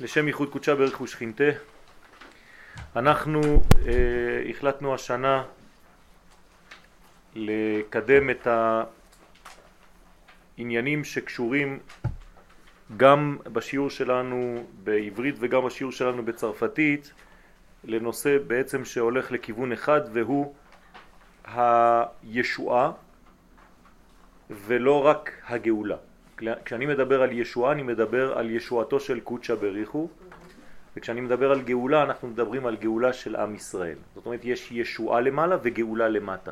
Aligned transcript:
לשם 0.00 0.26
ייחוד 0.26 0.50
קודשה 0.52 0.74
ברך 0.74 1.00
ושכינתה. 1.00 1.44
אנחנו 2.96 3.40
אה, 3.86 4.50
החלטנו 4.50 4.94
השנה 4.94 5.44
לקדם 7.34 8.30
את 8.30 8.46
העניינים 10.58 11.04
שקשורים 11.04 11.78
גם 12.96 13.36
בשיעור 13.52 13.90
שלנו 13.90 14.66
בעברית 14.84 15.34
וגם 15.38 15.66
בשיעור 15.66 15.92
שלנו 15.92 16.24
בצרפתית 16.24 17.12
לנושא 17.84 18.38
בעצם 18.46 18.84
שהולך 18.84 19.32
לכיוון 19.32 19.72
אחד 19.72 20.00
והוא 20.12 20.54
הישועה 21.44 22.92
ולא 24.50 25.06
רק 25.06 25.32
הגאולה. 25.46 25.96
כשאני 26.64 26.86
מדבר 26.86 27.22
על 27.22 27.32
ישועה 27.32 27.72
אני 27.72 27.82
מדבר 27.82 28.38
על 28.38 28.50
ישועתו 28.50 29.00
של 29.00 29.20
קודשא 29.20 29.54
בריחו 29.54 30.08
וכשאני 30.96 31.20
מדבר 31.20 31.50
על 31.50 31.60
גאולה 31.62 32.02
אנחנו 32.02 32.28
מדברים 32.28 32.66
על 32.66 32.76
גאולה 32.76 33.12
של 33.12 33.36
עם 33.36 33.54
ישראל. 33.54 33.98
זאת 34.14 34.26
אומרת 34.26 34.40
יש 34.44 34.72
ישועה 34.72 35.20
למעלה 35.20 35.56
וגאולה 35.62 36.08
למטה. 36.08 36.50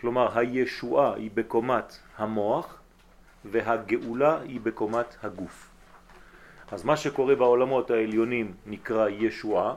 כלומר 0.00 0.38
הישועה 0.38 1.14
היא 1.14 1.30
בקומת 1.34 1.98
המוח 2.16 2.80
והגאולה 3.44 4.40
היא 4.40 4.60
בקומת 4.60 5.16
הגוף. 5.22 5.68
אז 6.72 6.84
מה 6.84 6.96
שקורה 6.96 7.34
בעולמות 7.34 7.90
העליונים 7.90 8.52
נקרא 8.66 9.08
ישועה 9.08 9.74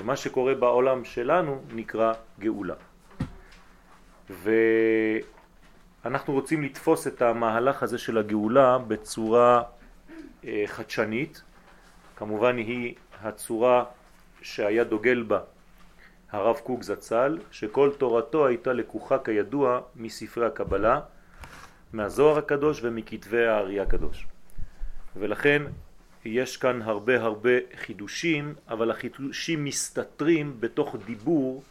ומה 0.00 0.16
שקורה 0.16 0.54
בעולם 0.54 1.04
שלנו 1.04 1.62
נקרא 1.74 2.12
גאולה. 2.40 2.74
ו... 4.30 4.50
אנחנו 6.04 6.32
רוצים 6.32 6.62
לתפוס 6.62 7.06
את 7.06 7.22
המהלך 7.22 7.82
הזה 7.82 7.98
של 7.98 8.18
הגאולה 8.18 8.78
בצורה 8.78 9.62
אה, 10.44 10.64
חדשנית, 10.66 11.42
כמובן 12.16 12.56
היא 12.56 12.94
הצורה 13.22 13.84
שהיה 14.42 14.84
דוגל 14.84 15.22
בה 15.22 15.40
הרב 16.30 16.56
קוק 16.56 16.82
זצ"ל, 16.82 17.38
שכל 17.50 17.90
תורתו 17.98 18.46
הייתה 18.46 18.72
לקוחה 18.72 19.18
כידוע 19.18 19.80
מספרי 19.96 20.46
הקבלה, 20.46 21.00
מהזוהר 21.92 22.38
הקדוש 22.38 22.80
ומכתבי 22.82 23.46
הארי 23.46 23.80
הקדוש. 23.80 24.26
ולכן 25.16 25.62
יש 26.24 26.56
כאן 26.56 26.82
הרבה 26.82 27.22
הרבה 27.22 27.50
חידושים, 27.76 28.54
אבל 28.68 28.90
החידושים 28.90 29.64
מסתתרים 29.64 30.56
בתוך 30.60 30.96
דיבור 31.06 31.62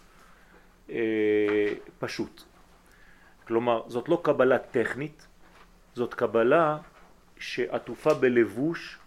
אה, 0.90 1.74
פשוט. 2.00 2.44
כלומר, 3.48 3.82
זאת 3.88 4.10
לא 4.10 4.20
קבלה 4.24 4.58
טכנית, 4.58 5.28
זאת 5.96 6.14
קבלה 6.14 6.78
שעטופה 7.40 8.14
בלבוש 8.14 8.98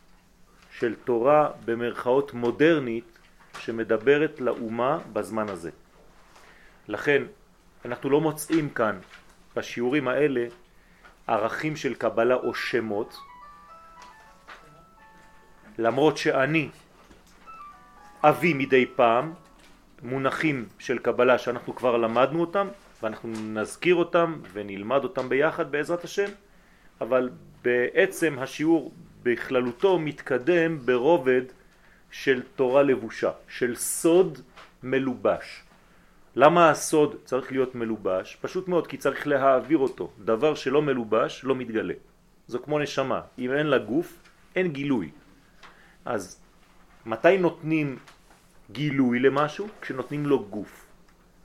של 0.71 0.95
תורה 1.05 1.51
במרכאות 1.65 2.35
מודרנית 2.35 3.19
שמדברת 3.59 4.41
לאומה 4.41 4.99
בזמן 5.13 5.49
הזה. 5.49 5.71
לכן 6.89 7.23
אנחנו 7.85 8.11
לא 8.11 8.21
מוצאים 8.21 8.71
כאן 8.71 8.99
בשיעורים 9.57 10.09
האלה 10.09 10.47
ערכים 11.27 11.77
של 11.77 11.95
קבלה 11.95 12.35
או 12.35 12.55
שמות, 12.55 13.17
למרות 15.79 16.17
שאני 16.17 16.71
אביא 18.23 18.55
מדי 18.55 18.87
פעם 18.97 19.35
מונחים 20.03 20.69
של 20.79 20.99
קבלה 20.99 21.39
שאנחנו 21.39 21.75
כבר 21.75 21.97
למדנו 21.97 22.41
אותם 22.41 22.69
ואנחנו 23.03 23.29
נזכיר 23.29 23.95
אותם 23.95 24.39
ונלמד 24.53 25.05
אותם 25.05 25.29
ביחד 25.29 25.73
בעזרת 25.73 26.05
השם, 26.05 26.31
אבל 27.01 27.31
בעצם 27.63 28.39
השיעור 28.39 28.93
בכללותו 29.23 29.99
מתקדם 29.99 30.79
ברובד 30.79 31.43
של 32.11 32.43
תורה 32.57 32.83
לבושה, 32.83 33.31
של 33.49 33.77
סוד 33.77 34.41
מלובש. 34.83 35.63
למה 36.37 36.71
הסוד 36.71 37.17
צריך 37.25 37.53
להיות 37.53 37.75
מלובש? 37.75 38.37
פשוט 38.41 38.69
מאוד, 38.69 38.87
כי 38.87 38.97
צריך 38.97 39.27
להעביר 39.27 39.79
אותו. 39.79 40.11
דבר 40.25 40.55
שלא 40.55 40.83
מלובש 40.83 41.45
לא 41.45 41.55
מתגלה. 41.55 41.95
זו 42.49 42.63
כמו 42.63 42.79
נשמה. 42.79 43.21
אם 43.39 43.53
אין 43.53 43.67
לה 43.67 43.79
גוף, 43.79 44.19
אין 44.57 44.69
גילוי. 44.73 45.11
אז 46.05 46.41
מתי 47.07 47.39
נותנים 47.39 47.99
גילוי 48.73 49.19
למשהו? 49.19 49.69
כשנותנים 49.81 50.27
לו 50.27 50.45
גוף. 50.45 50.87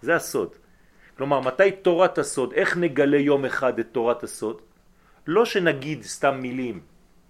זה 0.01 0.15
הסוד. 0.15 0.60
כלומר, 1.17 1.39
מתי 1.39 1.71
תורת 1.71 2.17
הסוד, 2.17 2.53
איך 2.53 2.77
נגלה 2.77 3.17
יום 3.17 3.45
אחד 3.45 3.79
את 3.79 3.87
תורת 3.91 4.23
הסוד? 4.23 4.61
לא 5.27 5.45
שנגיד 5.45 6.03
סתם 6.03 6.39
מילים, 6.41 6.79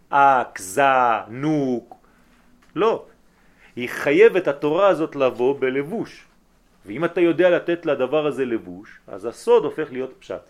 אק, 0.10 0.60
זה, 0.60 1.28
נוק, 1.28 1.96
לא. 2.76 3.06
היא 3.76 3.90
חייבת 3.90 4.48
התורה 4.48 4.88
הזאת 4.88 5.16
לבוא 5.16 5.60
בלבוש. 5.60 6.26
ואם 6.86 7.06
אתה 7.06 7.22
יודע 7.22 7.50
לתת 7.50 7.86
לדבר 7.86 8.28
הזה 8.28 8.46
לבוש, 8.46 9.00
אז 9.08 9.26
הסוד 9.26 9.64
הופך 9.66 9.92
להיות 9.92 10.14
פשט. 10.20 10.42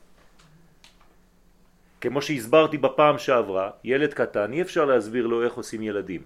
כמו 2.02 2.22
שהסברתי 2.22 2.78
בפעם 2.78 3.18
שעברה, 3.18 3.70
ילד 3.84 4.14
קטן 4.14 4.54
אי 4.54 4.62
אפשר 4.62 4.86
להסביר 4.86 5.28
לו 5.28 5.44
איך 5.44 5.54
עושים 5.54 5.82
ילדים. 5.82 6.22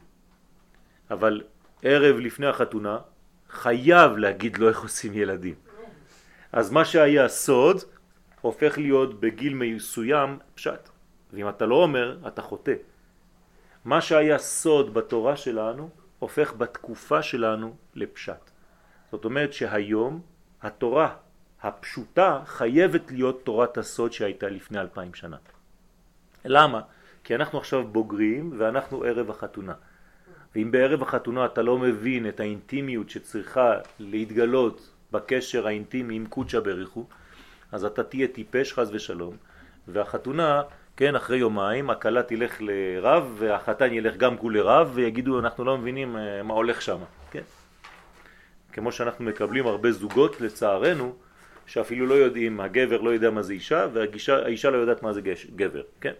אבל 1.11 1.41
ערב 1.83 2.15
לפני 2.19 2.47
החתונה 2.47 2.97
חייב 3.49 4.17
להגיד 4.17 4.57
לו 4.57 4.69
איך 4.69 4.81
עושים 4.83 5.13
ילדים. 5.13 5.55
אז 6.55 6.71
מה 6.71 6.85
שהיה 6.85 7.27
סוד 7.27 7.77
הופך 8.41 8.77
להיות 8.77 9.19
בגיל 9.19 9.53
מסוים 9.53 10.39
פשט. 10.55 10.89
ואם 11.33 11.49
אתה 11.49 11.65
לא 11.65 11.75
אומר, 11.75 12.17
אתה 12.27 12.41
חוטא. 12.41 12.73
מה 13.85 14.01
שהיה 14.01 14.37
סוד 14.37 14.93
בתורה 14.93 15.35
שלנו 15.35 15.89
הופך 16.19 16.53
בתקופה 16.57 17.21
שלנו 17.21 17.75
לפשט. 17.95 18.51
זאת 19.11 19.25
אומרת 19.25 19.53
שהיום 19.53 20.21
התורה 20.61 21.15
הפשוטה 21.61 22.41
חייבת 22.45 23.11
להיות 23.11 23.41
תורת 23.43 23.77
הסוד 23.77 24.13
שהייתה 24.13 24.49
לפני 24.49 24.79
אלפיים 24.79 25.13
שנה. 25.13 25.37
למה? 26.45 26.81
כי 27.23 27.35
אנחנו 27.35 27.59
עכשיו 27.59 27.87
בוגרים 27.87 28.53
ואנחנו 28.57 29.03
ערב 29.03 29.29
החתונה. 29.29 29.73
ואם 30.55 30.71
בערב 30.71 31.01
החתונה 31.01 31.45
אתה 31.45 31.61
לא 31.61 31.77
מבין 31.77 32.29
את 32.29 32.39
האינטימיות 32.39 33.09
שצריכה 33.09 33.73
להתגלות 33.99 34.94
בקשר 35.15 35.67
האינטימי 35.67 36.15
עם 36.15 36.25
קודשא 36.25 36.59
בריחו, 36.59 37.05
אז 37.71 37.85
אתה 37.85 38.03
תהיה 38.03 38.27
טיפש 38.27 38.73
חז 38.73 38.89
ושלום, 38.93 39.35
והחתונה, 39.87 40.61
כן, 40.97 41.15
אחרי 41.15 41.37
יומיים, 41.37 41.89
הקלה 41.89 42.23
תלך 42.23 42.57
לרב 42.59 43.35
והחתן 43.37 43.93
ילך 43.93 44.17
גם 44.17 44.37
כולי 44.37 44.61
רב 44.61 44.91
ויגידו 44.93 45.39
אנחנו 45.39 45.65
לא 45.65 45.77
מבינים 45.77 46.17
אה, 46.17 46.43
מה 46.43 46.53
הולך 46.53 46.81
שם, 46.81 46.97
כן? 47.31 47.41
כמו 48.73 48.91
שאנחנו 48.91 49.25
מקבלים 49.25 49.67
הרבה 49.67 49.91
זוגות 49.91 50.41
לצערנו, 50.41 51.15
שאפילו 51.65 52.05
לא 52.05 52.13
יודעים, 52.13 52.59
הגבר 52.59 53.01
לא 53.01 53.09
יודע 53.09 53.31
מה 53.31 53.41
זה 53.41 53.53
אישה 53.53 53.87
והאישה 53.93 54.69
לא 54.69 54.77
יודעת 54.77 55.03
מה 55.03 55.13
זה 55.13 55.21
גבר, 55.55 55.83
כן? 56.01 56.13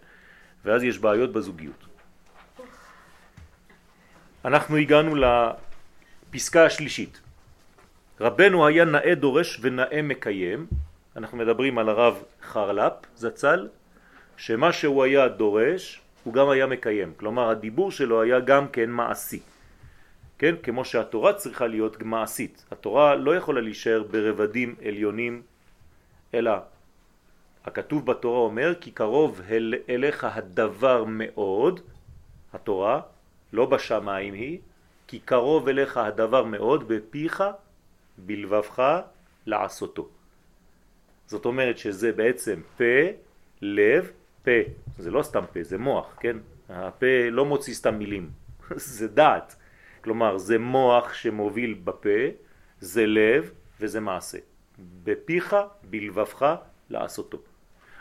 ואז 0.66 0.84
יש 0.84 1.00
בעיות 1.00 1.34
בזוגיות. 1.34 1.86
אנחנו 4.46 4.78
הגענו 4.78 5.16
לפסקה 5.16 6.66
השלישית. 6.66 7.25
רבנו 8.20 8.68
היה 8.68 8.86
נאה 8.86 9.16
דורש 9.16 9.60
ונאה 9.62 10.02
מקיים, 10.02 10.68
אנחנו 11.16 11.38
מדברים 11.38 11.78
על 11.78 11.90
הרב 11.90 12.24
חרל"פ 12.42 12.94
זצ"ל, 13.16 13.68
שמה 14.38 14.72
שהוא 14.72 15.04
היה 15.04 15.28
דורש 15.28 16.02
הוא 16.24 16.34
גם 16.34 16.50
היה 16.50 16.66
מקיים, 16.66 17.14
כלומר 17.18 17.50
הדיבור 17.50 17.92
שלו 17.92 18.22
היה 18.22 18.40
גם 18.40 18.68
כן 18.68 18.90
מעשי, 18.90 19.40
כן? 20.38 20.56
כמו 20.64 20.86
שהתורה 20.86 21.34
צריכה 21.34 21.68
להיות 21.68 22.04
מעשית, 22.04 22.66
התורה 22.72 23.16
לא 23.16 23.36
יכולה 23.36 23.62
להישאר 23.62 24.04
ברבדים 24.12 24.76
עליונים, 24.86 25.42
אלא 26.34 26.52
הכתוב 27.66 28.06
בתורה 28.06 28.40
אומר 28.40 28.74
כי 28.82 28.92
קרוב 28.92 29.42
אל, 29.50 29.74
אליך 29.90 30.24
הדבר 30.24 31.04
מאוד, 31.04 31.80
התורה, 32.54 33.02
לא 33.54 33.66
בשמיים 33.66 34.34
היא, 34.34 34.60
כי 35.08 35.20
קרוב 35.20 35.68
אליך 35.68 35.98
הדבר 35.98 36.44
מאוד 36.44 36.88
בפיך 36.88 37.44
בלבבך 38.18 39.02
לעשותו. 39.46 40.10
זאת 41.28 41.46
אומרת 41.46 41.78
שזה 41.78 42.12
בעצם 42.12 42.62
פה, 42.78 42.84
לב, 43.62 44.12
פה. 44.44 44.52
זה 44.98 45.12
לא 45.12 45.24
סתם 45.24 45.44
פה, 45.54 45.64
זה 45.64 45.78
מוח, 45.78 46.16
כן? 46.20 46.38
הפה 46.70 47.30
לא 47.32 47.46
מוציא 47.46 47.74
סתם 47.74 47.96
מילים, 47.96 48.30
זה 48.76 49.08
דעת. 49.08 49.56
כלומר, 50.04 50.38
זה 50.38 50.58
מוח 50.60 51.14
שמוביל 51.14 51.74
בפה, 51.84 52.30
זה 52.80 53.06
לב 53.06 53.52
וזה 53.80 54.00
מעשה. 54.00 54.38
בפיך, 55.04 55.56
בלבבך, 55.90 56.56
לעשותו. 56.90 57.38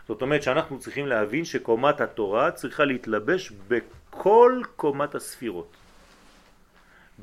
זאת 0.08 0.22
אומרת 0.22 0.42
שאנחנו 0.42 0.78
צריכים 0.78 1.06
להבין 1.06 1.44
שקומת 1.44 2.00
התורה 2.00 2.50
צריכה 2.50 2.84
להתלבש 2.84 3.52
בכל 3.68 4.62
קומת 4.76 5.14
הספירות. 5.14 5.76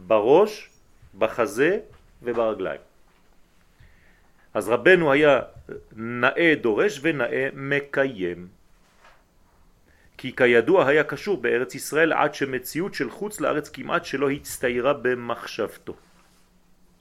בראש, 0.07 0.69
בחזה 1.17 1.79
וברגליים. 2.23 2.81
אז 4.53 4.69
רבנו 4.69 5.11
היה 5.11 5.39
נאה 5.95 6.53
דורש 6.61 6.99
ונאה 7.03 7.49
מקיים. 7.53 8.47
כי 10.17 10.35
כידוע 10.35 10.87
היה 10.87 11.03
קשור 11.03 11.41
בארץ 11.41 11.75
ישראל 11.75 12.13
עד 12.13 12.33
שמציאות 12.33 12.93
של 12.93 13.09
חוץ 13.09 13.41
לארץ 13.41 13.69
כמעט 13.69 14.05
שלא 14.05 14.29
הצטיירה 14.29 14.93
במחשבתו. 14.93 15.95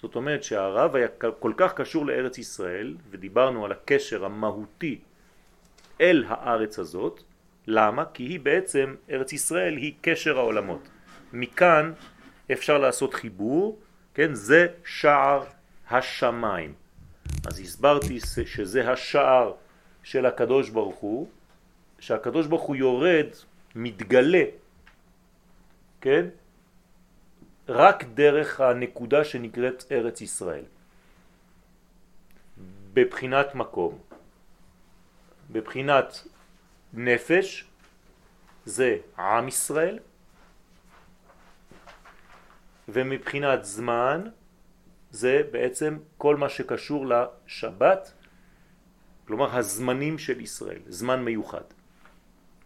זאת 0.03 0.15
אומרת 0.15 0.43
שהרב 0.45 0.97
היה 0.97 1.09
כל 1.39 1.53
כך 1.57 1.73
קשור 1.73 2.07
לארץ 2.07 2.39
ישראל, 2.39 2.97
ודיברנו 3.11 3.65
על 3.65 3.73
הקשר 3.73 4.25
המהותי 4.25 4.99
אל 6.01 6.25
הארץ 6.29 6.79
הזאת, 6.79 7.23
למה? 7.67 8.05
כי 8.15 8.23
היא 8.23 8.41
בעצם, 8.41 8.95
ארץ 9.11 9.33
ישראל 9.33 9.77
היא 9.77 9.93
קשר 10.01 10.39
העולמות. 10.39 10.89
מכאן 11.33 11.93
אפשר 12.53 12.79
לעשות 12.79 13.15
חיבור, 13.15 13.79
כן? 14.21 14.35
זה 14.35 14.67
שער 14.85 15.45
השמיים. 15.91 16.75
אז 17.47 17.61
הסברתי 17.61 18.21
שזה 18.21 18.91
השער 18.93 19.53
של 20.03 20.27
הקדוש 20.27 20.69
ברוך 20.69 20.97
הוא, 20.97 21.29
שהקדוש 21.99 22.47
ברוך 22.47 22.63
הוא 22.63 22.77
יורד, 22.77 23.27
מתגלה, 23.75 24.45
כן? 26.01 26.27
רק 27.69 28.05
דרך 28.15 28.61
הנקודה 28.61 29.25
שנקראת 29.25 29.85
ארץ 29.93 30.21
ישראל. 30.21 30.65
בבחינת 32.93 33.55
מקום. 33.55 33.99
בבחינת 35.51 36.29
נפש 36.93 37.65
זה 38.65 38.97
עם 39.19 39.49
ישראל, 39.49 39.99
ומבחינת 42.93 43.65
זמן 43.65 44.25
זה 45.11 45.43
בעצם 45.51 45.99
כל 46.19 46.37
מה 46.37 46.49
שקשור 46.49 47.07
לשבת, 47.07 48.13
כלומר 49.27 49.57
הזמנים 49.57 50.19
של 50.19 50.41
ישראל, 50.41 50.81
זמן 50.87 51.23
מיוחד. 51.23 51.65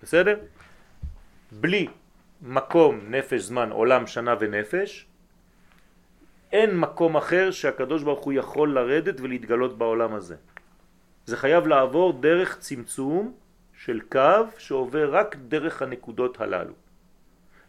בסדר? 0.02 0.38
בלי 1.52 1.88
מקום, 2.42 3.00
נפש, 3.08 3.40
זמן, 3.42 3.70
עולם, 3.70 4.06
שנה 4.06 4.34
ונפש, 4.40 5.06
אין 6.52 6.78
מקום 6.78 7.16
אחר 7.16 7.50
שהקדוש 7.50 8.02
ברוך 8.02 8.24
הוא 8.24 8.32
יכול 8.32 8.74
לרדת 8.74 9.20
ולהתגלות 9.20 9.78
בעולם 9.78 10.14
הזה. 10.14 10.36
זה 11.26 11.36
חייב 11.36 11.66
לעבור 11.66 12.12
דרך 12.12 12.58
צמצום 12.58 13.34
של 13.84 14.00
קו 14.12 14.46
שעובר 14.58 15.14
רק 15.14 15.36
דרך 15.48 15.82
הנקודות 15.82 16.40
הללו. 16.40 16.72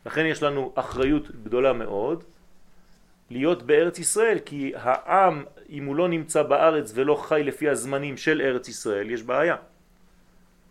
לכן 0.06 0.26
יש 0.26 0.44
לנו 0.44 0.74
אחריות 0.76 1.32
גדולה 1.44 1.74
מאוד 1.74 2.24
להיות 3.30 3.64
בארץ 3.64 4.00
ישראל, 4.00 4.40
כי 4.46 4.72
העם, 4.76 5.46
אם 5.70 5.86
הוא 5.86 5.96
לא 5.96 6.08
נמצא 6.08 6.44
בארץ 6.44 6.92
ולא 6.96 7.16
חי 7.16 7.42
לפי 7.44 7.70
הזמנים 7.70 8.18
של 8.18 8.42
ארץ 8.42 8.68
ישראל, 8.68 9.12
יש 9.12 9.24
בעיה. 9.24 9.56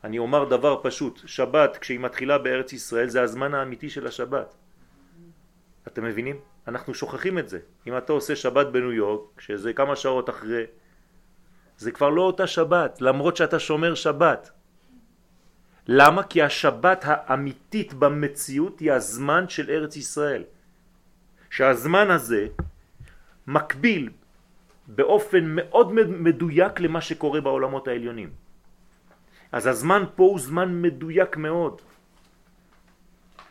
אני 0.04 0.18
אומר 0.18 0.44
דבר 0.44 0.80
פשוט, 0.82 1.20
שבת 1.26 1.76
כשהיא 1.76 2.00
מתחילה 2.00 2.38
בארץ 2.38 2.72
ישראל 2.72 3.08
זה 3.08 3.22
הזמן 3.22 3.54
האמיתי 3.54 3.90
של 3.90 4.06
השבת. 4.06 4.54
אתם 5.86 6.04
מבינים? 6.04 6.36
אנחנו 6.68 6.94
שוכחים 6.94 7.38
את 7.38 7.48
זה. 7.48 7.58
אם 7.86 7.98
אתה 7.98 8.12
עושה 8.12 8.36
שבת 8.36 8.66
בניו 8.66 8.92
יורק, 8.92 9.40
שזה 9.40 9.72
כמה 9.72 9.96
שעות 9.96 10.30
אחרי, 10.30 10.64
זה 11.78 11.90
כבר 11.90 12.08
לא 12.08 12.22
אותה 12.22 12.46
שבת, 12.46 13.00
למרות 13.00 13.36
שאתה 13.36 13.58
שומר 13.58 13.94
שבת. 13.94 14.50
למה? 15.86 16.22
כי 16.22 16.42
השבת 16.42 17.04
האמיתית 17.06 17.94
במציאות 17.94 18.80
היא 18.80 18.92
הזמן 18.92 19.48
של 19.48 19.70
ארץ 19.70 19.96
ישראל. 19.96 20.44
שהזמן 21.54 22.10
הזה 22.10 22.46
מקביל 23.46 24.10
באופן 24.86 25.42
מאוד 25.46 25.92
מדויק 26.06 26.80
למה 26.80 27.00
שקורה 27.00 27.40
בעולמות 27.40 27.88
העליונים. 27.88 28.30
אז 29.52 29.66
הזמן 29.66 30.04
פה 30.18 30.22
הוא 30.22 30.38
זמן 30.38 30.82
מדויק 30.82 31.36
מאוד. 31.36 31.80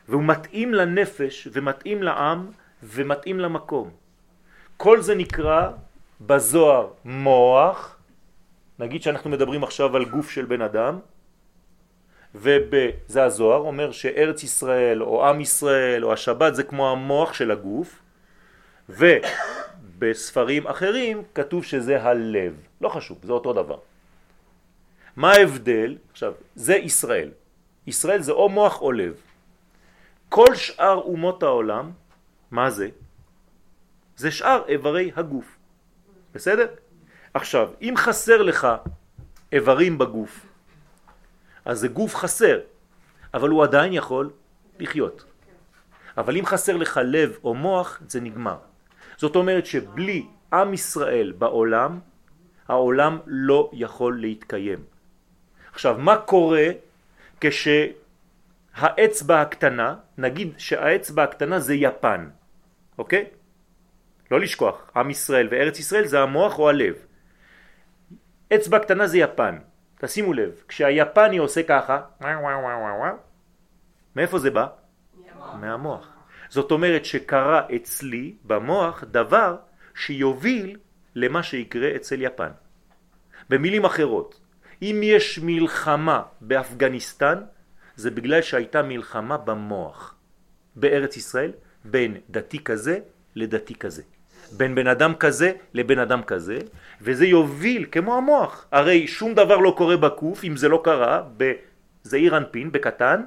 והוא 0.09 0.23
מתאים 0.23 0.73
לנפש 0.73 1.47
ומתאים 1.51 2.03
לעם 2.03 2.51
ומתאים 2.83 3.39
למקום. 3.39 3.87
כל 4.77 5.01
זה 5.01 5.15
נקרא 5.15 5.71
בזוהר 6.21 6.87
מוח, 7.05 7.97
נגיד 8.79 9.03
שאנחנו 9.03 9.29
מדברים 9.29 9.63
עכשיו 9.63 9.95
על 9.95 10.05
גוף 10.05 10.29
של 10.29 10.45
בן 10.45 10.61
אדם, 10.61 10.99
וזה 12.35 13.23
הזוהר 13.23 13.59
אומר 13.59 13.91
שארץ 13.91 14.43
ישראל 14.43 15.03
או 15.03 15.27
עם 15.27 15.41
ישראל 15.41 16.05
או 16.05 16.13
השבת 16.13 16.55
זה 16.55 16.63
כמו 16.63 16.91
המוח 16.91 17.33
של 17.33 17.51
הגוף, 17.51 18.01
ובספרים 18.89 20.67
אחרים 20.67 21.23
כתוב 21.35 21.63
שזה 21.63 22.03
הלב. 22.03 22.53
לא 22.81 22.89
חשוב, 22.89 23.17
זה 23.23 23.31
אותו 23.33 23.53
דבר. 23.53 23.77
מה 25.15 25.31
ההבדל? 25.31 25.97
עכשיו, 26.11 26.33
זה 26.55 26.75
ישראל. 26.75 27.31
ישראל 27.87 28.21
זה 28.21 28.31
או 28.31 28.49
מוח 28.49 28.81
או 28.81 28.91
לב. 28.91 29.15
כל 30.29 30.55
שאר 30.55 31.01
אומות 31.05 31.43
העולם, 31.43 31.91
מה 32.51 32.69
זה? 32.69 32.89
זה 34.15 34.31
שאר 34.31 34.61
איברי 34.67 35.11
הגוף. 35.15 35.57
בסדר? 36.33 36.67
עכשיו, 37.33 37.69
אם 37.81 37.93
חסר 37.97 38.41
לך 38.41 38.67
איברים 39.51 39.97
בגוף, 39.97 40.45
אז 41.65 41.79
זה 41.79 41.87
גוף 41.87 42.15
חסר, 42.15 42.59
אבל 43.33 43.49
הוא 43.49 43.63
עדיין 43.63 43.93
יכול 43.93 44.29
לחיות. 44.79 45.23
אבל 46.17 46.37
אם 46.37 46.45
חסר 46.45 46.77
לך 46.77 46.99
לב 47.03 47.37
או 47.43 47.53
מוח, 47.53 48.01
זה 48.07 48.21
נגמר. 48.21 48.57
זאת 49.17 49.35
אומרת 49.35 49.65
שבלי 49.65 50.25
עם 50.53 50.73
ישראל 50.73 51.33
בעולם, 51.37 51.99
העולם 52.67 53.19
לא 53.25 53.69
יכול 53.73 54.21
להתקיים. 54.21 54.79
עכשיו, 55.73 55.97
מה 55.97 56.17
קורה 56.17 56.67
כשהאצבע 57.41 59.41
הקטנה, 59.41 59.95
נגיד 60.17 60.53
שהאצבע 60.57 61.23
הקטנה 61.23 61.59
זה 61.59 61.75
יפן, 61.75 62.29
אוקיי? 62.97 63.25
לא 64.31 64.39
לשכוח, 64.39 64.91
עם 64.95 65.09
ישראל 65.09 65.47
וארץ 65.51 65.79
ישראל 65.79 66.05
זה 66.05 66.19
המוח 66.19 66.59
או 66.59 66.69
הלב. 66.69 66.95
אצבע 68.53 68.79
קטנה 68.79 69.07
זה 69.07 69.17
יפן, 69.17 69.57
תשימו 70.03 70.33
לב, 70.33 70.63
כשהיפני 70.67 71.37
עושה 71.37 71.63
ככה, 71.63 72.01
מאיפה 74.15 74.39
זה 74.39 74.51
בא? 74.51 74.67
מהמוח. 75.59 76.07
זאת 76.49 76.71
אומרת 76.71 77.05
שקרה 77.05 77.61
אצלי 77.75 78.35
במוח 78.43 79.03
דבר 79.03 79.55
שיוביל 79.95 80.77
למה 81.15 81.43
שיקרה 81.43 81.95
אצל 81.95 82.21
יפן. 82.21 82.49
במילים 83.49 83.85
אחרות, 83.85 84.39
אם 84.81 84.99
יש 85.03 85.39
מלחמה 85.43 86.23
באפגניסטן, 86.41 87.41
זה 87.95 88.11
בגלל 88.11 88.41
שהייתה 88.41 88.83
מלחמה 88.83 89.37
במוח 89.37 90.15
בארץ 90.75 91.17
ישראל 91.17 91.51
בין 91.85 92.17
דתי 92.29 92.63
כזה 92.63 92.99
לדתי 93.35 93.75
כזה. 93.75 94.03
בין 94.51 94.75
בן 94.75 94.87
אדם 94.87 95.15
כזה 95.15 95.51
לבן 95.73 95.99
אדם 95.99 96.23
כזה, 96.23 96.59
וזה 97.01 97.25
יוביל 97.25 97.85
כמו 97.91 98.17
המוח. 98.17 98.65
הרי 98.71 99.07
שום 99.07 99.33
דבר 99.33 99.57
לא 99.57 99.73
קורה 99.77 99.97
בקוף 99.97 100.43
אם 100.43 100.57
זה 100.57 100.67
לא 100.69 100.81
קרה 100.83 101.23
בזעיר 101.37 102.37
אנפין, 102.37 102.71
בקטן, 102.71 103.23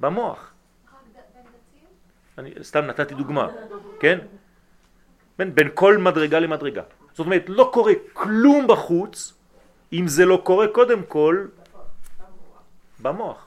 במוח. 0.00 0.50
אני 2.38 2.50
סתם 2.62 2.84
נתתי 2.84 3.14
דוגמה, 3.14 3.48
כן? 4.00 4.18
בין, 5.38 5.54
בין 5.54 5.68
כל 5.74 5.98
מדרגה 5.98 6.38
למדרגה. 6.38 6.82
זאת 7.10 7.18
אומרת, 7.18 7.44
לא 7.48 7.70
קורה 7.72 7.92
כלום 8.12 8.66
בחוץ 8.66 9.32
אם 9.92 10.08
זה 10.08 10.24
לא 10.26 10.42
קורה 10.44 10.66
קודם 10.68 11.02
כל 11.08 11.46
במוח. 13.02 13.46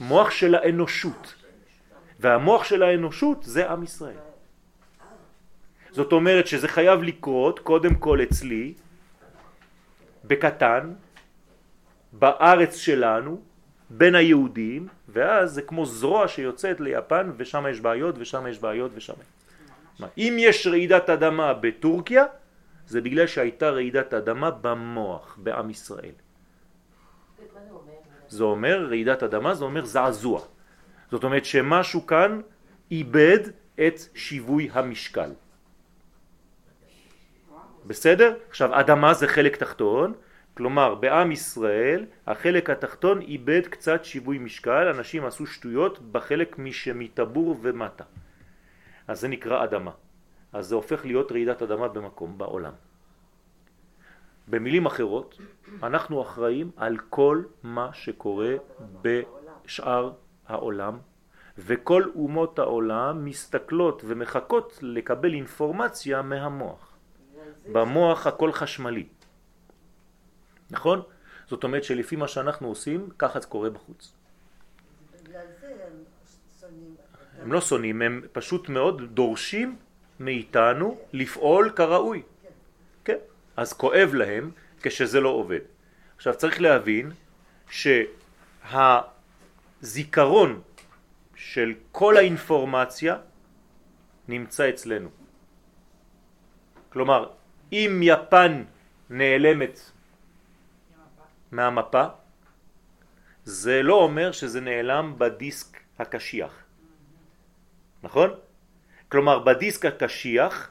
מוח 0.00 0.30
של 0.30 0.54
האנושות. 0.54 1.39
והמוח 2.20 2.64
של 2.64 2.82
האנושות 2.82 3.38
זה 3.42 3.70
עם 3.70 3.82
ישראל. 3.82 4.20
זאת 5.90 6.12
אומרת 6.12 6.46
שזה 6.46 6.68
חייב 6.68 7.02
לקרות 7.02 7.58
קודם 7.58 7.94
כל 7.94 8.22
אצלי, 8.22 8.74
בקטן, 10.24 10.92
בארץ 12.12 12.76
שלנו, 12.76 13.40
בין 13.90 14.14
היהודים, 14.14 14.88
ואז 15.08 15.52
זה 15.52 15.62
כמו 15.62 15.86
זרוע 15.86 16.28
שיוצאת 16.28 16.80
ליפן 16.80 17.30
ושם 17.36 17.64
יש 17.70 17.80
בעיות 17.80 18.14
ושם 18.18 18.46
יש 18.46 18.58
בעיות 18.58 18.90
ושם. 18.94 19.14
אם 20.18 20.36
יש 20.38 20.66
רעידת 20.66 21.10
אדמה 21.10 21.54
בטורקיה, 21.54 22.24
זה 22.86 23.00
בגלל 23.00 23.26
שהייתה 23.26 23.70
רעידת 23.70 24.14
אדמה 24.14 24.50
במוח, 24.50 25.38
בעם 25.42 25.70
ישראל. 25.70 26.14
זה 28.28 28.44
אומר, 28.44 28.86
רעידת 28.88 29.22
אדמה 29.22 29.54
זה 29.54 29.64
אומר 29.64 29.84
זעזוע. 29.84 30.40
זאת 31.10 31.24
אומרת 31.24 31.44
שמשהו 31.44 32.06
כאן 32.06 32.40
איבד 32.90 33.38
את 33.86 34.00
שיווי 34.14 34.68
המשקל. 34.72 35.30
בסדר? 37.86 38.34
עכשיו 38.48 38.80
אדמה 38.80 39.14
זה 39.14 39.28
חלק 39.28 39.56
תחתון, 39.56 40.12
כלומר 40.54 40.94
בעם 40.94 41.32
ישראל 41.32 42.06
החלק 42.26 42.70
התחתון 42.70 43.20
איבד 43.20 43.66
קצת 43.66 44.04
שיווי 44.04 44.38
משקל, 44.38 44.88
אנשים 44.88 45.24
עשו 45.24 45.46
שטויות 45.46 46.12
בחלק 46.12 46.58
משמטבור 46.58 47.56
ומטה. 47.62 48.04
אז 49.08 49.20
זה 49.20 49.28
נקרא 49.28 49.64
אדמה. 49.64 49.90
אז 50.52 50.66
זה 50.66 50.74
הופך 50.74 51.04
להיות 51.04 51.32
רעידת 51.32 51.62
אדמה 51.62 51.88
במקום, 51.88 52.38
בעולם. 52.38 52.72
במילים 54.48 54.86
אחרות, 54.86 55.38
אנחנו 55.82 56.22
אחראים 56.22 56.70
על 56.76 56.96
כל 57.10 57.42
מה 57.62 57.90
שקורה 57.92 58.54
בשאר 59.02 60.12
העולם, 60.50 60.98
וכל 61.58 62.04
אומות 62.14 62.58
העולם 62.58 63.24
מסתכלות 63.24 64.02
ומחכות 64.06 64.78
לקבל 64.82 65.34
אינפורמציה 65.34 66.22
מהמוח. 66.22 66.90
במוח 67.72 68.26
הכל 68.26 68.52
חשמלי. 68.52 69.06
נכון? 70.70 71.02
זאת 71.46 71.64
אומרת 71.64 71.84
שלפי 71.84 72.16
מה 72.16 72.28
שאנחנו 72.28 72.68
עושים, 72.68 73.08
ככה 73.18 73.40
זה 73.40 73.46
קורה 73.46 73.70
בחוץ. 73.70 74.12
הם 77.42 77.52
לא 77.52 77.60
שונאים, 77.60 78.02
הם 78.02 78.22
פשוט 78.32 78.68
מאוד 78.68 79.02
דורשים 79.14 79.76
מאיתנו 80.20 80.98
לפעול 81.12 81.70
כראוי. 81.70 82.22
כן. 83.04 83.16
אז 83.56 83.72
כואב 83.72 84.14
להם 84.14 84.50
כשזה 84.82 85.20
לא 85.20 85.28
עובד. 85.28 85.60
עכשיו 86.16 86.34
צריך 86.34 86.60
להבין 86.60 87.12
שהזיכרון 89.80 90.60
של 91.34 91.74
כל 91.92 92.16
האינפורמציה 92.16 93.16
נמצא 94.28 94.68
אצלנו. 94.68 95.08
כלומר, 96.88 97.30
אם 97.72 98.00
יפן 98.02 98.64
נעלמת 99.10 99.80
מהמפה, 101.52 102.04
זה 103.44 103.82
לא 103.82 103.94
אומר 103.94 104.32
שזה 104.32 104.60
נעלם 104.60 105.14
בדיסק 105.18 105.80
הקשיח. 105.98 106.64
נכון? 108.02 108.30
כלומר, 109.08 109.38
בדיסק 109.38 109.84
הקשיח, 109.84 110.70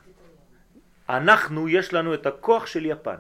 אנחנו, 1.10 1.70
יש 1.70 1.94
לנו 1.94 2.14
את 2.14 2.26
הכוח 2.26 2.66
של 2.66 2.86
יפן, 2.86 3.20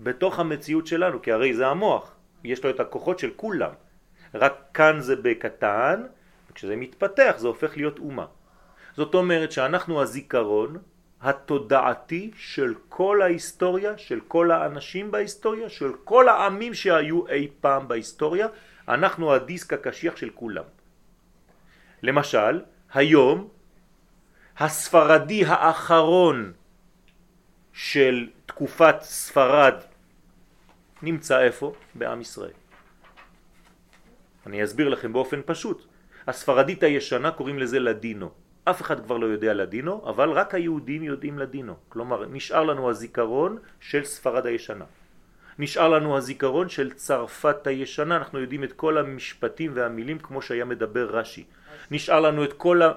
בתוך 0.00 0.38
המציאות 0.38 0.86
שלנו, 0.86 1.22
כי 1.22 1.32
הרי 1.32 1.54
זה 1.54 1.66
המוח, 1.66 2.14
יש 2.44 2.64
לו 2.64 2.70
את 2.70 2.80
הכוחות 2.80 3.18
של 3.18 3.30
כולם. 3.36 3.89
רק 4.34 4.54
כאן 4.74 5.00
זה 5.00 5.16
בקטן, 5.16 6.02
וכשזה 6.50 6.76
מתפתח 6.76 7.34
זה 7.36 7.48
הופך 7.48 7.76
להיות 7.76 7.98
אומה. 7.98 8.26
זאת 8.96 9.14
אומרת 9.14 9.52
שאנחנו 9.52 10.02
הזיכרון 10.02 10.76
התודעתי 11.22 12.30
של 12.36 12.74
כל 12.88 13.22
ההיסטוריה, 13.22 13.98
של 13.98 14.20
כל 14.28 14.50
האנשים 14.50 15.10
בהיסטוריה, 15.10 15.68
של 15.68 15.92
כל 16.04 16.28
העמים 16.28 16.74
שהיו 16.74 17.28
אי 17.28 17.48
פעם 17.60 17.88
בהיסטוריה, 17.88 18.46
אנחנו 18.88 19.34
הדיסק 19.34 19.72
הקשיח 19.72 20.16
של 20.16 20.30
כולם. 20.34 20.64
למשל, 22.02 22.62
היום 22.92 23.48
הספרדי 24.58 25.44
האחרון 25.46 26.52
של 27.72 28.28
תקופת 28.46 28.96
ספרד 29.00 29.74
נמצא 31.02 31.40
איפה? 31.40 31.72
בעם 31.94 32.20
ישראל. 32.20 32.59
אני 34.46 34.64
אסביר 34.64 34.88
לכם 34.88 35.12
באופן 35.12 35.40
פשוט. 35.46 35.86
הספרדית 36.26 36.82
הישנה 36.82 37.30
קוראים 37.30 37.58
לזה 37.58 37.78
לדינו. 37.78 38.30
אף 38.64 38.82
אחד 38.82 39.04
כבר 39.04 39.16
לא 39.16 39.26
יודע 39.26 39.54
לדינו, 39.54 40.04
אבל 40.06 40.30
רק 40.30 40.54
היהודים 40.54 41.02
יודעים 41.02 41.38
לדינו. 41.38 41.74
כלומר, 41.88 42.26
נשאר 42.26 42.64
לנו 42.64 42.90
הזיכרון 42.90 43.58
של 43.80 44.04
ספרד 44.04 44.46
הישנה. 44.46 44.84
נשאר 45.58 45.88
לנו 45.88 46.16
הזיכרון 46.16 46.68
של 46.68 46.92
צרפת 46.92 47.66
הישנה, 47.66 48.16
אנחנו 48.16 48.40
יודעים 48.40 48.64
את 48.64 48.72
כל 48.72 48.98
המשפטים 48.98 49.72
והמילים 49.74 50.18
כמו 50.18 50.42
שהיה 50.42 50.64
מדבר 50.64 51.16
רש"י. 51.16 51.44
נשאר 51.90 52.20
לנו 52.20 52.44
את 52.44 52.52
כל, 52.52 52.82
ה... 52.82 52.92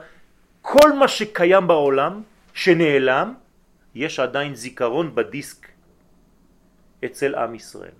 כל 0.62 0.94
מה 1.00 1.08
שקיים 1.08 1.68
בעולם, 1.68 2.22
שנעלם, 2.54 3.34
יש 3.96 4.20
עדיין 4.20 4.56
זיכרון 4.56 5.16
בדיסק 5.16 5.68
אצל 7.06 7.36
עם 7.36 7.56
ישראל. 7.56 7.96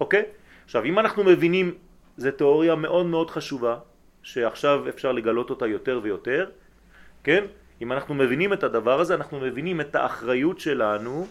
אוקיי? 0.00 0.24
עכשיו, 0.64 0.84
אם 0.84 0.98
אנחנו 0.98 1.24
מבינים, 1.24 1.74
זו 2.16 2.30
תיאוריה 2.30 2.74
מאוד 2.74 3.06
מאוד 3.06 3.30
חשובה, 3.30 3.76
שעכשיו 4.22 4.88
אפשר 4.88 5.12
לגלות 5.12 5.50
אותה 5.50 5.66
יותר 5.66 6.00
ויותר, 6.02 6.50
כן? 7.24 7.44
אם 7.82 7.92
אנחנו 7.92 8.14
מבינים 8.14 8.52
את 8.52 8.62
הדבר 8.64 9.00
הזה, 9.00 9.14
אנחנו 9.14 9.40
מבינים 9.40 9.80
את 9.80 9.94
האחריות 9.94 10.60
שלנו 10.60 11.26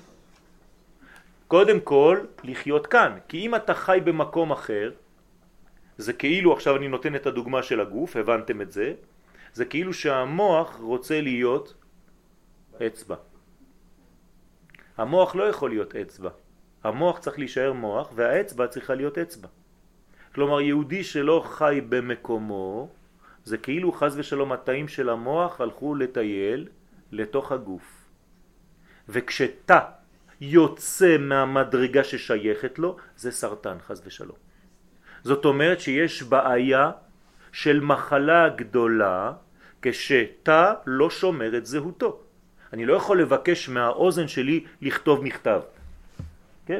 קודם 1.48 1.80
כל 1.80 2.20
לחיות 2.44 2.88
כאן. 2.88 3.18
כי 3.28 3.38
אם 3.38 3.56
אתה 3.56 3.74
חי 3.74 4.00
במקום 4.04 4.52
אחר, 4.52 4.92
זה 5.98 6.14
כאילו, 6.14 6.54
עכשיו 6.54 6.76
אני 6.76 6.88
נותן 6.88 7.16
את 7.16 7.26
הדוגמה 7.26 7.64
של 7.64 7.80
הגוף, 7.80 8.16
הבנתם 8.16 8.62
את 8.62 8.72
זה, 8.72 8.94
זה 9.54 9.66
כאילו 9.66 9.94
שהמוח 9.94 10.80
רוצה 10.80 11.22
להיות 11.22 11.74
אצבע. 12.88 13.16
המוח 14.98 15.36
לא 15.36 15.44
יכול 15.44 15.70
להיות 15.70 15.96
אצבע. 15.96 16.30
המוח 16.84 17.20
צריך 17.20 17.40
להישאר 17.40 17.74
מוח 17.74 18.12
והאצבע 18.16 18.68
צריכה 18.68 18.96
להיות 18.96 19.18
אצבע. 19.18 19.48
כלומר 20.36 20.62
יהודי 20.62 21.04
שלא 21.04 21.44
חי 21.46 21.82
במקומו 21.90 22.90
זה 23.44 23.58
כאילו 23.58 23.92
חז 23.92 24.18
ושלום 24.18 24.52
התאים 24.52 24.88
של 24.88 25.10
המוח 25.10 25.62
הלכו 25.62 25.96
לטייל 25.96 26.68
לתוך 27.12 27.52
הגוף. 27.52 28.06
וכשתא 29.10 29.80
יוצא 30.42 31.18
מהמדרגה 31.18 32.04
ששייכת 32.04 32.80
לו 32.80 32.98
זה 33.18 33.32
סרטן 33.32 33.78
חז 33.88 34.02
ושלום. 34.06 34.38
זאת 35.24 35.46
אומרת 35.46 35.80
שיש 35.80 36.24
בעיה 36.24 36.92
של 37.52 37.80
מחלה 37.80 38.50
גדולה 38.50 39.34
כשתא 39.82 40.74
לא 40.86 41.10
שומר 41.10 41.58
את 41.58 41.66
זהותו. 41.66 42.20
אני 42.74 42.86
לא 42.86 42.94
יכול 42.94 43.22
לבקש 43.22 43.70
מהאוזן 43.70 44.28
שלי 44.28 44.66
לכתוב 44.82 45.24
מכתב 45.24 45.62
כן? 46.66 46.80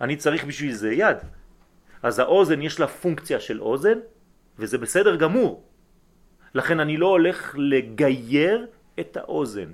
אני 0.00 0.16
צריך 0.16 0.44
בשביל 0.44 0.72
זה 0.72 0.92
יד 0.92 1.16
אז 2.02 2.18
האוזן 2.18 2.62
יש 2.62 2.80
לה 2.80 2.86
פונקציה 2.86 3.40
של 3.40 3.60
אוזן, 3.60 3.98
וזה 4.58 4.78
בסדר 4.78 5.16
גמור. 5.16 5.64
לכן 6.54 6.80
אני 6.80 6.96
לא 6.96 7.06
הולך 7.06 7.54
לגייר 7.58 8.66
את 9.00 9.16
האוזן. 9.16 9.72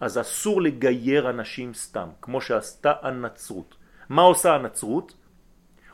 אז 0.00 0.18
אסור 0.18 0.62
לגייר 0.62 1.30
אנשים 1.30 1.74
סתם, 1.74 2.08
כמו 2.22 2.40
שעשתה 2.40 2.92
הנצרות. 3.02 3.74
מה 4.08 4.22
עושה 4.22 4.54
הנצרות? 4.54 5.14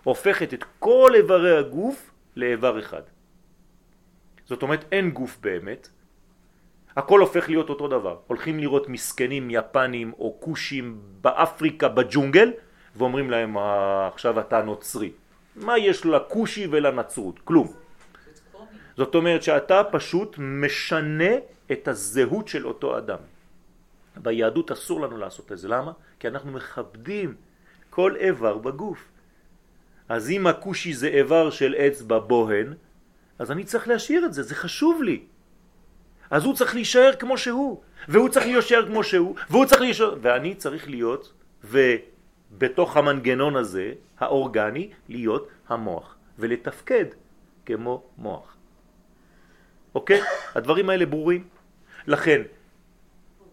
הופכת 0.04 0.54
את 0.54 0.64
כל 0.78 1.12
איברי 1.14 1.58
הגוף 1.58 2.10
לאיבר 2.36 2.78
אחד. 2.80 3.02
זאת 4.44 4.62
אומרת 4.62 4.84
אין 4.92 5.10
גוף 5.10 5.38
באמת, 5.40 5.88
הכל 6.96 7.20
הופך 7.20 7.48
להיות 7.48 7.68
אותו 7.70 7.88
דבר. 7.88 8.16
הולכים 8.26 8.58
לראות 8.58 8.88
מסכנים 8.88 9.50
יפנים 9.50 10.12
או 10.18 10.36
כושים 10.40 11.00
באפריקה 11.20 11.88
בג'ונגל 11.88 12.52
ואומרים 12.96 13.30
להם 13.30 13.58
אה, 13.58 14.08
עכשיו 14.08 14.40
אתה 14.40 14.62
נוצרי. 14.62 15.10
מה 15.60 15.78
יש 15.78 16.06
לכושי 16.06 16.66
ולנצרות? 16.70 17.38
כלום. 17.44 17.72
זאת 18.96 19.14
אומרת 19.14 19.42
שאתה 19.42 19.82
פשוט 19.92 20.36
משנה 20.38 21.32
את 21.72 21.88
הזהות 21.88 22.48
של 22.48 22.66
אותו 22.66 22.98
אדם. 22.98 23.18
ביהדות 24.16 24.70
אסור 24.70 25.00
לנו 25.00 25.16
לעשות 25.16 25.52
את 25.52 25.58
זה. 25.58 25.68
למה? 25.68 25.92
כי 26.18 26.28
אנחנו 26.28 26.52
מכבדים 26.52 27.34
כל 27.90 28.16
איבר 28.16 28.58
בגוף. 28.58 28.98
אז 30.08 30.30
אם 30.30 30.46
הכושי 30.46 30.94
זה 30.94 31.08
איבר 31.08 31.50
של 31.50 31.74
אצבע 31.74 32.18
בוהן, 32.18 32.74
אז 33.38 33.50
אני 33.50 33.64
צריך 33.64 33.88
להשאיר 33.88 34.26
את 34.26 34.32
זה, 34.32 34.42
זה 34.42 34.54
חשוב 34.54 35.02
לי. 35.02 35.20
אז 36.30 36.44
הוא 36.44 36.54
צריך 36.54 36.74
להישאר 36.74 37.12
כמו 37.18 37.38
שהוא, 37.38 37.82
והוא 38.08 38.28
צריך 38.28 38.46
להישאר 38.46 38.86
כמו 38.86 39.04
שהוא, 39.04 39.36
והוא 39.50 39.64
צריך 39.64 39.80
להישאר, 39.80 40.14
ואני 40.22 40.54
צריך 40.54 40.88
להיות, 40.88 41.32
ו... 41.64 41.78
בתוך 42.52 42.96
המנגנון 42.96 43.56
הזה, 43.56 43.92
האורגני, 44.18 44.90
להיות 45.08 45.48
המוח 45.68 46.14
ולתפקד 46.38 47.04
כמו 47.66 48.02
מוח. 48.18 48.56
אוקיי? 49.94 50.20
הדברים 50.54 50.90
האלה 50.90 51.06
ברורים. 51.06 51.44
לכן, 52.06 52.42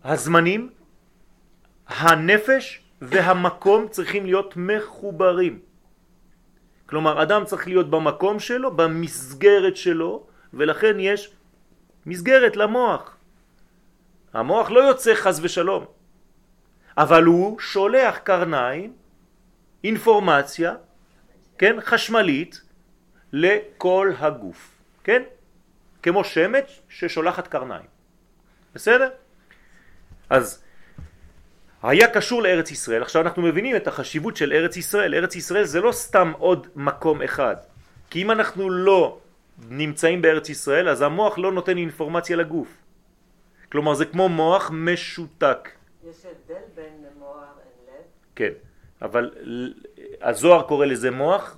הזמנים, 0.04 0.70
הנפש 1.88 2.82
והמקום 3.02 3.88
צריכים 3.88 4.26
להיות 4.26 4.54
מחוברים. 4.58 5.60
כלומר, 6.86 7.24
אדם 7.24 7.46
צריך 7.46 7.68
להיות 7.68 7.90
במקום 7.90 8.40
שלו, 8.40 8.72
במסגרת 8.72 9.78
שלו, 9.78 10.28
ולכן 10.54 11.00
יש 11.00 11.34
מסגרת 12.06 12.56
למוח. 12.56 13.18
המוח 14.34 14.72
לא 14.72 14.80
יוצא 14.80 15.14
חז 15.16 15.40
ושלום. 15.44 15.86
אבל 16.98 17.24
הוא 17.24 17.60
שולח 17.60 18.18
קרניים, 18.18 18.94
אינפורמציה, 19.84 20.76
כן, 21.58 21.76
חשמלית, 21.82 22.62
לכל 23.34 24.12
הגוף, 24.20 24.72
כן? 25.04 25.24
כמו 26.04 26.24
שמש 26.24 26.82
ששולחת 26.90 27.48
קרניים. 27.48 27.86
בסדר? 28.76 29.10
אז 30.30 30.64
היה 31.84 32.08
קשור 32.08 32.42
לארץ 32.42 32.72
ישראל. 32.72 33.02
עכשיו 33.02 33.22
אנחנו 33.22 33.42
מבינים 33.42 33.76
את 33.76 33.88
החשיבות 33.88 34.38
של 34.38 34.54
ארץ 34.54 34.78
ישראל. 34.78 35.16
ארץ 35.16 35.36
ישראל 35.36 35.64
זה 35.64 35.82
לא 35.82 35.92
סתם 35.92 36.32
עוד 36.38 36.68
מקום 36.76 37.22
אחד. 37.22 37.56
כי 38.10 38.22
אם 38.22 38.32
אנחנו 38.32 38.70
לא 38.70 39.20
נמצאים 39.70 40.22
בארץ 40.22 40.50
ישראל, 40.50 40.90
אז 40.90 41.02
המוח 41.02 41.38
לא 41.38 41.52
נותן 41.52 41.78
אינפורמציה 41.78 42.38
לגוף. 42.38 42.68
כלומר 43.72 43.94
זה 43.94 44.06
כמו 44.06 44.30
מוח 44.30 44.72
משותק. 44.74 45.70
יש 46.10 46.26
הבדל 46.26 46.62
בין 46.76 47.06
מוח 47.20 47.58
לב? 47.88 48.02
כן. 48.36 48.52
אבל 49.02 49.32
הזוהר 50.22 50.62
קורא 50.62 50.86
לזה 50.86 51.12
מוח, 51.12 51.58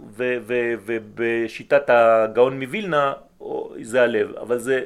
ובשיטת 0.85 1.89
הגאון 1.89 2.59
מווילנה 2.59 3.13
זה 3.81 4.01
הלב, 4.01 4.35
אבל 4.35 4.57
זה, 4.57 4.83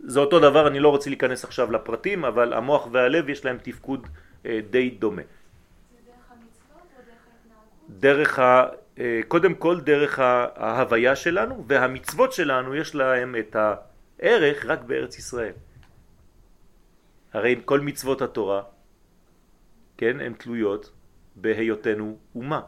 זה 0.00 0.20
אותו 0.20 0.40
דבר, 0.40 0.68
אני 0.68 0.80
לא 0.80 0.88
רוצה 0.88 1.10
להיכנס 1.10 1.44
עכשיו 1.44 1.72
לפרטים, 1.72 2.24
אבל 2.24 2.52
המוח 2.52 2.88
והלב 2.92 3.28
יש 3.28 3.44
להם 3.44 3.58
תפקוד 3.62 4.06
אה, 4.46 4.60
די 4.70 4.90
דומה. 4.90 5.22
זה 5.22 5.28
דרך 6.06 6.30
המצוות 6.30 6.88
או 6.96 7.02
דרך 7.06 7.22
ההתנהגות? 7.32 8.00
דרך 8.00 8.38
ה... 8.38 8.66
אה, 8.98 9.20
קודם 9.28 9.54
כל 9.54 9.80
דרך 9.80 10.18
ההוויה 10.18 11.16
שלנו, 11.16 11.64
והמצוות 11.66 12.32
שלנו 12.32 12.74
יש 12.74 12.94
להם 12.94 13.36
את 13.38 13.56
הערך 13.56 14.66
רק 14.66 14.82
בארץ 14.82 15.18
ישראל. 15.18 15.52
הרי 17.32 17.60
כל 17.64 17.80
מצוות 17.80 18.22
התורה, 18.22 18.62
כן, 19.96 20.20
הן 20.20 20.32
תלויות 20.32 20.92
בהיותנו 21.36 22.18
אומה. 22.34 22.60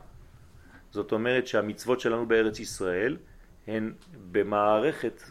זאת 0.91 1.13
אומרת 1.13 1.47
שהמצוות 1.47 2.01
שלנו 2.01 2.27
בארץ 2.27 2.61
ישראל 2.61 3.17
הן 3.67 3.93
במערכת 4.33 5.23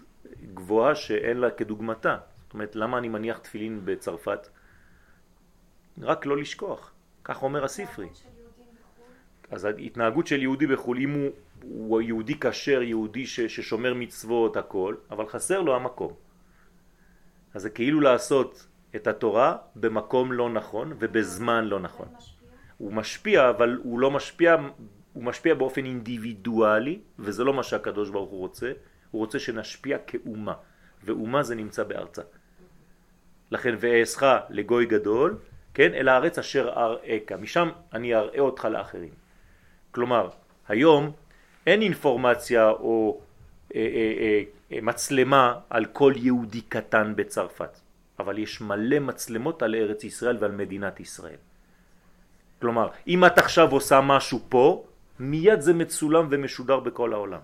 גבוהה 0.53 0.95
שאין 0.95 1.37
לה 1.37 1.51
כדוגמתה. 1.51 2.17
זאת 2.43 2.53
אומרת, 2.53 2.75
למה 2.75 2.97
אני 2.97 3.09
מניח 3.09 3.37
תפילין 3.37 3.81
בצרפת? 3.85 4.47
רק 6.01 6.25
לא 6.25 6.37
לשכוח, 6.37 6.91
כך 7.23 7.43
אומר 7.43 7.63
הספרי. 7.63 8.09
אז 9.51 9.65
ההתנהגות 9.65 10.27
של 10.27 10.41
יהודי 10.41 10.67
בחו"ל, 10.67 10.97
אם 10.97 11.13
הוא, 11.13 11.31
הוא 11.61 12.01
יהודי 12.01 12.39
כשר, 12.39 12.81
יהודי 12.81 13.25
ש, 13.25 13.39
ששומר 13.39 13.93
מצוות, 13.93 14.57
הכל, 14.57 14.95
אבל 15.11 15.27
חסר 15.27 15.61
לו 15.61 15.75
המקום. 15.75 16.13
אז 17.53 17.61
זה 17.61 17.69
כאילו 17.69 18.01
לעשות 18.01 18.67
את 18.95 19.07
התורה 19.07 19.55
במקום 19.75 20.31
לא 20.31 20.49
נכון 20.49 20.93
ובזמן 20.99 21.65
לא 21.65 21.79
נכון. 21.79 22.07
הוא 22.77 22.93
משפיע, 22.93 23.49
אבל 23.49 23.79
הוא 23.83 23.99
לא 23.99 24.11
משפיע, 24.11 24.55
הוא 25.13 25.23
משפיע 25.23 25.53
באופן 25.53 25.85
אינדיבידואלי, 25.85 26.99
וזה 27.19 27.43
לא 27.43 27.53
מה 27.53 27.63
שהקדוש 27.63 28.09
ברוך 28.09 28.29
הוא 28.29 28.39
רוצה, 28.39 28.71
הוא 29.11 29.19
רוצה 29.19 29.39
שנשפיע 29.39 29.97
כאומה, 30.07 30.53
ואומה 31.03 31.43
זה 31.43 31.55
נמצא 31.55 31.83
בארצה. 31.83 32.21
לכן 33.51 33.75
ואעשך 33.79 34.23
לגוי 34.49 34.85
גדול, 34.85 35.37
כן, 35.73 35.93
אל 35.93 36.07
הארץ 36.07 36.39
אשר 36.39 36.69
אראך, 36.69 37.31
משם 37.31 37.69
אני 37.93 38.15
אראה 38.15 38.39
אותך 38.39 38.65
לאחרים. 38.65 39.13
כלומר, 39.91 40.29
היום 40.67 41.11
אין 41.67 41.81
אינפורמציה 41.81 42.69
או 42.69 43.21
אה, 43.75 43.79
אה, 43.79 44.43
אה, 44.71 44.81
מצלמה 44.81 45.59
על 45.69 45.85
כל 45.85 46.13
יהודי 46.15 46.61
קטן 46.61 47.13
בצרפת, 47.15 47.79
אבל 48.19 48.37
יש 48.37 48.61
מלא 48.61 48.99
מצלמות 48.99 49.61
על 49.61 49.75
ארץ 49.75 50.03
ישראל 50.03 50.37
ועל 50.39 50.51
מדינת 50.51 50.99
ישראל. 50.99 51.41
כלומר, 52.61 52.89
אם 53.07 53.25
את 53.25 53.37
עכשיו 53.37 53.71
עושה 53.71 54.01
משהו 54.01 54.39
פה, 54.49 54.85
מיד 55.19 55.61
זה 55.61 55.73
מצולם 55.73 56.27
ומשודר 56.29 56.79
בכל 56.79 57.13
העולם. 57.13 57.39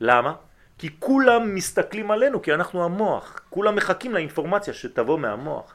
למה? 0.00 0.34
כי 0.78 0.88
כולם 0.98 1.54
מסתכלים 1.54 2.10
עלינו, 2.10 2.42
כי 2.42 2.54
אנחנו 2.54 2.84
המוח. 2.84 3.40
כולם 3.50 3.74
מחכים 3.74 4.14
לאינפורמציה 4.14 4.74
שתבוא 4.74 5.18
מהמוח. 5.18 5.74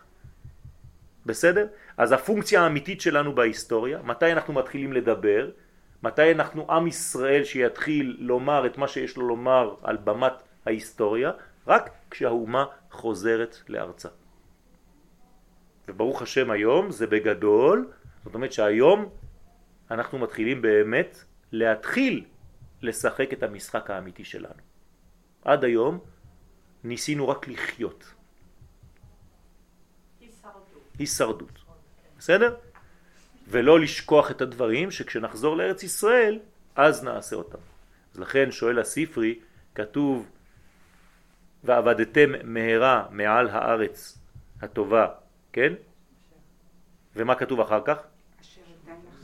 בסדר? 1.25 1.67
אז 1.97 2.11
הפונקציה 2.11 2.61
האמיתית 2.61 3.01
שלנו 3.01 3.35
בהיסטוריה, 3.35 3.99
מתי 4.03 4.31
אנחנו 4.31 4.53
מתחילים 4.53 4.93
לדבר, 4.93 5.49
מתי 6.03 6.31
אנחנו 6.31 6.71
עם 6.71 6.87
ישראל 6.87 7.43
שיתחיל 7.43 8.17
לומר 8.19 8.65
את 8.65 8.77
מה 8.77 8.87
שיש 8.87 9.17
לו 9.17 9.27
לומר 9.27 9.75
על 9.83 9.97
במת 9.97 10.33
ההיסטוריה, 10.65 11.31
רק 11.67 11.89
כשהאומה 12.11 12.65
חוזרת 12.91 13.57
לארצה. 13.69 14.09
וברוך 15.87 16.21
השם 16.21 16.51
היום 16.51 16.91
זה 16.91 17.07
בגדול, 17.07 17.91
זאת 18.23 18.35
אומרת 18.35 18.53
שהיום 18.53 19.09
אנחנו 19.91 20.19
מתחילים 20.19 20.61
באמת 20.61 21.23
להתחיל 21.51 22.25
לשחק 22.81 23.33
את 23.33 23.43
המשחק 23.43 23.89
האמיתי 23.89 24.23
שלנו. 24.23 24.61
עד 25.45 25.63
היום 25.63 25.99
ניסינו 26.83 27.27
רק 27.27 27.47
לחיות. 27.47 28.13
הישרדות. 30.19 30.63
הישרדות. 30.99 31.59
בסדר? 32.17 32.55
ולא 33.47 33.79
לשכוח 33.79 34.31
את 34.31 34.41
הדברים 34.41 34.91
שכשנחזור 34.91 35.57
לארץ 35.57 35.83
ישראל 35.83 36.39
אז 36.75 37.03
נעשה 37.03 37.35
אותם. 37.35 37.57
אז 38.13 38.19
לכן 38.19 38.51
שואל 38.51 38.79
הספרי, 38.79 39.39
כתוב 39.75 40.29
ועבדתם 41.63 42.29
מהרה 42.43 43.05
מעל 43.11 43.49
הארץ 43.49 44.17
הטובה, 44.61 45.07
כן? 45.53 45.73
ומה 47.15 47.35
כתוב 47.35 47.59
אחר 47.59 47.81
כך? 47.85 47.97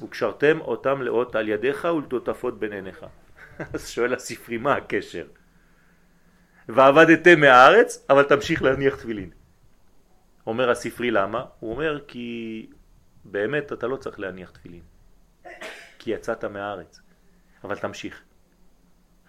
וקשרתם 0.02 0.62
אותם 0.62 1.02
לאות 1.02 1.36
על 1.36 1.50
ידיך 1.50 1.88
ולטוטפות 1.98 2.60
בין 2.60 2.74
עיניך. 2.74 3.06
אז 3.74 3.90
שואל 3.90 4.14
הספרי 4.14 4.58
מה 4.58 4.76
הקשר? 4.76 5.28
ועבדתם 6.70 7.40
מהארץ 7.40 8.06
אבל 8.10 8.24
תמשיך 8.24 8.62
להניח 8.62 8.96
תפילין. 8.96 9.30
אומר 10.48 10.70
הספרי 10.70 11.12
למה? 11.12 11.46
הוא 11.60 11.72
אומר 11.72 12.02
כי 12.08 12.68
באמת 13.26 13.74
אתה 13.74 13.88
לא 13.88 13.98
צריך 13.98 14.20
להניח 14.20 14.50
תפילין, 14.50 14.82
כי 16.00 16.12
יצאת 16.12 16.46
מהארץ, 16.46 17.02
אבל 17.64 17.78
תמשיך. 17.78 18.22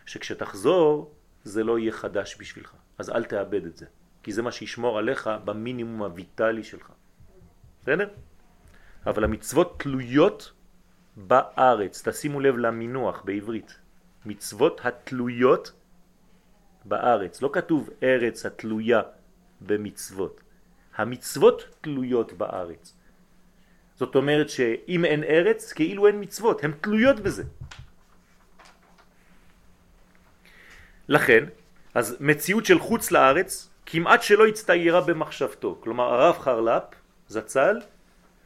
שכשתחזור 0.06 1.14
זה 1.44 1.64
לא 1.64 1.78
יהיה 1.78 1.92
חדש 1.92 2.36
בשבילך, 2.40 2.74
אז 2.98 3.10
אל 3.10 3.24
תאבד 3.24 3.66
את 3.66 3.76
זה, 3.76 3.86
כי 4.22 4.32
זה 4.32 4.42
מה 4.42 4.52
שישמור 4.52 4.98
עליך 4.98 5.30
במינימום 5.44 6.02
הויטלי 6.02 6.64
שלך. 6.64 6.92
בסדר? 7.82 8.08
אבל 9.06 9.24
המצוות 9.24 9.80
תלויות 9.80 10.52
בארץ, 11.16 12.08
תשימו 12.08 12.40
לב 12.40 12.56
למינוח 12.56 13.22
בעברית, 13.24 13.78
מצוות 14.26 14.80
התלויות 14.84 15.72
בארץ, 16.84 17.42
לא 17.42 17.50
כתוב 17.52 17.90
ארץ 18.02 18.46
התלויה 18.46 19.00
במצוות, 19.60 20.40
המצוות 20.96 21.62
תלויות 21.80 22.32
בארץ. 22.32 22.94
זאת 23.96 24.14
אומרת 24.14 24.50
שאם 24.50 25.04
אין 25.04 25.24
ארץ, 25.24 25.72
כאילו 25.72 26.06
אין 26.06 26.20
מצוות, 26.20 26.64
הן 26.64 26.72
תלויות 26.80 27.20
בזה. 27.20 27.44
לכן, 31.08 31.44
אז 31.94 32.16
מציאות 32.20 32.66
של 32.66 32.78
חוץ 32.78 33.10
לארץ 33.10 33.69
כמעט 33.86 34.22
שלא 34.22 34.46
הצטיירה 34.46 35.00
במחשבתו. 35.00 35.78
כלומר, 35.80 36.04
הרב 36.04 36.38
חרל"פ, 36.38 36.82
זצ"ל, 37.28 37.80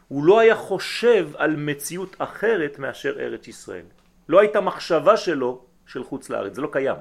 הוא 0.09 0.25
לא 0.25 0.41
היה 0.41 0.55
חושב 0.55 1.29
על 1.37 1.57
מציאות 1.57 2.17
אחרת 2.19 2.79
מאשר 2.79 3.21
ארץ 3.21 3.49
ישראל. 3.49 3.85
לא 4.29 4.41
הייתה 4.41 4.61
מחשבה 4.61 5.17
שלו 5.17 5.65
של 5.87 6.05
חוץ 6.05 6.31
לארץ, 6.31 6.55
זה 6.55 6.63
לא 6.63 6.69
קיים. 6.73 6.97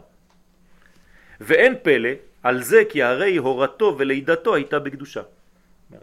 ואין 1.42 1.76
פלא 1.84 2.10
על 2.44 2.64
זה 2.64 2.84
כי 2.90 3.04
הרי 3.04 3.38
הורתו 3.38 3.96
ולידתו 3.98 4.56
הייתה 4.56 4.80
בקדושה. 4.80 5.22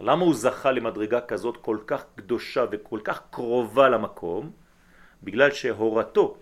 למה 0.00 0.24
הוא 0.24 0.34
זכה 0.34 0.72
למדרגה 0.72 1.20
כזאת 1.20 1.56
כל 1.56 1.78
כך 1.86 2.04
קדושה 2.16 2.64
וכל 2.70 3.00
כך 3.04 3.22
קרובה 3.30 3.88
למקום? 3.88 4.50
בגלל 5.22 5.50
שהורתו, 5.50 6.36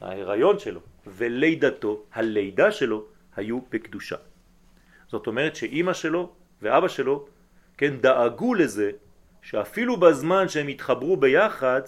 ההיריון 0.00 0.58
שלו, 0.58 0.80
ולידתו, 1.06 2.02
הלידה 2.12 2.72
שלו, 2.72 3.04
היו 3.36 3.60
בקדושה. 3.70 4.16
זאת 5.12 5.26
אומרת 5.26 5.56
שאימא 5.56 5.92
שלו 5.92 6.32
ואבא 6.62 6.88
שלו, 6.88 7.26
כן, 7.76 8.00
דאגו 8.00 8.54
לזה 8.54 8.90
שאפילו 9.42 9.96
בזמן 9.96 10.48
שהם 10.48 10.68
התחברו 10.68 11.16
ביחד, 11.16 11.82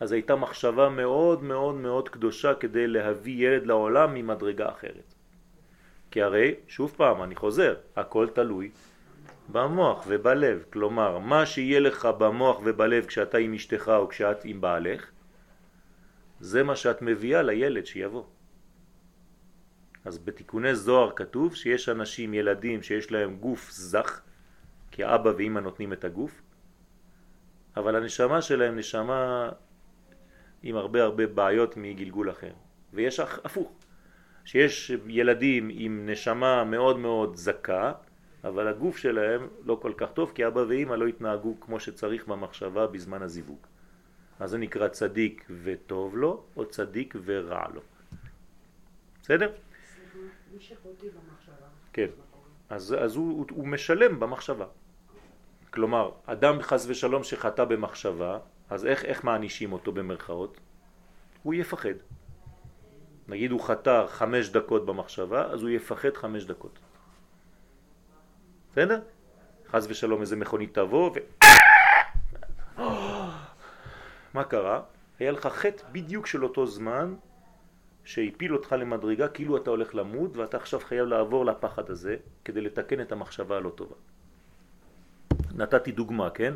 אז 0.00 0.12
הייתה 0.12 0.36
מחשבה 0.36 0.88
מאוד 0.88 1.42
מאוד 1.42 1.74
מאוד 1.74 2.08
קדושה 2.08 2.54
כדי 2.54 2.86
להביא 2.86 3.46
ילד 3.46 3.66
לעולם 3.66 4.14
ממדרגה 4.14 4.68
אחרת. 4.68 5.14
כי 6.10 6.22
הרי, 6.22 6.54
שוב 6.68 6.94
פעם, 6.96 7.22
אני 7.22 7.34
חוזר, 7.36 7.74
הכל 7.96 8.28
תלוי 8.32 8.70
במוח 9.52 10.04
ובלב. 10.08 10.64
כלומר, 10.72 11.18
מה 11.18 11.46
שיהיה 11.46 11.80
לך 11.80 12.08
במוח 12.18 12.60
ובלב 12.64 13.06
כשאתה 13.06 13.38
עם 13.38 13.54
אשתך 13.54 13.92
או 13.96 14.08
כשאת 14.08 14.44
עם 14.44 14.60
בעלך, 14.60 15.10
זה 16.40 16.62
מה 16.62 16.76
שאת 16.76 17.02
מביאה 17.02 17.42
לילד 17.42 17.86
שיבוא. 17.86 18.24
אז 20.08 20.18
בתיקוני 20.18 20.74
זוהר 20.74 21.10
כתוב 21.16 21.54
שיש 21.54 21.88
אנשים, 21.88 22.34
ילדים, 22.34 22.82
שיש 22.82 23.12
להם 23.12 23.36
גוף 23.36 23.70
זך, 23.70 24.20
כי 24.90 25.04
אבא 25.04 25.32
ואמא 25.38 25.60
נותנים 25.60 25.92
את 25.92 26.04
הגוף, 26.04 26.42
אבל 27.76 27.96
הנשמה 27.96 28.42
שלהם 28.42 28.76
נשמה 28.76 29.48
עם 30.62 30.76
הרבה 30.76 31.02
הרבה 31.02 31.26
בעיות 31.26 31.76
מגלגול 31.76 32.30
אחר. 32.30 32.52
ויש 32.92 33.20
הפוך, 33.20 33.72
שיש 34.44 34.92
ילדים 35.06 35.68
עם 35.72 36.08
נשמה 36.10 36.64
מאוד 36.64 36.98
מאוד 36.98 37.36
זכה, 37.36 37.92
אבל 38.44 38.68
הגוף 38.68 38.96
שלהם 38.96 39.48
לא 39.64 39.78
כל 39.82 39.92
כך 39.96 40.12
טוב, 40.12 40.32
כי 40.34 40.46
אבא 40.46 40.64
ואמא 40.68 40.94
לא 40.94 41.06
התנהגו 41.06 41.60
כמו 41.60 41.80
שצריך 41.80 42.28
במחשבה 42.28 42.86
בזמן 42.86 43.22
הזיווג. 43.22 43.60
אז 44.40 44.50
זה 44.50 44.58
נקרא 44.58 44.88
צדיק 44.88 45.46
וטוב 45.62 46.16
לו, 46.16 46.44
או 46.56 46.66
צדיק 46.66 47.14
ורע 47.24 47.64
לו. 47.74 47.80
בסדר? 49.22 49.52
כן. 51.92 52.06
אז, 52.68 52.96
אז 53.00 53.16
הוא, 53.16 53.46
הוא 53.50 53.68
משלם 53.68 54.20
במחשבה. 54.20 54.66
כלומר, 55.70 56.10
אדם 56.26 56.62
חס 56.62 56.86
ושלום 56.88 57.24
שחטא 57.24 57.64
במחשבה, 57.64 58.38
אז 58.70 58.86
איך, 58.86 59.04
איך 59.04 59.24
מענישים 59.24 59.72
אותו 59.72 59.92
במרכאות? 59.92 60.60
הוא 61.42 61.54
יפחד. 61.54 61.98
נגיד 63.28 63.50
הוא 63.50 63.60
חתר 63.60 64.06
חמש 64.06 64.48
דקות 64.48 64.86
במחשבה, 64.86 65.44
אז 65.44 65.62
הוא 65.62 65.70
יפחד 65.70 66.16
חמש 66.16 66.44
דקות. 66.44 66.78
בסדר? 68.72 69.00
חז 69.68 69.86
ושלום 69.90 70.20
איזה 70.20 70.36
מכונית 70.36 70.74
תבוא 70.74 71.10
ו... 71.14 71.18
מה 74.34 74.44
קרה? 74.44 74.82
היה 75.18 75.30
לך 75.30 75.46
חטא 75.46 75.84
בדיוק 75.92 76.26
של 76.26 76.44
אותו 76.44 76.66
זמן 76.66 77.14
שהפיל 78.08 78.54
אותך 78.54 78.72
למדרגה 78.72 79.28
כאילו 79.28 79.56
אתה 79.56 79.70
הולך 79.70 79.94
למות 79.94 80.36
ואתה 80.36 80.56
עכשיו 80.56 80.80
חייב 80.80 81.06
לעבור 81.06 81.46
לפחד 81.46 81.90
הזה 81.90 82.16
כדי 82.44 82.60
לתקן 82.60 83.00
את 83.00 83.12
המחשבה 83.12 83.56
הלא 83.56 83.70
טובה. 83.70 83.94
נתתי 85.54 85.92
דוגמה, 85.92 86.30
כן? 86.30 86.54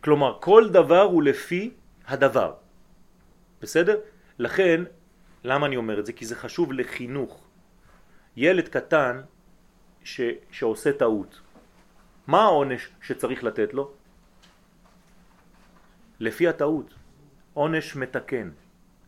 כלומר, 0.00 0.38
כל 0.40 0.68
דבר 0.70 1.00
הוא 1.00 1.22
לפי 1.22 1.74
הדבר. 2.06 2.54
בסדר? 3.62 3.98
לכן, 4.38 4.84
למה 5.44 5.66
אני 5.66 5.76
אומר 5.76 6.00
את 6.00 6.06
זה? 6.06 6.12
כי 6.12 6.26
זה 6.26 6.36
חשוב 6.36 6.72
לחינוך. 6.72 7.34
ילד 8.36 8.68
קטן 8.68 9.20
ש, 10.04 10.20
שעושה 10.50 10.92
טעות, 10.92 11.40
מה 12.26 12.42
העונש 12.42 12.88
שצריך 13.02 13.44
לתת 13.44 13.74
לו? 13.74 13.90
לפי 16.20 16.48
הטעות. 16.48 16.94
עונש 17.54 17.96
מתקן, 17.96 18.50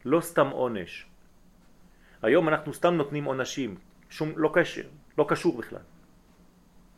לא 0.05 0.21
סתם 0.21 0.49
עונש. 0.51 1.10
היום 2.23 2.49
אנחנו 2.49 2.75
סתם 2.75 2.95
נותנים 2.95 3.25
עונשים, 3.25 3.75
שום, 4.11 4.33
לא 4.37 4.51
קשר, 4.55 4.83
לא 5.19 5.25
קשור 5.29 5.59
בכלל. 5.59 5.85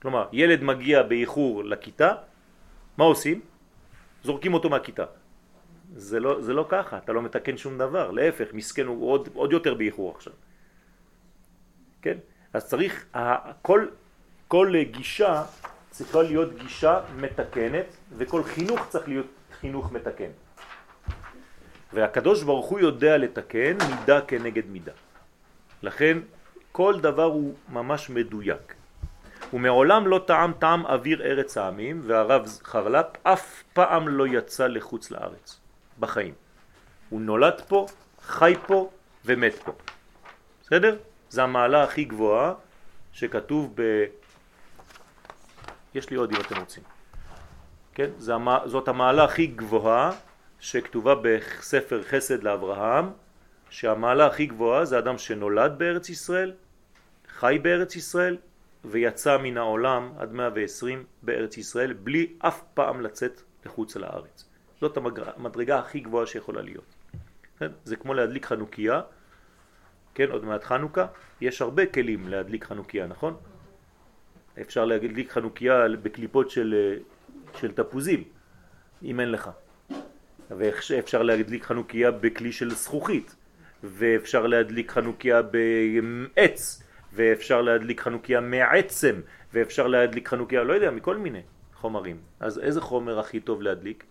כלומר, 0.02 0.28
ילד 0.32 0.62
מגיע 0.62 1.02
באיחור 1.02 1.64
לכיתה, 1.64 2.12
מה 2.96 3.04
עושים? 3.04 3.40
זורקים 4.24 4.54
אותו 4.54 4.70
מהכיתה. 4.70 5.04
זה 5.94 6.20
לא, 6.20 6.40
זה 6.40 6.52
לא 6.52 6.66
ככה, 6.68 6.98
אתה 6.98 7.12
לא 7.12 7.22
מתקן 7.22 7.56
שום 7.56 7.78
דבר, 7.78 8.10
להפך, 8.10 8.48
מסכן 8.52 8.86
הוא 8.86 9.10
עוד, 9.10 9.28
עוד 9.34 9.52
יותר 9.52 9.74
באיחור 9.74 10.10
עכשיו. 10.10 10.32
כן? 12.02 12.18
אז 12.52 12.66
צריך, 12.66 13.06
כל, 13.62 13.86
כל 14.48 14.72
גישה 14.90 15.42
צריכה 15.90 16.22
להיות 16.22 16.58
גישה 16.58 17.00
מתקנת, 17.16 17.86
וכל 18.16 18.42
חינוך 18.42 18.88
צריך 18.88 19.08
להיות 19.08 19.26
חינוך 19.60 19.92
מתקן. 19.92 20.30
והקדוש 21.92 22.42
ברוך 22.42 22.66
הוא 22.66 22.80
יודע 22.80 23.18
לתקן 23.18 23.76
מידה 23.90 24.20
כנגד 24.20 24.66
מידה. 24.66 24.92
לכן 25.82 26.18
כל 26.72 27.00
דבר 27.00 27.24
הוא 27.24 27.54
ממש 27.68 28.10
מדויק. 28.10 28.74
ומעולם 29.52 30.06
לא 30.06 30.20
טעם 30.26 30.52
טעם 30.52 30.86
אוויר 30.86 31.22
ארץ 31.22 31.56
העמים, 31.56 32.00
והרב 32.04 32.46
חרל"פ 32.64 33.06
אף 33.22 33.62
פעם 33.72 34.08
לא 34.08 34.26
יצא 34.26 34.66
לחוץ 34.66 35.10
לארץ, 35.10 35.60
בחיים. 35.98 36.34
הוא 37.10 37.20
נולד 37.20 37.60
פה, 37.68 37.86
חי 38.22 38.54
פה 38.66 38.90
ומת 39.24 39.54
פה. 39.54 39.72
בסדר? 40.62 40.96
זה 41.28 41.42
המעלה 41.42 41.82
הכי 41.82 42.04
גבוהה 42.04 42.54
שכתוב 43.12 43.72
ב... 43.74 44.04
יש 45.94 46.10
לי 46.10 46.16
עוד 46.16 46.32
אם 46.34 46.40
אתם 46.40 46.60
רוצים. 46.60 46.82
כן? 47.94 48.10
זאת 48.64 48.88
המעלה 48.88 49.24
הכי 49.24 49.46
גבוהה 49.46 50.10
שכתובה 50.60 51.14
בספר 51.22 52.02
חסד 52.02 52.42
לאברהם, 52.42 53.10
שהמעלה 53.72 54.26
הכי 54.26 54.46
גבוהה 54.46 54.84
זה 54.84 54.98
אדם 54.98 55.18
שנולד 55.18 55.78
בארץ 55.78 56.08
ישראל, 56.08 56.52
חי 57.28 57.58
בארץ 57.62 57.96
ישראל 57.96 58.36
ויצא 58.84 59.38
מן 59.38 59.56
העולם 59.56 60.12
עד 60.18 60.32
120 60.32 61.04
בארץ 61.22 61.56
ישראל 61.56 61.92
בלי 61.92 62.32
אף 62.38 62.62
פעם 62.74 63.00
לצאת 63.00 63.42
לחוץ 63.66 63.96
לארץ. 63.96 64.48
זאת 64.80 64.96
המדרגה 65.36 65.78
הכי 65.78 66.00
גבוהה 66.00 66.26
שיכולה 66.26 66.62
להיות. 66.62 66.94
כן? 67.58 67.70
זה 67.84 67.96
כמו 67.96 68.14
להדליק 68.14 68.46
חנוכיה, 68.46 69.00
כן, 70.14 70.30
עוד 70.30 70.44
מעט 70.44 70.64
חנוכה, 70.64 71.06
יש 71.40 71.62
הרבה 71.62 71.86
כלים 71.86 72.28
להדליק 72.28 72.64
חנוכיה, 72.64 73.06
נכון? 73.06 73.36
אפשר 74.60 74.84
להדליק 74.84 75.32
חנוכיה 75.32 75.88
בקליפות 76.02 76.50
של, 76.50 76.98
של 77.60 77.72
תפוזים, 77.72 78.24
אם 79.02 79.20
אין 79.20 79.30
לך. 79.30 79.50
ואפשר 80.50 81.22
להדליק 81.22 81.64
חנוכיה 81.64 82.10
בכלי 82.10 82.52
של 82.52 82.70
זכוכית, 82.70 83.36
ואפשר 83.82 84.46
להדליק 84.46 84.90
חנוכיה 84.90 85.42
בעץ, 85.42 86.82
ואפשר 87.12 87.62
להדליק 87.62 88.00
חנוכיה 88.00 88.40
מעצם, 88.40 89.20
ואפשר 89.52 89.86
להדליק 89.86 90.28
חנוכיה, 90.28 90.62
לא 90.62 90.72
יודע, 90.72 90.90
מכל 90.90 91.16
מיני 91.16 91.42
חומרים. 91.74 92.20
אז 92.40 92.58
איזה 92.58 92.80
חומר 92.80 93.18
הכי 93.18 93.40
טוב 93.40 93.62
להדליק? 93.62 94.04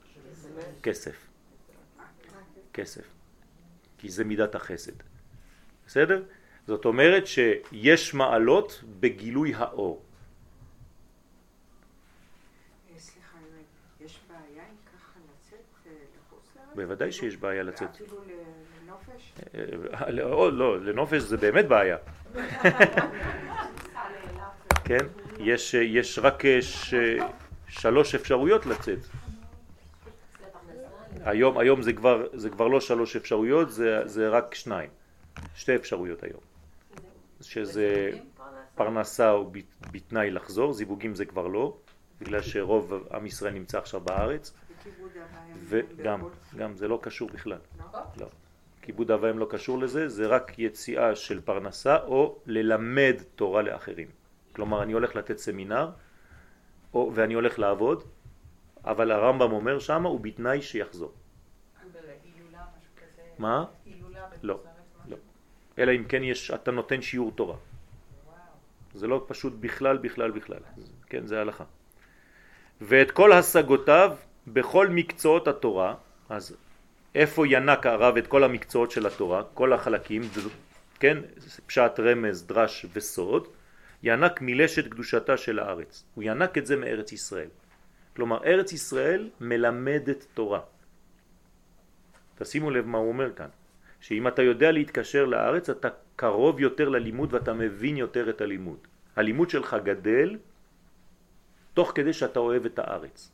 כסף. 0.84 1.28
כסף. 2.74 3.06
כי 3.98 4.10
זה 4.10 4.24
מידת 4.24 4.56
החסד. 4.56 4.92
בסדר? 5.88 6.24
זאת 6.68 6.86
אומרת 6.86 7.28
שיש 7.28 8.14
מעלות 8.14 8.84
בגילוי 9.00 9.54
האור. 9.56 10.02
בוודאי 16.76 17.12
שיש 17.12 17.38
בעיה 17.38 17.64
לצאת. 17.64 17.90
אפילו? 17.90 18.18
אה, 18.18 18.31
לא, 20.08 20.54
לא, 20.54 20.80
לנופש 20.80 21.22
זה 21.22 21.38
באמת 21.38 21.68
בעיה. 21.68 21.98
כן, 24.84 25.06
יש, 25.40 25.74
יש 25.74 26.20
רק 26.20 26.46
אה, 26.46 26.62
ש, 26.62 26.94
שלוש 27.68 28.16
אפשרויות 28.16 28.66
לצאת. 28.66 29.00
היום, 31.24 31.58
היום 31.58 31.82
זה, 31.82 31.94
כבר, 31.94 32.28
זה 32.34 32.50
כבר 32.50 32.68
לא 32.68 32.82
שלוש 32.82 33.16
אפשרויות, 33.16 33.72
זה, 33.72 34.02
זה 34.06 34.30
רק 34.30 34.56
שניים. 34.56 34.90
שתי 35.56 35.76
אפשרויות 35.76 36.24
היום. 36.24 36.42
שזה 37.42 38.12
פרנסה 38.76 39.32
או 39.32 39.52
בתנאי 39.92 40.32
לחזור, 40.32 40.74
זיווגים 40.74 41.16
זה 41.16 41.26
כבר 41.26 41.48
לא, 41.48 41.78
בגלל 42.22 42.42
שרוב 42.42 42.94
עם 43.14 43.26
ישראל 43.26 43.54
נמצא 43.54 43.78
עכשיו 43.78 44.02
בארץ. 44.02 44.54
וגם, 45.64 46.22
גם 46.58 46.76
זה 46.76 46.88
לא 46.88 47.00
קשור 47.02 47.30
בכלל. 47.34 47.58
לא. 48.18 48.28
כיבוד 48.82 49.12
אב 49.12 49.26
לא 49.26 49.48
קשור 49.50 49.80
לזה, 49.80 50.10
זה 50.10 50.28
רק 50.28 50.60
יציאה 50.60 51.16
של 51.16 51.42
פרנסה 51.42 51.98
או 52.04 52.40
ללמד 52.46 53.16
תורה 53.36 53.62
לאחרים. 53.62 54.08
כלומר, 54.54 54.84
אני 54.84 54.94
הולך 54.94 55.16
לתת 55.16 55.38
סמינר 55.38 55.90
או, 56.94 57.12
ואני 57.16 57.34
הולך 57.34 57.60
לעבוד, 57.60 58.04
אבל 58.86 59.12
הרמב"ם 59.12 59.52
אומר 59.52 59.80
שמה 59.80 60.10
הוא 60.10 60.20
בתנאי 60.20 60.62
שיחזור. 60.62 61.14
מה? 63.40 63.66
לא, 64.44 64.60
לא. 65.08 65.18
אלא 65.80 65.92
אם 65.92 66.04
כן 66.04 66.24
יש, 66.24 66.52
אתה 66.52 66.72
נותן 66.72 67.02
שיעור 67.02 67.32
תורה. 67.32 67.58
זה 68.94 69.08
לא 69.08 69.26
פשוט 69.28 69.54
בכלל, 69.60 69.98
בכלל, 69.98 70.32
בכלל. 70.32 70.60
כן, 71.08 71.28
זה 71.28 71.42
הלכה. 71.42 71.64
ואת 72.82 73.12
כל 73.12 73.32
השגותיו 73.32 74.18
בכל 74.48 74.88
מקצועות 74.88 75.48
התורה, 75.48 75.96
אז 76.30 76.58
איפה 77.16 77.48
ינק 77.48 77.86
הרב 77.86 78.18
את 78.18 78.28
כל 78.28 78.44
המקצועות 78.44 78.92
של 78.92 79.08
התורה, 79.08 79.44
כל 79.54 79.74
החלקים, 79.74 80.22
כן, 81.00 81.18
פשט 81.66 82.00
רמז, 82.00 82.48
דרש 82.48 82.86
וסוד, 82.94 83.48
ינק 84.04 84.42
מילשת 84.42 84.88
קדושתה 84.88 85.38
של 85.38 85.60
הארץ. 85.60 86.04
הוא 86.16 86.24
ינק 86.24 86.58
את 86.58 86.66
זה 86.66 86.76
מארץ 86.76 87.12
ישראל. 87.12 87.50
כלומר, 88.16 88.44
ארץ 88.46 88.74
ישראל 88.74 89.30
מלמדת 89.42 90.26
תורה. 90.34 90.60
תשימו 92.36 92.72
לב 92.72 92.86
מה 92.86 92.98
הוא 92.98 93.08
אומר 93.08 93.34
כאן, 93.34 93.50
שאם 94.02 94.28
אתה 94.28 94.42
יודע 94.42 94.72
להתקשר 94.72 95.26
לארץ, 95.26 95.70
אתה 95.70 95.90
קרוב 96.16 96.60
יותר 96.60 96.90
ללימוד 96.90 97.34
ואתה 97.34 97.54
מבין 97.54 97.98
יותר 97.98 98.30
את 98.30 98.42
הלימוד. 98.42 98.80
הלימוד 99.16 99.50
שלך 99.50 99.76
גדל 99.84 100.38
תוך 101.74 101.92
כדי 101.96 102.14
שאתה 102.14 102.40
אוהב 102.40 102.66
את 102.66 102.80
הארץ. 102.80 103.32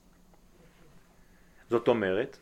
זאת 1.70 1.88
אומרת 1.88 2.38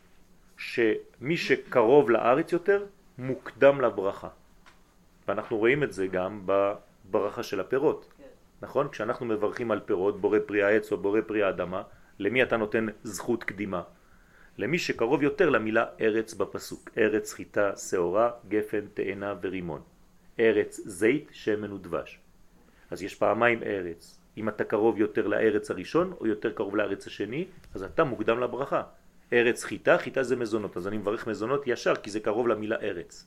שמי 0.56 1.36
שקרוב 1.36 2.10
לארץ 2.10 2.52
יותר 2.52 2.84
מוקדם 3.18 3.80
לברכה. 3.80 4.28
ואנחנו 5.28 5.58
רואים 5.58 5.82
את 5.82 5.92
זה 5.92 6.06
גם 6.06 6.42
בברכה 6.46 7.42
של 7.42 7.60
הפירות. 7.60 8.12
כן. 8.18 8.24
נכון? 8.62 8.88
כשאנחנו 8.88 9.26
מברכים 9.26 9.70
על 9.70 9.80
פירות, 9.80 10.20
בורא 10.20 10.38
פרי 10.46 10.62
העץ 10.62 10.92
או 10.92 10.96
בורא 10.96 11.20
פרי 11.26 11.42
האדמה, 11.42 11.82
למי 12.18 12.42
אתה 12.42 12.56
נותן 12.56 12.86
זכות 13.02 13.44
קדימה? 13.44 13.82
למי 14.58 14.78
שקרוב 14.78 15.22
יותר 15.22 15.50
למילה 15.50 15.84
ארץ 16.00 16.34
בפסוק. 16.34 16.90
ארץ, 16.98 17.32
חיטה, 17.32 17.76
שעורה, 17.76 18.30
גפן, 18.48 18.86
תאנה 18.94 19.34
ורימון. 19.42 19.80
ארץ, 20.40 20.80
זית, 20.84 21.28
שמן 21.32 21.72
ודבש. 21.72 22.18
אז 22.90 23.02
יש 23.02 23.14
פעמיים 23.14 23.62
ארץ. 23.62 24.18
אם 24.36 24.48
אתה 24.48 24.64
קרוב 24.64 24.98
יותר 24.98 25.26
לארץ 25.26 25.70
הראשון 25.70 26.12
או 26.20 26.26
יותר 26.26 26.52
קרוב 26.52 26.76
לארץ 26.76 27.06
השני, 27.06 27.46
אז 27.74 27.82
אתה 27.82 28.04
מוקדם 28.04 28.40
לברכה. 28.40 28.82
ארץ 29.32 29.64
חיטה, 29.64 29.98
חיטה 29.98 30.22
זה 30.22 30.36
מזונות, 30.36 30.76
אז 30.76 30.88
אני 30.88 30.98
מברך 30.98 31.26
מזונות 31.26 31.62
ישר 31.66 31.96
כי 31.96 32.10
זה 32.10 32.20
קרוב 32.20 32.48
למילה 32.48 32.76
ארץ. 32.82 33.26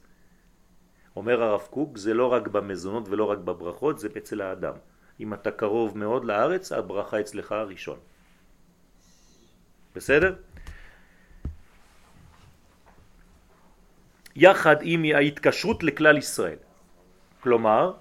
אומר 1.16 1.44
הרב 1.44 1.68
קוק, 1.70 1.98
זה 1.98 2.14
לא 2.14 2.34
רק 2.34 2.48
במזונות 2.48 3.10
ולא 3.10 3.26
רק 3.26 3.38
בברכות, 3.38 4.00
זה 4.00 4.08
אצל 4.18 4.42
האדם. 4.42 4.74
אם 5.20 5.34
אתה 5.34 5.52
קרוב 5.52 5.98
מאוד 5.98 6.26
לארץ, 6.26 6.72
הברכה 6.72 7.20
אצלך 7.20 7.52
הראשון. 7.52 8.00
בסדר? 9.96 10.36
יחד 14.36 14.76
עם 14.82 15.04
ההתקשרות 15.16 15.84
לכלל 15.84 16.18
ישראל. 16.18 16.58
כלומר, 17.40 17.94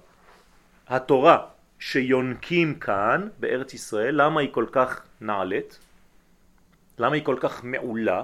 התורה 0.87 1.47
שיונקים 1.79 2.79
כאן 2.79 3.29
בארץ 3.39 3.73
ישראל, 3.73 4.21
למה 4.21 4.41
היא 4.41 4.49
כל 4.53 4.65
כך 4.71 5.01
נעלית? 5.21 5.79
למה 6.99 7.15
היא 7.15 7.23
כל 7.23 7.37
כך 7.39 7.63
מעולה? 7.63 8.23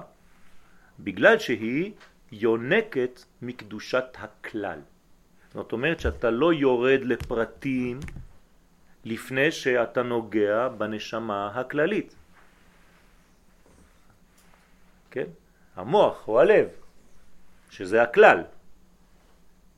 בגלל 0.99 1.39
שהיא 1.39 1.91
יונקת 2.31 3.23
מקדושת 3.41 4.05
הכלל. 4.17 4.79
זאת 5.53 5.71
אומרת 5.71 5.99
שאתה 5.99 6.29
לא 6.29 6.53
יורד 6.53 6.99
לפרטים 7.03 7.99
לפני 9.05 9.51
שאתה 9.51 10.03
נוגע 10.03 10.67
בנשמה 10.67 11.51
הכללית. 11.55 12.15
כן? 15.11 15.27
המוח 15.75 16.27
או 16.27 16.39
הלב, 16.39 16.67
שזה 17.69 18.03
הכלל. 18.03 18.43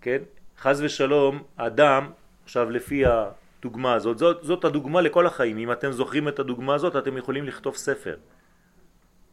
כן? 0.01 0.21
חז 0.57 0.81
ושלום, 0.81 1.43
אדם, 1.55 2.11
עכשיו 2.43 2.69
לפי 2.69 3.03
הדוגמה 3.05 3.93
הזאת, 3.93 4.17
זאת, 4.17 4.43
זאת 4.43 4.65
הדוגמה 4.65 5.01
לכל 5.01 5.27
החיים. 5.27 5.57
אם 5.57 5.71
אתם 5.71 5.91
זוכרים 5.91 6.27
את 6.27 6.39
הדוגמה 6.39 6.75
הזאת, 6.75 6.95
אתם 6.95 7.17
יכולים 7.17 7.45
לכתוב 7.45 7.75
ספר. 7.75 8.15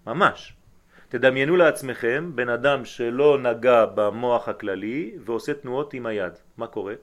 ממש. 0.07 0.55
תדמיינו 1.09 1.57
לעצמכם 1.57 2.33
בן 2.35 2.49
אדם 2.49 2.85
שלא 2.85 3.39
נגע 3.39 3.87
במוח 3.87 4.49
הכללי 4.49 5.17
ועושה 5.25 5.55
תנועות 5.55 5.95
עם 5.95 6.07
היד. 6.07 6.33
מה 6.57 6.67
קורה? 6.67 6.95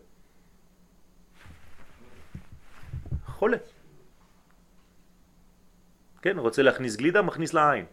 חולה. 3.26 3.58
כן, 6.22 6.38
רוצה 6.38 6.62
להכניס 6.62 6.96
גלידה, 6.96 7.22
מכניס 7.22 7.54
לעין. 7.54 7.86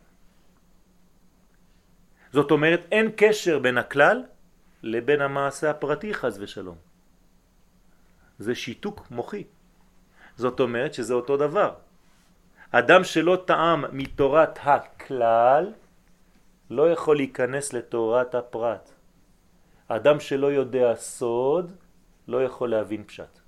זאת 2.33 2.51
אומרת, 2.51 2.81
אין 2.93 3.11
קשר 3.17 3.59
בין 3.59 3.79
הכלל 3.79 4.25
לבין 4.83 5.21
המעשה 5.21 5.71
הפרטי 5.71 6.15
חז 6.15 6.41
ושלום. 6.41 6.79
זה 8.39 8.55
שיתוק 8.55 9.11
מוחי. 9.11 9.45
זאת 10.37 10.61
אומרת 10.61 10.95
שזה 10.95 11.15
אותו 11.15 11.37
דבר. 11.37 11.88
אדם 12.71 13.05
שלא 13.05 13.43
טעם 13.47 13.85
מתורת 13.93 14.59
הכלל 14.63 15.73
לא 16.71 16.91
יכול 16.93 17.17
להיכנס 17.17 17.73
לתורת 17.73 18.35
הפרט. 18.35 18.91
אדם 19.89 20.21
שלא 20.21 20.47
יודע 20.47 20.95
סוד 20.95 21.73
לא 22.29 22.45
יכול 22.45 22.71
להבין 22.71 23.05
פשט. 23.05 23.39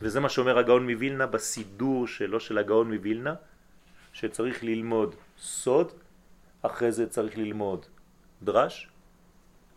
וזה 0.00 0.20
מה 0.20 0.28
שאומר 0.28 0.58
הגאון 0.58 0.90
מווילנה 0.90 1.26
בסידור 1.26 2.06
שלו 2.06 2.40
של 2.40 2.58
הגאון 2.58 2.92
מווילנה, 2.92 3.34
שצריך 4.12 4.64
ללמוד 4.64 5.14
סוד, 5.38 5.92
אחרי 6.62 6.92
זה 6.92 7.08
צריך 7.08 7.38
ללמוד 7.38 7.86
דרש, 8.42 8.88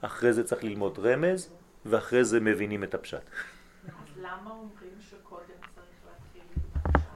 אחרי 0.02 0.34
זה 0.34 0.44
צריך 0.44 0.64
ללמוד 0.64 1.00
רמז, 1.00 1.50
ואחרי 1.86 2.24
זה 2.24 2.40
מבינים 2.40 2.84
את 2.84 2.94
הפשט. 2.94 3.18
אז 3.20 4.18
למה 4.18 4.52
אומרים 4.52 4.96
שקודם 5.10 5.60
צריך 5.76 6.00
להתחיל 6.06 6.42
עם 6.56 6.82
הפשט? 6.86 7.08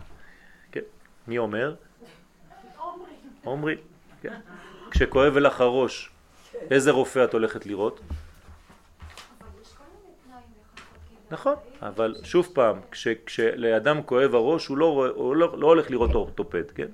כן. 0.71 0.87
מי 1.27 1.37
אומר? 1.37 1.75
אומרים. 3.45 3.77
כן. 4.21 4.39
כשכואב 4.91 5.37
לך 5.37 5.61
הראש, 5.61 6.09
איזה 6.71 6.91
רופא 6.91 7.23
את 7.23 7.33
הולכת 7.33 7.65
לראות? 7.65 7.99
נכון, 11.31 11.55
אבל 11.81 12.15
שוב 12.23 12.49
פעם, 12.53 12.79
כש, 12.91 13.07
כשלאדם 13.25 14.03
כואב 14.03 14.35
הראש 14.35 14.67
הוא 14.67 14.77
לא, 14.77 15.11
הוא 15.15 15.35
לא, 15.35 15.59
לא 15.59 15.67
הולך 15.67 15.91
לראות 15.91 16.15
אורתופד, 16.15 16.71
כן? 16.71 16.87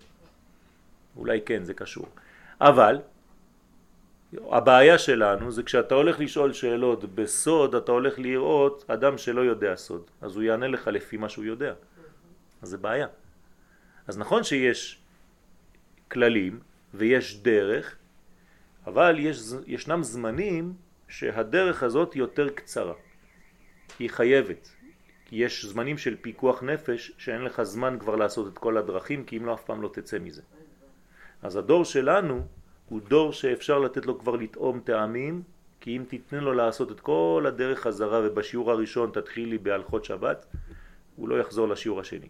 אולי 1.17 1.41
כן, 1.45 1.63
זה 1.63 1.73
קשור. 1.73 2.05
אבל 2.61 2.97
הבעיה 4.33 4.97
שלנו 4.97 5.51
זה 5.51 5.63
כשאתה 5.63 5.95
הולך 5.95 6.19
לשאול 6.19 6.53
שאלות 6.53 7.15
בסוד, 7.15 7.75
אתה 7.75 7.91
הולך 7.91 8.19
לראות 8.19 8.85
אדם 8.87 9.17
שלא 9.17 9.41
יודע 9.41 9.75
סוד, 9.75 10.01
אז 10.21 10.35
הוא 10.35 10.43
יענה 10.43 10.67
לך 10.67 10.87
לפי 10.87 11.17
מה 11.17 11.29
שהוא 11.29 11.45
יודע. 11.45 11.73
אז 12.61 12.69
זה 12.69 12.77
בעיה. 12.77 13.07
אז 14.09 14.17
נכון 14.17 14.43
שיש 14.43 15.01
כללים 16.11 16.59
ויש 16.93 17.41
דרך, 17.41 17.95
אבל 18.85 19.15
יש, 19.19 19.37
ישנם 19.67 20.03
זמנים 20.03 20.73
שהדרך 21.07 21.83
הזאת 21.83 22.15
יותר 22.15 22.49
קצרה. 22.49 22.93
היא 23.99 24.09
חייבת. 24.09 24.69
יש 25.31 25.65
זמנים 25.65 25.97
של 25.97 26.15
פיקוח 26.21 26.63
נפש 26.63 27.11
שאין 27.17 27.41
לך 27.41 27.63
זמן 27.63 27.97
כבר 27.99 28.15
לעשות 28.15 28.53
את 28.53 28.57
כל 28.57 28.77
הדרכים, 28.77 29.25
כי 29.25 29.37
אם 29.37 29.45
לא 29.45 29.53
אף 29.53 29.63
פעם 29.63 29.81
לא 29.81 29.89
תצא 29.93 30.19
מזה. 30.19 30.41
אז 31.41 31.55
הדור 31.55 31.85
שלנו 31.85 32.47
הוא 32.89 33.01
דור 33.01 33.33
שאפשר 33.33 33.79
לתת 33.79 34.05
לו 34.05 34.19
כבר 34.19 34.35
לטעום 34.35 34.79
טעמים, 34.79 35.43
כי 35.79 35.97
אם 35.97 36.03
תתנה 36.07 36.39
לו 36.39 36.53
לעשות 36.53 36.91
את 36.91 36.99
כל 36.99 37.45
הדרך 37.47 37.79
חזרה 37.79 38.21
ובשיעור 38.23 38.71
הראשון 38.71 39.11
תתחילי 39.13 39.57
בהלכות 39.57 40.05
שבת, 40.05 40.45
הוא 41.15 41.29
לא 41.29 41.39
יחזור 41.39 41.67
לשיעור 41.67 41.99
השני. 41.99 42.29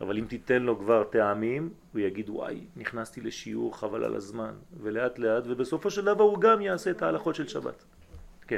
אבל 0.00 0.18
אם 0.18 0.24
תיתן 0.24 0.62
לו 0.62 0.78
כבר 0.78 1.04
טעמים, 1.04 1.70
הוא 1.92 2.00
יגיד 2.00 2.30
וואי, 2.30 2.66
נכנסתי 2.76 3.20
לשיעור 3.20 3.78
חבל 3.78 4.04
על 4.04 4.14
הזמן, 4.14 4.54
ולאט 4.80 5.18
לאט, 5.18 5.44
ובסופו 5.46 5.90
של 5.90 6.04
דבר 6.04 6.24
הוא 6.24 6.40
גם 6.40 6.60
יעשה 6.60 6.90
את 6.90 7.02
ההלכות 7.02 7.34
של 7.34 7.48
שבת. 7.48 7.84
כן. 8.46 8.56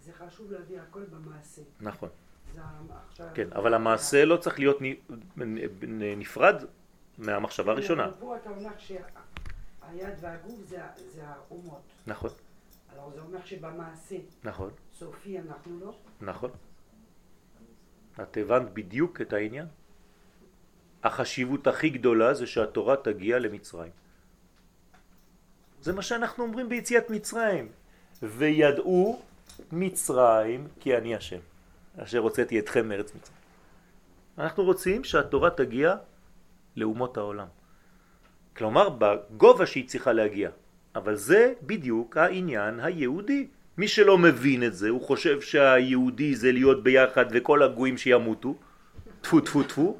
זה 0.00 0.12
חשוב 0.12 0.52
להביא 0.52 0.80
הכל 0.80 1.04
במעשה. 1.04 1.62
נכון. 1.80 2.08
כן, 3.34 3.48
אבל 3.52 3.74
המעשה 3.74 4.24
לא 4.24 4.36
צריך 4.36 4.58
להיות 4.58 4.78
נפרד 6.16 6.64
מהמחשבה 7.18 7.72
הראשונה. 7.72 8.10
שהיד 9.92 10.14
והגוף 10.20 10.60
זה 10.68 10.80
זה 11.14 11.22
האומות. 11.24 11.82
נכון, 12.06 12.30
alors 12.90 13.14
זה 13.14 13.20
אומר 13.20 13.44
שבמעשה 13.44 14.16
נכון, 14.44 14.70
סופי 14.94 15.38
אנחנו 15.38 15.80
לא? 15.80 15.94
נכון. 16.20 16.50
את 18.22 18.36
הבנת 18.36 18.70
בדיוק 18.72 19.20
את 19.20 19.32
העניין? 19.32 19.66
החשיבות 21.02 21.66
הכי 21.66 21.90
גדולה 21.90 22.34
זה 22.34 22.46
שהתורה 22.46 22.96
תגיע 22.96 23.38
למצרים. 23.38 23.92
זה 25.80 25.92
מה 25.92 26.02
שאנחנו 26.02 26.44
אומרים 26.44 26.68
ביציאת 26.68 27.10
מצרים. 27.10 27.68
וידעו 28.22 29.22
מצרים 29.72 30.68
כי 30.80 30.96
אני 30.96 31.16
השם, 31.16 31.40
אשר 31.96 32.18
הוצאתי 32.18 32.58
אתכם 32.58 32.88
מארץ 32.88 33.14
מצרים. 33.14 33.38
אנחנו 34.38 34.64
רוצים 34.64 35.04
שהתורה 35.04 35.50
תגיע 35.50 35.96
לאומות 36.76 37.16
העולם. 37.16 37.46
כלומר, 38.56 38.88
בגובה 38.98 39.66
שהיא 39.66 39.88
צריכה 39.88 40.12
להגיע. 40.12 40.50
אבל 40.94 41.14
זה 41.14 41.52
בדיוק 41.62 42.16
העניין 42.16 42.80
היהודי. 42.80 43.46
מי 43.78 43.88
שלא 43.88 44.18
מבין 44.18 44.62
את 44.64 44.74
זה, 44.74 44.88
הוא 44.88 45.00
חושב 45.00 45.40
שהיהודי 45.40 46.36
זה 46.36 46.52
להיות 46.52 46.82
ביחד 46.82 47.26
וכל 47.30 47.62
הגויים 47.62 47.96
שימותו, 47.98 48.54
טפו 49.20 49.40
טפו 49.40 49.62
טפו, 49.62 49.96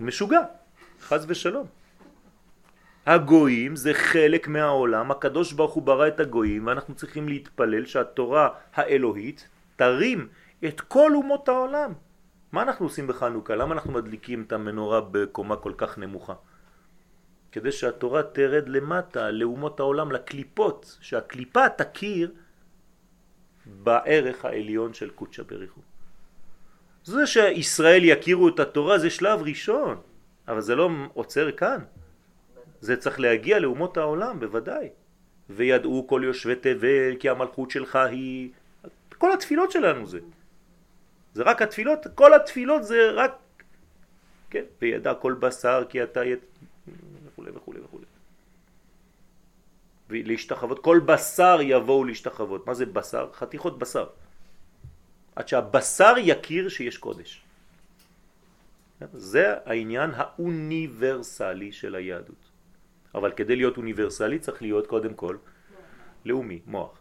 משוגע, 0.00 0.40
חז 1.00 1.24
ושלום. 1.28 1.66
הגויים 3.06 3.76
זה 3.76 3.94
חלק 3.94 4.48
מהעולם, 4.48 5.10
הקדוש 5.10 5.52
ברוך 5.52 5.72
הוא 5.72 5.82
ברא 5.82 6.08
את 6.08 6.20
הגויים 6.20 6.66
ואנחנו 6.66 6.94
צריכים 6.94 7.28
להתפלל 7.28 7.86
שהתורה 7.86 8.48
האלוהית 8.74 9.48
תרים 9.76 10.28
את 10.64 10.80
כל 10.80 11.12
אומות 11.14 11.48
העולם. 11.48 11.92
מה 12.52 12.62
אנחנו 12.62 12.86
עושים 12.86 13.06
בחנוכה? 13.06 13.54
למה 13.54 13.74
אנחנו 13.74 13.92
מדליקים 13.92 14.42
את 14.46 14.52
המנורה 14.52 15.00
בקומה 15.10 15.56
כל 15.56 15.72
כך 15.76 15.98
נמוכה? 15.98 16.34
כדי 17.52 17.72
שהתורה 17.72 18.22
תרד 18.22 18.68
למטה, 18.68 19.30
לאומות 19.30 19.80
העולם, 19.80 20.12
לקליפות, 20.12 20.98
שהקליפה 21.00 21.68
תכיר 21.68 22.32
בערך 23.66 24.44
העליון 24.44 24.94
של 24.94 25.10
קודשא 25.10 25.42
בריחו. 25.42 25.80
זה 27.04 27.26
שישראל 27.26 28.04
יכירו 28.04 28.48
את 28.48 28.60
התורה 28.60 28.98
זה 28.98 29.10
שלב 29.10 29.42
ראשון, 29.42 30.00
אבל 30.48 30.60
זה 30.60 30.74
לא 30.74 30.90
עוצר 31.14 31.52
כאן. 31.52 31.78
זה 32.80 32.96
צריך 32.96 33.20
להגיע 33.20 33.58
לאומות 33.58 33.96
העולם, 33.96 34.40
בוודאי. 34.40 34.88
וידעו 35.50 36.06
כל 36.08 36.22
יושבי 36.24 36.54
תבל 36.54 37.16
כי 37.20 37.28
המלכות 37.28 37.70
שלך 37.70 37.96
היא... 37.96 38.50
כל 39.18 39.32
התפילות 39.32 39.70
שלנו 39.70 40.06
זה. 40.06 40.20
זה 41.34 41.42
רק 41.42 41.62
התפילות, 41.62 42.06
כל 42.14 42.34
התפילות 42.34 42.84
זה 42.84 43.10
רק... 43.10 43.32
כן, 44.50 44.64
וידע 44.82 45.14
כל 45.14 45.32
בשר 45.32 45.84
כי 45.88 46.02
אתה... 46.02 46.20
ית... 47.48 47.56
וכו' 47.56 47.72
וכו' 47.72 47.84
וכו'. 47.84 47.98
ולהשתחוות, 50.10 50.78
כל 50.78 51.00
בשר 51.00 51.58
יבואו 51.62 52.04
להשתחוות. 52.04 52.66
מה 52.66 52.74
זה 52.74 52.86
בשר? 52.86 53.32
חתיכות 53.32 53.78
בשר. 53.78 54.06
עד 55.36 55.48
שהבשר 55.48 56.14
יכיר 56.18 56.68
שיש 56.68 56.98
קודש. 56.98 57.42
זה 59.12 59.54
העניין 59.64 60.10
האוניברסלי 60.14 61.72
של 61.72 61.94
היהדות. 61.94 62.42
אבל 63.14 63.32
כדי 63.32 63.56
להיות 63.56 63.76
אוניברסלי 63.76 64.38
צריך 64.38 64.62
להיות 64.62 64.86
קודם 64.86 65.14
כל 65.14 65.36
לאומי, 66.24 66.60
מוח. 66.66 67.00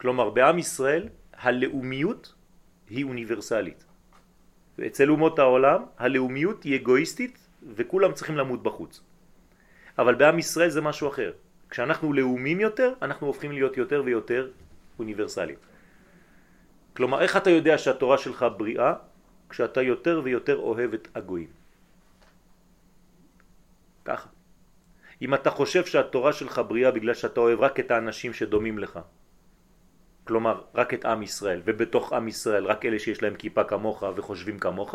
כלומר 0.00 0.30
בעם 0.30 0.58
ישראל 0.58 1.08
הלאומיות 1.32 2.34
היא 2.90 3.04
אוניברסלית. 3.04 3.84
ואצל 4.78 5.10
אומות 5.10 5.38
העולם 5.38 5.84
הלאומיות 5.98 6.62
היא 6.62 6.80
אגואיסטית 6.80 7.38
וכולם 7.74 8.12
צריכים 8.12 8.36
למות 8.36 8.62
בחוץ. 8.62 9.00
אבל 9.98 10.14
בעם 10.14 10.38
ישראל 10.38 10.68
זה 10.68 10.80
משהו 10.80 11.08
אחר. 11.08 11.32
כשאנחנו 11.70 12.12
לאומים 12.12 12.60
יותר, 12.60 12.92
אנחנו 13.02 13.26
הופכים 13.26 13.52
להיות 13.52 13.76
יותר 13.76 14.02
ויותר 14.04 14.50
אוניברסליים. 14.98 15.58
כלומר, 16.96 17.20
איך 17.20 17.36
אתה 17.36 17.50
יודע 17.50 17.78
שהתורה 17.78 18.18
שלך 18.18 18.46
בריאה? 18.56 18.94
כשאתה 19.48 19.82
יותר 19.82 20.20
ויותר 20.24 20.56
אוהב 20.56 20.94
את 20.94 21.08
הגויים. 21.14 21.48
ככה. 24.04 24.28
אם 25.22 25.34
אתה 25.34 25.50
חושב 25.50 25.84
שהתורה 25.84 26.32
שלך 26.32 26.60
בריאה 26.68 26.90
בגלל 26.90 27.14
שאתה 27.14 27.40
אוהב 27.40 27.60
רק 27.60 27.80
את 27.80 27.90
האנשים 27.90 28.32
שדומים 28.32 28.78
לך, 28.78 28.98
כלומר 30.24 30.60
רק 30.74 30.94
את 30.94 31.04
עם 31.04 31.22
ישראל, 31.22 31.60
ובתוך 31.64 32.12
עם 32.12 32.28
ישראל 32.28 32.64
רק 32.64 32.84
אלה 32.84 32.98
שיש 32.98 33.22
להם 33.22 33.34
כיפה 33.34 33.64
כמוך 33.64 34.02
וחושבים 34.16 34.58
כמוך, 34.58 34.94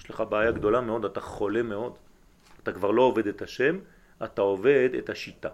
יש 0.00 0.10
לך 0.10 0.20
בעיה 0.28 0.52
גדולה 0.52 0.80
מאוד, 0.80 1.04
אתה 1.04 1.20
חולה 1.20 1.62
מאוד. 1.62 1.96
אתה 2.62 2.72
כבר 2.72 2.90
לא 2.90 3.02
עובד 3.02 3.26
את 3.26 3.42
השם, 3.42 3.78
אתה 4.24 4.42
עובד 4.42 4.90
את 4.98 5.10
השיטה. 5.10 5.48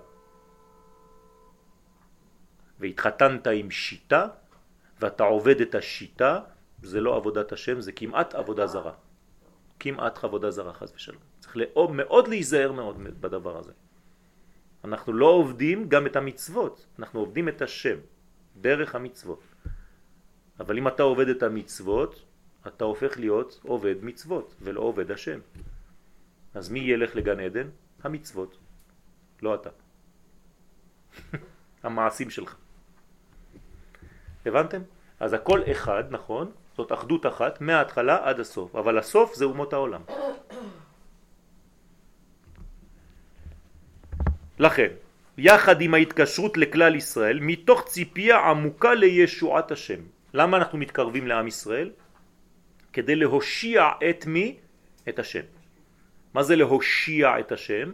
והתחתנת 2.81 3.46
עם 3.46 3.70
שיטה, 3.70 4.29
ואתה 5.00 5.24
עובד 5.24 5.61
את 5.61 5.74
השיטה, 5.74 6.40
זה 6.83 7.00
לא 7.00 7.16
עבודת 7.16 7.53
השם, 7.53 7.81
זה 7.81 7.92
כמעט 7.92 8.35
עבודה 8.35 8.66
זרה. 8.66 8.92
כמעט 9.81 10.24
עבודה 10.24 10.50
זרה 10.50 10.72
חס 10.72 10.92
ושלום. 10.94 11.22
צריך 11.40 11.57
מאוד 11.90 12.29
להיזהר 12.29 12.72
מאוד 12.72 12.96
בדבר 13.20 13.59
הזה. 13.59 13.72
אנחנו 14.85 15.12
לא 15.12 15.27
עובדים 15.27 15.88
גם 15.88 16.07
את 16.07 16.16
המצוות, 16.16 16.87
אנחנו 16.98 17.20
עובדים 17.20 17.48
את 17.48 17.62
השם, 17.62 17.98
דרך 18.57 18.94
המצוות. 18.94 19.42
אבל 20.61 20.79
אם 20.79 20.88
אתה 20.88 21.03
עובד 21.03 21.29
את 21.29 21.42
המצוות, 21.42 22.24
אתה 22.66 22.85
הופך 22.85 23.18
להיות 23.18 23.61
עובד 23.62 23.94
מצוות 24.03 24.55
ולא 24.61 24.81
עובד 24.81 25.11
השם. 25.11 25.40
אז 26.55 26.68
מי 26.68 26.81
ילך 26.81 27.16
לגן 27.16 27.40
עדן? 27.40 27.68
המצוות, 28.04 28.56
לא 29.42 29.54
אתה. 29.54 29.70
המעשים 31.82 32.30
שלך. 32.30 32.56
הבנתם? 34.46 34.82
אז 35.20 35.32
הכל 35.32 35.60
אחד, 35.72 36.04
נכון? 36.10 36.50
זאת 36.76 36.92
אחדות 36.92 37.26
אחת 37.26 37.60
מההתחלה 37.60 38.18
עד 38.28 38.40
הסוף, 38.40 38.76
אבל 38.76 38.98
הסוף 38.98 39.34
זה 39.34 39.44
אומות 39.44 39.72
העולם. 39.72 40.02
לכן, 44.58 44.88
יחד 45.38 45.80
עם 45.80 45.94
ההתקשרות 45.94 46.56
לכלל 46.56 46.94
ישראל, 46.94 47.38
מתוך 47.40 47.84
ציפייה 47.86 48.38
עמוקה 48.38 48.94
לישועת 48.94 49.70
השם. 49.70 50.00
למה 50.34 50.56
אנחנו 50.56 50.78
מתקרבים 50.78 51.26
לעם 51.26 51.46
ישראל? 51.46 51.90
כדי 52.92 53.16
להושיע 53.16 53.88
את 54.10 54.26
מי? 54.26 54.56
את 55.08 55.18
השם. 55.18 55.53
מה 56.34 56.42
זה 56.42 56.56
להושיע 56.56 57.40
את 57.40 57.52
השם? 57.52 57.92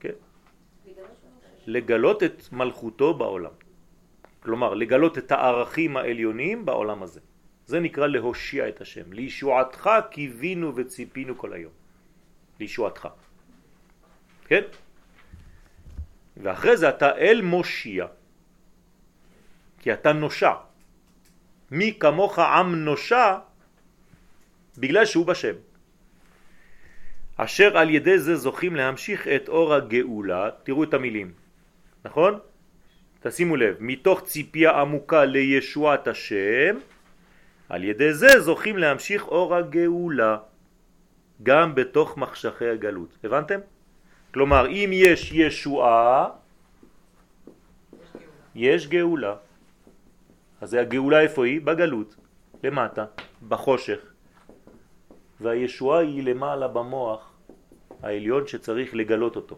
כן. 0.00 0.18
לגלות 1.66 2.22
את 2.22 2.52
מלכותו 2.52 3.14
בעולם. 3.14 3.54
כלומר, 4.42 4.74
לגלות 4.74 5.18
את 5.18 5.32
הערכים 5.32 5.96
העליונים 5.96 6.66
בעולם 6.66 7.02
הזה. 7.02 7.20
זה 7.66 7.80
נקרא 7.80 8.06
להושיע 8.06 8.68
את 8.68 8.80
השם. 8.80 9.12
לישועתך 9.12 9.90
קיווינו 10.10 10.76
וציפינו 10.76 11.38
כל 11.38 11.52
היום. 11.52 11.72
לישועתך. 12.60 13.08
כן? 14.44 14.62
ואחרי 16.36 16.76
זה 16.76 16.88
אתה 16.88 17.16
אל 17.16 17.40
מושיע, 17.40 18.06
כי 19.78 19.92
אתה 19.92 20.12
נושע. 20.12 20.54
מי 21.70 21.96
כמוך 22.00 22.38
עם 22.38 22.84
נושע 22.84 23.38
בגלל 24.78 25.04
שהוא 25.06 25.26
בשם. 25.26 25.54
אשר 27.36 27.78
על 27.78 27.90
ידי 27.90 28.18
זה 28.18 28.36
זוכים 28.36 28.76
להמשיך 28.76 29.28
את 29.28 29.48
אור 29.48 29.74
הגאולה, 29.74 30.50
תראו 30.62 30.84
את 30.84 30.94
המילים, 30.94 31.32
נכון? 32.04 32.38
תשימו 33.20 33.56
לב, 33.56 33.76
מתוך 33.80 34.20
ציפייה 34.20 34.80
עמוקה 34.80 35.24
לישועת 35.24 36.08
השם, 36.08 36.76
על 37.68 37.84
ידי 37.84 38.12
זה 38.12 38.40
זוכים 38.40 38.78
להמשיך 38.78 39.28
אור 39.28 39.54
הגאולה, 39.54 40.36
גם 41.42 41.74
בתוך 41.74 42.16
מחשכי 42.16 42.68
הגלות. 42.68 43.18
הבנתם? 43.24 43.60
כלומר, 44.34 44.66
אם 44.66 44.90
יש 44.92 45.32
ישועה, 45.32 46.28
יש 48.54 48.86
גאולה. 48.86 49.34
אז 50.60 50.74
הגאולה 50.74 51.20
איפה 51.20 51.46
היא? 51.46 51.60
בגלות, 51.60 52.16
למטה, 52.62 53.04
בחושך. 53.48 54.13
והישועה 55.44 56.00
היא 56.00 56.22
למעלה 56.22 56.68
במוח 56.68 57.32
העליון 58.02 58.46
שצריך 58.46 58.94
לגלות 58.94 59.36
אותו. 59.36 59.56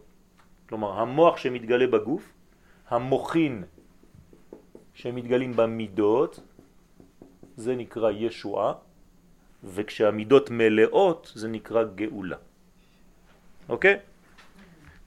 כלומר, 0.68 0.90
המוח 1.01 1.37
שמתגלה 1.37 1.87
בגוף, 1.87 2.25
המוחין 2.90 3.64
שמתגלים 4.94 5.53
במידות, 5.57 6.40
זה 7.57 7.72
נקרא 7.77 8.11
ישועה, 8.11 8.72
וכשהמידות 9.64 10.51
מלאות 10.51 11.33
זה 11.35 11.49
נקרא 11.49 11.83
גאולה. 11.94 12.37
אוקיי? 13.68 13.96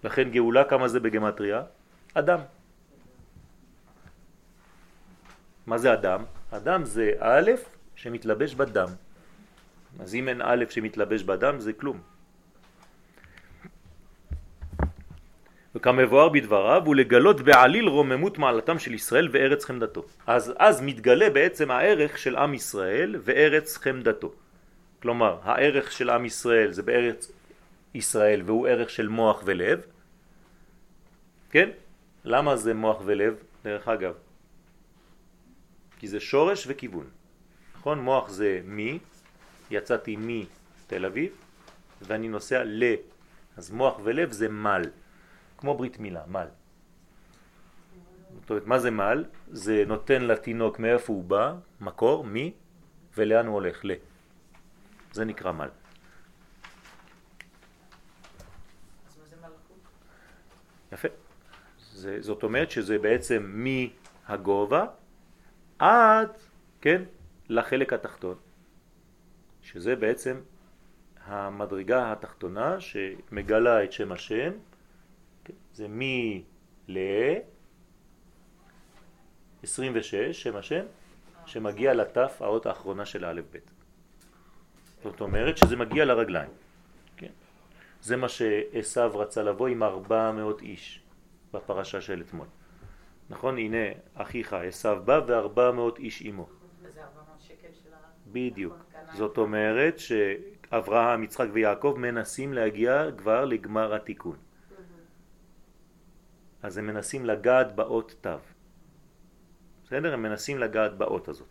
לכן 0.03 0.29
גאולה 0.31 0.63
כמה 0.63 0.87
זה 0.87 0.99
בגמטריה? 0.99 1.63
אדם. 2.13 2.39
מה 5.67 5.77
זה 5.77 5.93
אדם? 5.93 6.21
אדם 6.51 6.79
זה 6.85 7.19
א' 7.19 7.51
שמתלבש 7.95 8.55
בדם. 8.55 8.89
אז 9.99 10.15
אם 10.15 10.28
אין 10.28 10.41
א' 10.41 10.63
שמתלבש 10.69 11.23
בדם 11.23 11.60
זה 11.60 11.73
כלום. 11.73 12.02
וכמבואר 15.75 16.30
בדבריו 16.30 16.82
הוא 16.86 16.95
לגלות 16.95 17.41
בעליל 17.41 17.88
רוממות 17.88 18.38
מעלתם 18.38 18.80
של 18.80 18.93
ישראל 18.93 19.30
וארץ 19.32 19.65
חמדתו. 19.65 20.04
אז 20.28 20.54
אז 20.58 20.82
מתגלה 20.82 21.30
בעצם 21.30 21.71
הערך 21.71 22.17
של 22.17 22.36
עם 22.36 22.54
ישראל 22.54 23.15
וארץ 23.23 23.78
חמדתו. 23.78 24.34
כלומר, 25.02 25.39
הערך 25.43 25.91
של 25.91 26.10
עם 26.10 26.25
ישראל 26.25 26.71
זה 26.71 26.84
בארץ 26.84 27.32
ישראל 27.93 28.41
והוא 28.45 28.67
ערך 28.67 28.89
של 28.89 29.08
מוח 29.08 29.41
ולב. 29.45 29.82
כן? 31.49 31.69
למה 32.25 32.56
זה 32.56 32.73
מוח 32.73 33.02
ולב? 33.06 33.36
דרך 33.63 33.88
אגב. 33.88 34.13
כי 35.99 36.08
זה 36.08 36.19
שורש 36.19 36.65
וכיוון. 36.67 37.08
נכון? 37.75 37.99
מוח 37.99 38.30
זה 38.30 38.62
מי, 38.65 38.99
יצאתי 39.71 40.15
מתל 40.19 41.05
אביב 41.05 41.32
ואני 42.01 42.27
נוסע 42.27 42.63
ל. 42.65 42.84
אז 43.58 43.71
מוח 43.71 43.99
ולב 44.03 44.32
זה 44.32 44.49
מל. 44.49 44.82
כמו 45.58 45.77
ברית 45.77 45.99
מילה, 45.99 46.23
מל. 46.27 46.47
זאת 48.41 48.49
אומרת, 48.49 48.65
מה 48.65 48.79
זה 48.79 48.91
מל? 48.91 49.25
זה 49.47 49.84
נותן 49.88 50.21
לתינוק 50.21 50.79
מאיפה 50.79 51.13
הוא 51.13 51.23
בא, 51.23 51.53
מקור, 51.82 52.25
מי, 52.25 52.53
ולאן 53.17 53.47
הוא 53.47 53.53
הולך, 53.53 53.86
ל. 53.86 53.91
זה 55.12 55.25
נקרא 55.25 55.51
מל. 55.51 55.69
יפה. 60.91 61.08
זה, 61.93 62.21
זאת 62.21 62.43
אומרת 62.43 62.71
שזה 62.71 62.97
בעצם 62.97 63.63
מהגובה 64.27 64.86
עד, 65.79 66.29
כן, 66.82 67.03
לחלק 67.49 67.93
התחתון, 67.93 68.36
שזה 69.71 69.95
בעצם 69.95 70.39
המדרגה 71.25 72.12
התחתונה 72.12 72.79
שמגלה 72.79 73.84
את 73.84 73.91
שם 73.91 74.12
השם, 74.12 74.51
כן, 75.43 75.53
זה 75.73 75.88
מ 75.88 76.01
ל 76.88 76.97
26, 79.63 80.15
שם 80.43 80.56
השם, 80.56 80.85
שמגיע 81.46 81.93
לתף 81.93 82.37
האות 82.39 82.65
האחרונה 82.65 83.06
של 83.06 83.25
האלף 83.25 83.46
בית. 83.52 83.71
זאת 85.04 85.21
אומרת 85.21 85.58
שזה 85.58 85.75
מגיע 85.75 86.06
לרגליים. 86.06 86.50
כן? 87.17 87.31
זה 88.02 88.17
מה 88.17 88.29
שעשו 88.29 89.19
רצה 89.19 89.43
לבוא 89.43 89.67
עם 89.67 89.83
400 89.83 90.62
איש. 90.62 91.02
בפרשה 91.54 92.02
של 92.02 92.21
אתמול. 92.21 92.48
נכון? 93.29 93.58
הנה 93.58 93.77
אחיך 94.13 94.54
עשיו 94.54 95.02
בא 95.06 95.21
וארבע 95.27 95.71
מאות 95.71 96.00
איש 96.00 96.21
עמו. 96.21 96.48
וזה 96.81 97.04
ארבע 97.04 97.21
מאות 97.27 97.41
שקל 97.41 97.67
של 97.83 97.93
ה... 97.93 97.98
בדיוק. 98.32 98.75
זאת 99.13 99.38
אומרת 99.38 100.00
שאברהם, 100.00 101.23
יצחק 101.23 101.48
ויעקב 101.54 101.96
מנסים 101.98 102.54
להגיע 102.54 103.06
כבר 103.17 103.46
לגמר 103.46 103.96
התיקון. 103.96 104.38
אז 106.63 106.77
הם 106.77 106.88
מנסים 106.88 107.25
לגעת 107.25 107.75
באות 107.75 108.15
תו. 108.21 108.30
בסדר? 109.84 110.13
הם 110.13 110.21
מנסים 110.21 110.58
לגעת 110.58 110.98
באות 110.98 111.27
הזאת. 111.27 111.48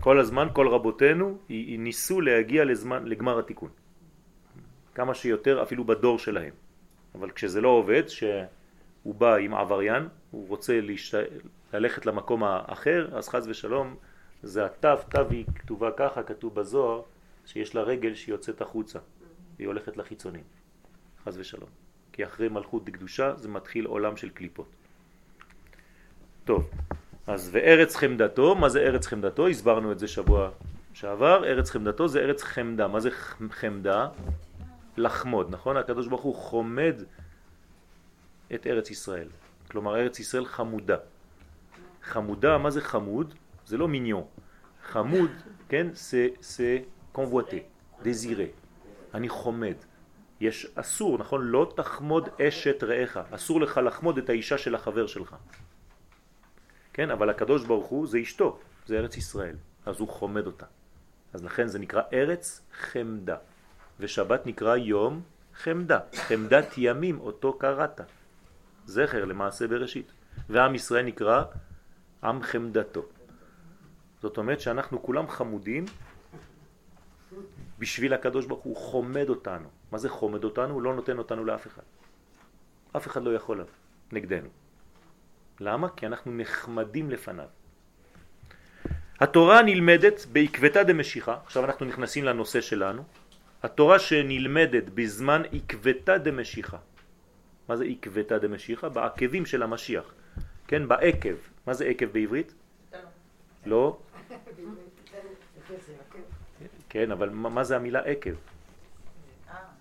כל 0.00 0.20
הזמן, 0.20 0.48
כל 0.52 0.68
רבותינו, 0.68 1.38
ניסו 1.78 2.20
להגיע 2.20 2.64
לזמן, 2.64 3.04
לגמר 3.04 3.38
התיקון. 3.38 3.70
כמה 4.94 5.14
שיותר 5.14 5.62
אפילו 5.62 5.84
בדור 5.84 6.18
שלהם. 6.18 6.54
אבל 7.14 7.30
כשזה 7.30 7.60
לא 7.60 7.68
עובד, 7.68 8.02
הוא 9.02 9.14
בא 9.14 9.36
עם 9.36 9.54
עבריין, 9.54 10.08
הוא 10.30 10.48
רוצה 10.48 10.80
להשת... 10.80 11.26
ללכת 11.72 12.06
למקום 12.06 12.44
האחר, 12.44 13.08
אז 13.16 13.28
חז 13.28 13.48
ושלום 13.48 13.96
זה 14.42 14.64
התו, 14.64 14.96
תו 15.10 15.30
היא 15.30 15.44
כתובה 15.54 15.90
ככה, 15.96 16.22
כתוב 16.22 16.54
בזוהר, 16.54 17.02
שיש 17.46 17.74
לה 17.74 17.82
רגל 17.82 18.14
שהיא 18.14 18.32
יוצאת 18.32 18.60
החוצה, 18.60 18.98
היא 19.58 19.66
הולכת 19.66 19.96
לחיצונים, 19.96 20.44
חז 21.24 21.38
ושלום. 21.38 21.68
כי 22.12 22.24
אחרי 22.24 22.48
מלכות 22.48 22.84
דקדושה 22.84 23.36
זה 23.36 23.48
מתחיל 23.48 23.86
עולם 23.86 24.16
של 24.16 24.28
קליפות. 24.28 24.68
טוב, 26.44 26.70
אז 27.26 27.50
וארץ 27.52 27.96
חמדתו, 27.96 28.54
מה 28.54 28.68
זה 28.68 28.80
ארץ 28.80 29.06
חמדתו? 29.06 29.48
הסברנו 29.48 29.92
את 29.92 29.98
זה 29.98 30.08
שבוע 30.08 30.50
שעבר, 30.92 31.44
ארץ 31.44 31.70
חמדתו 31.70 32.08
זה 32.08 32.20
ארץ 32.20 32.42
חמדה. 32.42 32.88
מה 32.88 33.00
זה 33.00 33.10
חמדה? 33.50 34.08
לחמוד, 34.96 35.50
נכון? 35.50 35.76
הקדוש 35.76 36.06
ברוך 36.06 36.22
הוא 36.22 36.34
חומד 36.34 36.94
את 38.54 38.66
ארץ 38.66 38.90
ישראל. 38.90 39.28
כלומר, 39.70 39.96
ארץ 39.96 40.20
ישראל 40.20 40.44
חמודה. 40.44 40.96
חמודה, 42.06 42.58
מה 42.58 42.70
זה 42.70 42.80
חמוד? 42.80 43.34
זה 43.66 43.76
לא 43.76 43.88
מיניון. 43.88 44.24
חמוד, 44.82 45.30
כן? 45.68 45.86
זה 46.40 46.78
קונבואטה, 47.12 47.56
דזירה. 48.02 48.44
אני 49.14 49.28
חומד. 49.28 49.74
יש 50.40 50.66
אסור, 50.74 51.18
נכון? 51.18 51.44
לא 51.44 51.72
תחמוד 51.76 52.28
אשת 52.40 52.82
רעך. 52.82 53.18
אסור 53.30 53.60
לך 53.60 53.80
לחמוד 53.84 54.18
את 54.18 54.28
האישה 54.28 54.58
של 54.58 54.74
החבר 54.74 55.06
שלך. 55.06 55.36
כן? 56.92 57.10
אבל 57.10 57.30
הקדוש 57.30 57.64
ברוך 57.64 57.86
הוא 57.86 58.06
זה 58.06 58.18
אשתו, 58.22 58.58
זה 58.86 58.98
ארץ 58.98 59.16
ישראל. 59.16 59.56
אז 59.86 60.00
הוא 60.00 60.08
חומד 60.08 60.46
אותה. 60.46 60.66
אז 61.32 61.44
לכן 61.44 61.66
זה 61.68 61.78
נקרא 61.78 62.02
ארץ 62.12 62.60
חמדה. 62.72 63.36
ושבת 64.00 64.46
נקרא 64.46 64.76
יום 64.76 65.22
חמדה. 65.54 65.98
חמדת 66.14 66.74
ימים 66.76 67.20
אותו 67.20 67.58
קראת. 67.58 68.00
זכר 68.86 69.24
למעשה 69.24 69.66
בראשית. 69.66 70.12
ועם 70.48 70.74
ישראל 70.74 71.04
נקרא 71.04 71.44
עם 72.26 72.42
חמדתו. 72.42 73.02
זאת 74.22 74.38
אומרת 74.38 74.60
שאנחנו 74.60 75.02
כולם 75.02 75.28
חמודים 75.28 75.84
בשביל 77.78 78.14
הקדוש 78.14 78.46
ברוך 78.46 78.64
הוא 78.64 78.76
חומד 78.76 79.28
אותנו. 79.28 79.68
מה 79.92 79.98
זה 79.98 80.08
חומד 80.08 80.44
אותנו? 80.44 80.74
הוא 80.74 80.82
לא 80.82 80.94
נותן 80.94 81.18
אותנו 81.18 81.44
לאף 81.44 81.66
אחד. 81.66 81.82
אף 82.96 83.06
אחד 83.06 83.22
לא 83.22 83.34
יכול 83.34 83.64
נגדנו. 84.12 84.48
למה? 85.60 85.88
כי 85.88 86.06
אנחנו 86.06 86.32
נחמדים 86.32 87.10
לפניו. 87.10 87.48
התורה 89.20 89.62
נלמדת 89.62 90.26
בעקבתא 90.32 90.82
דמשיחה, 90.82 91.36
עכשיו 91.44 91.64
אנחנו 91.64 91.86
נכנסים 91.86 92.24
לנושא 92.24 92.60
שלנו, 92.60 93.02
התורה 93.62 93.98
שנלמדת 93.98 94.84
בזמן 94.94 95.42
עקבתא 95.52 96.18
דמשיחה. 96.18 96.78
מה 97.68 97.76
זה 97.76 97.84
עקבתא 97.84 98.38
דמשיחה? 98.38 98.88
בעקבים 98.88 99.46
של 99.46 99.62
המשיח, 99.62 100.14
כן, 100.68 100.88
בעקב. 100.88 101.34
מה 101.66 101.74
זה 101.74 101.84
עקב 101.84 102.06
בעברית? 102.06 102.54
לא. 103.66 103.98
כן, 106.88 107.10
אבל 107.10 107.30
מה 107.30 107.64
זה 107.64 107.76
המילה 107.76 108.00
עקב? 108.00 108.34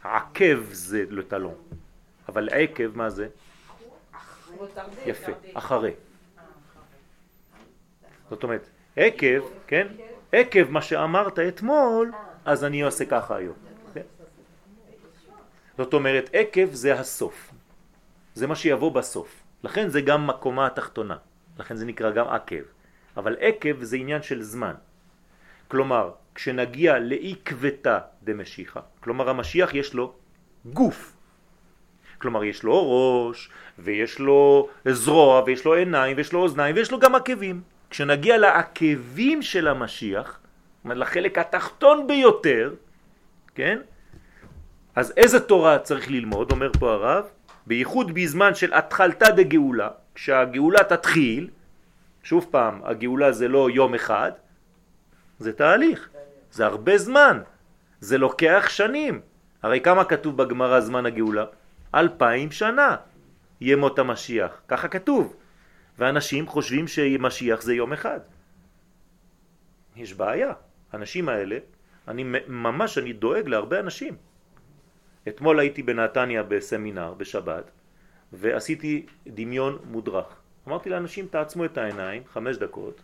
עקב 0.03 0.63
זה 0.71 1.05
לטלון, 1.09 1.55
אבל 2.29 2.49
עקב 2.49 2.97
מה 2.97 3.09
זה? 3.09 3.27
יפה, 5.05 5.31
אחרי. 5.53 5.93
זאת 8.29 8.43
אומרת, 8.43 8.69
עקב, 8.95 9.43
כן? 9.67 9.87
עקב 10.31 10.69
מה 10.69 10.81
שאמרת 10.81 11.39
אתמול, 11.39 12.11
אז 12.45 12.63
אני 12.63 12.81
עושה 12.81 13.05
ככה 13.05 13.35
היום. 13.35 13.55
כן? 13.93 14.01
זאת 15.77 15.93
אומרת, 15.93 16.29
עקב 16.33 16.73
זה 16.73 16.99
הסוף. 16.99 17.51
זה 18.35 18.47
מה 18.47 18.55
שיבוא 18.55 18.91
בסוף. 18.91 19.44
לכן 19.65 19.89
זה 19.89 20.01
גם 20.01 20.27
מקומה 20.27 20.65
התחתונה. 20.65 21.17
לכן 21.59 21.75
זה 21.75 21.85
נקרא 21.85 22.11
גם 22.11 22.27
עקב. 22.27 22.63
אבל 23.17 23.35
עקב 23.39 23.83
זה 23.83 23.97
עניין 23.97 24.21
של 24.21 24.41
זמן. 24.41 24.73
כלומר, 25.67 26.11
כשנגיע 26.35 26.99
לעקבתא 26.99 27.99
דמשיחא, 28.23 28.79
כלומר 28.99 29.29
המשיח 29.29 29.73
יש 29.73 29.93
לו 29.93 30.13
גוף. 30.65 31.17
כלומר 32.17 32.43
יש 32.43 32.63
לו 32.63 32.77
ראש, 32.77 33.49
ויש 33.79 34.19
לו 34.19 34.69
זרוע, 34.85 35.43
ויש 35.45 35.65
לו 35.65 35.73
עיניים, 35.73 36.17
ויש 36.17 36.33
לו 36.33 36.39
אוזניים, 36.39 36.75
ויש 36.75 36.91
לו 36.91 36.99
גם 36.99 37.15
עקבים. 37.15 37.61
כשנגיע 37.89 38.37
לעקבים 38.37 39.41
של 39.41 39.67
המשיח, 39.67 40.39
לחלק 40.85 41.37
התחתון 41.37 42.07
ביותר, 42.07 42.73
כן? 43.55 43.79
אז 44.95 45.13
איזה 45.17 45.39
תורה 45.39 45.79
צריך 45.79 46.11
ללמוד, 46.11 46.51
אומר 46.51 46.71
פה 46.79 46.93
הרב? 46.93 47.34
בייחוד 47.67 48.13
בזמן 48.13 48.55
של 48.55 48.73
התחלתא 48.73 49.29
דגאולה, 49.29 49.89
כשהגאולה 50.15 50.83
תתחיל, 50.83 51.49
שוב 52.23 52.47
פעם, 52.51 52.81
הגאולה 52.83 53.31
זה 53.31 53.47
לא 53.47 53.69
יום 53.69 53.95
אחד, 53.95 54.31
זה 55.39 55.53
תהליך, 55.53 56.09
זה 56.51 56.65
הרבה 56.65 56.97
זמן, 56.97 57.41
זה 57.99 58.17
לוקח 58.17 58.65
שנים. 58.69 59.21
הרי 59.63 59.81
כמה 59.81 60.05
כתוב 60.05 60.37
בגמרא 60.37 60.79
זמן 60.79 61.05
הגאולה? 61.05 61.45
אלפיים 61.95 62.51
שנה 62.51 62.95
ימות 63.61 63.99
המשיח, 63.99 64.61
ככה 64.67 64.87
כתוב. 64.87 65.35
ואנשים 65.97 66.47
חושבים 66.47 66.87
שמשיח 66.87 67.61
זה 67.61 67.73
יום 67.73 67.93
אחד. 67.93 68.19
יש 69.95 70.13
בעיה. 70.13 70.53
האנשים 70.93 71.29
האלה, 71.29 71.57
אני 72.07 72.23
ממש, 72.47 72.97
אני 72.97 73.13
דואג 73.13 73.47
להרבה 73.47 73.79
אנשים. 73.79 74.15
אתמול 75.27 75.59
הייתי 75.59 75.83
בנתניה 75.83 76.43
בסמינר 76.43 77.13
בשבת 77.13 77.71
ועשיתי 78.33 79.05
דמיון 79.27 79.79
מודרך. 79.85 80.41
אמרתי 80.67 80.89
לאנשים 80.89 81.27
תעצמו 81.27 81.65
את 81.65 81.77
העיניים, 81.77 82.23
חמש 82.27 82.57
דקות, 82.57 83.01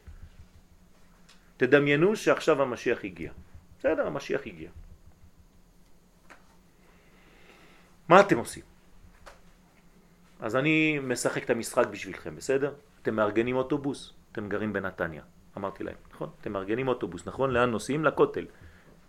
תדמיינו 1.57 2.15
שעכשיו 2.15 2.61
המשיח 2.61 2.99
הגיע. 3.03 3.31
בסדר, 3.79 4.07
המשיח 4.07 4.41
הגיע. 4.45 4.69
מה 8.09 8.19
אתם 8.21 8.37
עושים? 8.37 8.63
אז 10.39 10.55
אני 10.55 10.99
משחק 10.99 11.43
את 11.43 11.49
המשחק 11.49 11.87
בשבילכם, 11.87 12.35
בסדר? 12.35 12.73
אתם 13.01 13.15
מארגנים 13.15 13.55
אוטובוס, 13.55 14.13
אתם 14.31 14.49
גרים 14.49 14.73
בנתניה, 14.73 15.23
אמרתי 15.57 15.83
להם, 15.83 15.95
נכון? 16.13 16.29
אתם 16.41 16.51
מארגנים 16.51 16.87
אוטובוס, 16.87 17.27
נכון? 17.27 17.51
לאן 17.51 17.69
נוסעים? 17.71 18.05
לכותל. 18.05 18.45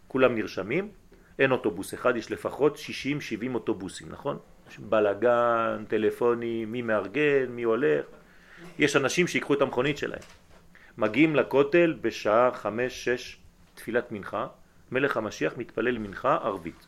כולם 0.08 0.34
נרשמים, 0.34 0.90
אין 1.38 1.52
אוטובוס 1.52 1.94
אחד, 1.94 2.16
יש 2.16 2.30
לפחות 2.30 2.76
60-70 2.76 3.54
אוטובוסים, 3.54 4.08
נכון? 4.10 4.38
יש 4.70 4.78
בלגן, 4.78 5.84
טלפונים, 5.88 6.72
מי 6.72 6.82
מארגן, 6.82 7.46
מי 7.48 7.62
הולך. 7.62 8.06
יש 8.78 8.96
אנשים 8.96 9.26
שיקחו 9.26 9.54
את 9.54 9.60
המכונית 9.60 9.98
שלהם. 9.98 10.22
מגיעים 10.98 11.36
לכותל 11.36 11.98
בשעה 12.00 12.50
5-6 12.62 12.66
תפילת 13.74 14.12
מנחה, 14.12 14.46
מלך 14.92 15.16
המשיח 15.16 15.56
מתפלל 15.56 15.98
מנחה 15.98 16.34
ערבית. 16.34 16.86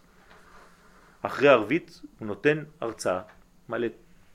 אחרי 1.22 1.48
ערבית 1.48 2.00
הוא 2.18 2.26
נותן 2.28 2.64
הרצאה, 2.80 3.20
מלא 3.68 3.88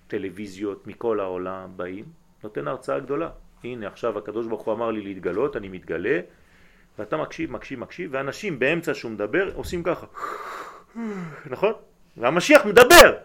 טלוויזיות 0.08 0.88
מכל 0.88 1.20
העולם 1.20 1.70
באים, 1.76 2.06
נותן 2.44 2.68
הרצאה 2.68 3.00
גדולה. 3.00 3.30
הנה 3.64 3.88
עכשיו 3.88 4.18
הקדוש 4.18 4.48
ברוך 4.48 4.62
הוא 4.62 4.74
אמר 4.74 4.92
לי 4.92 5.02
להתגלות, 5.02 5.56
אני 5.56 5.70
מתגלה, 5.70 6.20
ואתה 7.00 7.18
מקשיב, 7.18 7.52
מקשיב, 7.52 7.80
מקשיב, 7.80 8.10
ואנשים 8.14 8.60
באמצע 8.60 8.94
שהוא 8.94 9.12
מדבר 9.12 9.52
עושים 9.56 9.84
ככה. 9.84 10.06
נכון? 11.46 11.74
והמשיח 12.18 12.66
מדבר. 12.66 13.18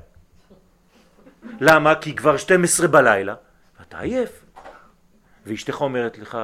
למה? 1.60 1.94
כי 1.94 2.16
כבר 2.16 2.36
12 2.36 2.88
בלילה, 2.88 3.34
ואתה 3.78 4.00
עייף. 4.00 4.44
ואשתך 5.46 5.80
אומרת 5.80 6.18
לך, 6.18 6.38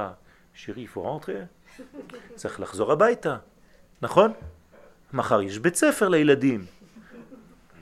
שירי, 0.54 0.86
פורנטרה, 0.86 1.34
צריך 2.34 2.60
לחזור 2.60 2.92
הביתה, 2.92 3.36
נכון? 4.02 4.32
מחר 5.12 5.42
יש 5.42 5.58
בית 5.58 5.74
ספר 5.74 6.08
לילדים. 6.08 6.64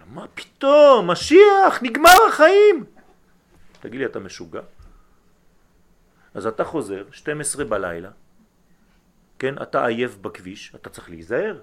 מה 0.06 0.26
פתאום, 0.34 1.10
משיח, 1.10 1.82
נגמר 1.82 2.16
החיים. 2.28 2.84
תגיד 3.80 4.00
לי, 4.00 4.06
אתה 4.06 4.18
משוגע? 4.18 4.60
אז 6.34 6.46
אתה 6.46 6.64
חוזר, 6.64 7.04
12 7.12 7.64
בלילה, 7.64 8.10
כן, 9.38 9.54
אתה 9.62 9.86
עייף 9.86 10.16
בכביש, 10.16 10.72
אתה 10.74 10.90
צריך 10.90 11.10
להיזהר. 11.10 11.58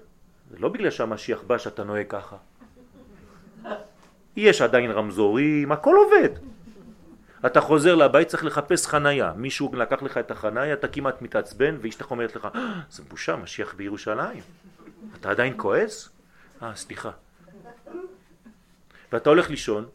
זה 0.50 0.56
לא 0.58 0.68
בגלל 0.68 0.90
שהמשיח 0.90 1.42
בא 1.42 1.58
שאתה 1.58 1.84
נוהג 1.84 2.06
ככה. 2.08 2.36
יש 4.36 4.62
עדיין 4.62 4.90
רמזורים, 4.90 5.72
הכל 5.72 5.94
עובד. 5.96 6.38
אתה 7.46 7.60
חוזר 7.60 7.94
לבית, 7.94 8.28
צריך 8.28 8.44
לחפש 8.44 8.86
חנייה. 8.86 9.32
מישהו 9.36 9.70
לקח 9.74 10.02
לך 10.02 10.18
את 10.18 10.30
החנייה, 10.30 10.72
אתה 10.72 10.88
כמעט 10.88 11.22
מתעצבן, 11.22 11.76
ואשתך 11.80 12.10
אומרת 12.10 12.36
לך, 12.36 12.48
אה, 12.54 12.80
זה 12.90 13.02
בושה, 13.02 13.36
משיח 13.36 13.74
בירושלים. 13.74 14.42
אתה 15.20 15.30
עדיין 15.30 15.54
כועס? 15.56 16.08
אה, 16.62 16.74
סליחה. 16.74 17.10
ואתה 19.12 19.30
הולך 19.30 19.50
לישון, 19.50 19.86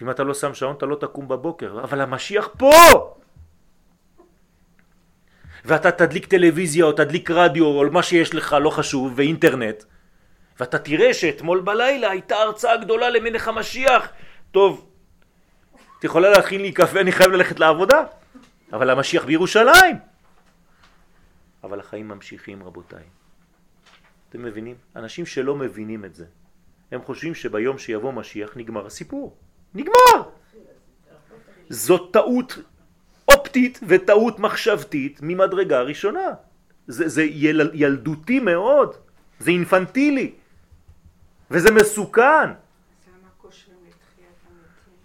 ואם 0.00 0.10
אתה 0.10 0.24
לא 0.24 0.34
שם 0.34 0.54
שעון 0.54 0.76
אתה 0.76 0.86
לא 0.86 0.96
תקום 0.96 1.28
בבוקר, 1.28 1.80
אבל 1.82 2.00
המשיח 2.00 2.48
פה! 2.58 3.09
ואתה 5.64 5.90
תדליק 5.90 6.26
טלוויזיה 6.26 6.84
או 6.84 6.92
תדליק 6.92 7.30
רדיו 7.30 7.64
או 7.64 7.90
מה 7.90 8.02
שיש 8.02 8.34
לך, 8.34 8.56
לא 8.60 8.70
חשוב, 8.70 9.12
ואינטרנט, 9.16 9.84
ואתה 10.60 10.78
תראה 10.78 11.14
שאתמול 11.14 11.60
בלילה 11.60 12.10
הייתה 12.10 12.36
הרצאה 12.36 12.76
גדולה 12.76 13.10
למלך 13.10 13.48
המשיח. 13.48 14.08
טוב, 14.50 14.90
את 15.98 16.04
יכולה 16.04 16.30
להכין 16.30 16.60
לי 16.60 16.72
קפה, 16.72 17.00
אני 17.00 17.12
חייב 17.12 17.30
ללכת 17.30 17.60
לעבודה. 17.60 18.04
אבל 18.72 18.90
המשיח 18.90 19.24
בירושלים. 19.24 19.96
אבל 21.64 21.80
החיים 21.80 22.08
ממשיכים 22.08 22.62
רבותיי. 22.62 23.02
אתם 24.28 24.42
מבינים? 24.42 24.76
אנשים 24.96 25.26
שלא 25.26 25.56
מבינים 25.56 26.04
את 26.04 26.14
זה, 26.14 26.24
הם 26.92 27.02
חושבים 27.02 27.34
שביום 27.34 27.78
שיבוא 27.78 28.12
משיח 28.12 28.56
נגמר 28.56 28.86
הסיפור. 28.86 29.36
נגמר! 29.74 30.22
זאת 31.68 32.12
טעות 32.12 32.58
אופטית 33.50 33.80
וטעות 33.88 34.38
מחשבתית 34.38 35.18
ממדרגה 35.22 35.80
ראשונה. 35.80 36.28
זה, 36.86 37.08
זה 37.08 37.22
יל, 37.22 37.70
ילדותי 37.74 38.40
מאוד, 38.40 38.94
זה 39.40 39.50
אינפנטילי, 39.50 40.32
וזה 41.50 41.70
מסוכן. 41.70 42.50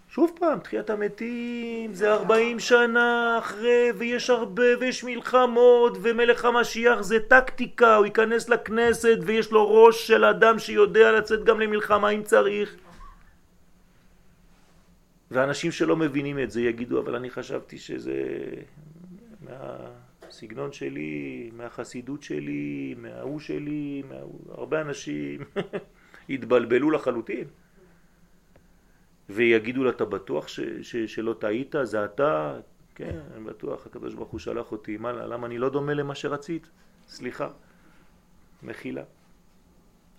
שוב 0.10 0.32
פעם, 0.40 0.60
תחיית 0.60 0.90
המתים 0.90 1.94
זה 1.94 2.14
40 2.14 2.60
שנה 2.60 3.36
אחרי 3.40 3.92
ויש 3.98 4.30
הרבה 4.30 4.78
ויש 4.80 5.04
מלחמות 5.04 5.98
ומלך 6.02 6.46
המשיח 6.46 7.02
זה 7.02 7.20
טקטיקה, 7.20 7.96
הוא 7.96 8.06
ייכנס 8.06 8.50
לכנסת 8.50 9.18
ויש 9.26 9.52
לו 9.52 9.74
ראש 9.74 10.08
של 10.08 10.26
אדם 10.26 10.60
שיודע 10.60 11.12
לצאת 11.12 11.44
גם 11.44 11.60
למלחמה 11.60 12.10
אם 12.10 12.24
צריך 12.24 12.76
ואנשים 15.32 15.72
שלא 15.72 15.96
מבינים 15.96 16.40
את 16.40 16.52
זה 16.52 16.62
יגידו 16.62 17.00
אבל 17.00 17.16
אני 17.16 17.30
חשבתי 17.30 17.78
שזה 17.78 18.24
מהסגנון 19.42 20.72
שלי, 20.72 21.52
מהחסידות 21.54 22.24
שלי, 22.24 22.96
מההוא 22.98 23.40
שלי, 23.40 24.04
מההוא... 24.10 24.40
הרבה 24.52 24.82
אנשים 24.82 25.42
התבלבלו 26.30 26.92
לחלוטין 26.92 27.48
ויגידו 29.30 29.84
לה, 29.84 29.90
אתה 29.90 30.06
בטוח 30.06 30.48
ש, 30.48 30.60
ש, 30.82 30.96
שלא 30.96 31.36
טעית? 31.40 31.76
זה 31.84 32.06
אתה? 32.06 32.60
כן, 32.96 33.20
אני 33.36 33.44
בטוח, 33.44 33.86
הקדוש 33.86 34.14
ברוך 34.14 34.30
הוא 34.30 34.40
שלח 34.40 34.72
אותי, 34.72 34.98
מה, 34.98 35.12
למה 35.12 35.48
אני 35.48 35.58
לא 35.58 35.70
דומה 35.70 35.94
למה 35.94 36.16
שרצית? 36.16 36.68
סליחה, 37.08 37.50
מחילה. 38.64 39.04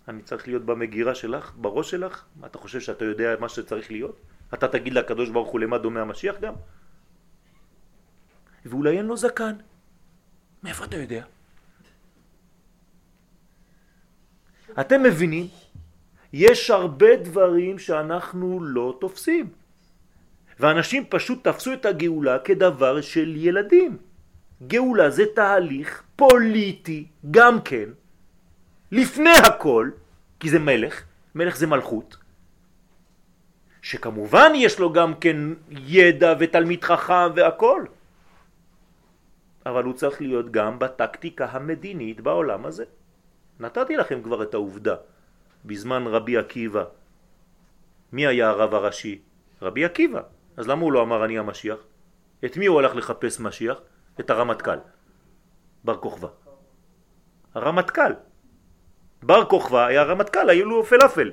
אני 0.09 0.23
צריך 0.23 0.49
להיות 0.49 0.65
במגירה 0.65 1.15
שלך, 1.15 1.53
בראש 1.57 1.91
שלך? 1.91 2.25
מה, 2.37 2.47
אתה 2.47 2.59
חושב 2.59 2.81
שאתה 2.81 3.05
יודע 3.05 3.35
מה 3.41 3.49
שצריך 3.49 3.91
להיות? 3.91 4.21
אתה 4.55 4.69
תגיד 4.69 4.95
לקדוש 4.95 5.31
ברוך 5.31 5.49
הוא 5.49 5.61
למה 5.61 5.79
דומה 5.79 6.01
המשיח 6.01 6.37
גם? 6.41 6.55
ואולי 8.67 8.99
אין 8.99 9.07
לו 9.07 9.17
זקן. 9.17 9.57
מאיפה 10.63 10.85
אתה 10.85 10.97
יודע? 10.97 11.25
אתם 14.81 15.03
מבינים 15.03 15.49
יש 16.33 16.71
הרבה 16.71 17.17
דברים 17.17 17.79
שאנחנו 17.79 18.65
לא 18.65 18.97
תופסים. 19.01 19.49
ואנשים 20.61 21.05
פשוט 21.09 21.49
תפסו 21.49 21.73
את 21.73 21.87
הגאולה 21.87 22.39
כדבר 22.39 23.01
של 23.01 23.33
ילדים. 23.37 23.99
גאולה 24.67 25.11
זה 25.11 25.25
תהליך 25.35 26.03
פוליטי 26.17 27.07
גם 27.31 27.61
כן, 27.61 27.89
לפני 28.93 29.37
הכל, 29.47 29.91
כי 30.41 30.51
זה 30.51 30.59
מלך, 30.59 31.03
מלך 31.35 31.57
זה 31.57 31.67
מלכות, 31.67 32.17
שכמובן 33.87 34.53
יש 34.55 34.79
לו 34.79 34.93
גם 34.93 35.15
כן 35.15 35.37
ידע 35.71 36.35
ותלמיד 36.39 36.85
חכם 36.85 37.31
והכל, 37.35 37.85
אבל 39.67 39.85
הוא 39.85 39.95
צריך 39.95 40.21
להיות 40.21 40.51
גם 40.51 40.79
בטקטיקה 40.79 41.47
המדינית 41.51 42.21
בעולם 42.21 42.67
הזה. 42.67 42.85
נתתי 43.61 43.97
לכם 43.97 44.23
כבר 44.23 44.43
את 44.43 44.55
העובדה 44.55 44.97
בזמן 45.65 46.07
רבי 46.07 46.37
עקיבא. 46.37 46.85
מי 48.13 48.27
היה 48.27 48.49
הרב 48.49 48.75
הראשי? 48.75 49.23
רבי 49.63 49.85
עקיבא. 49.85 50.21
אז 50.57 50.69
למה 50.69 50.83
הוא 50.83 50.93
לא 50.93 51.03
אמר 51.03 51.25
אני 51.25 51.39
המשיח? 51.39 51.79
את 52.45 52.57
מי 52.57 52.67
הוא 52.67 52.79
הלך 52.79 52.97
לחפש 52.97 53.41
משיח? 53.41 53.79
את 54.21 54.31
הרמטכ"ל, 54.31 54.79
בר 55.85 55.97
כוכבא. 55.97 56.29
הרמטכ"ל. 57.55 58.13
בר 59.23 59.45
כוכבא 59.45 59.87
היה 59.87 60.03
רמטכ"ל, 60.03 60.51
היו 60.51 60.65
לו 60.67 60.83
פלאפל. 60.83 61.31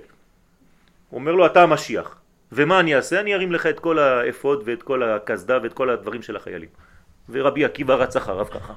הוא 1.09 1.19
אומר 1.19 1.31
לו 1.31 1.45
אתה 1.45 1.61
המשיח. 1.61 2.22
ומה 2.53 2.79
אני 2.79 2.95
אעשה? 2.95 3.19
אני 3.19 3.33
ארים 3.33 3.51
לך 3.51 3.65
את 3.65 3.79
כל 3.79 3.99
האפוד 3.99 4.63
ואת 4.65 4.83
כל 4.83 5.03
הכסדה 5.03 5.57
ואת 5.63 5.73
כל 5.73 5.89
הדברים 5.89 6.21
של 6.21 6.35
החיילים. 6.35 6.69
ורבי 7.29 7.65
עקיבא 7.65 7.93
רץ 7.93 8.15
אחריו 8.15 8.45
ככה. 8.45 8.73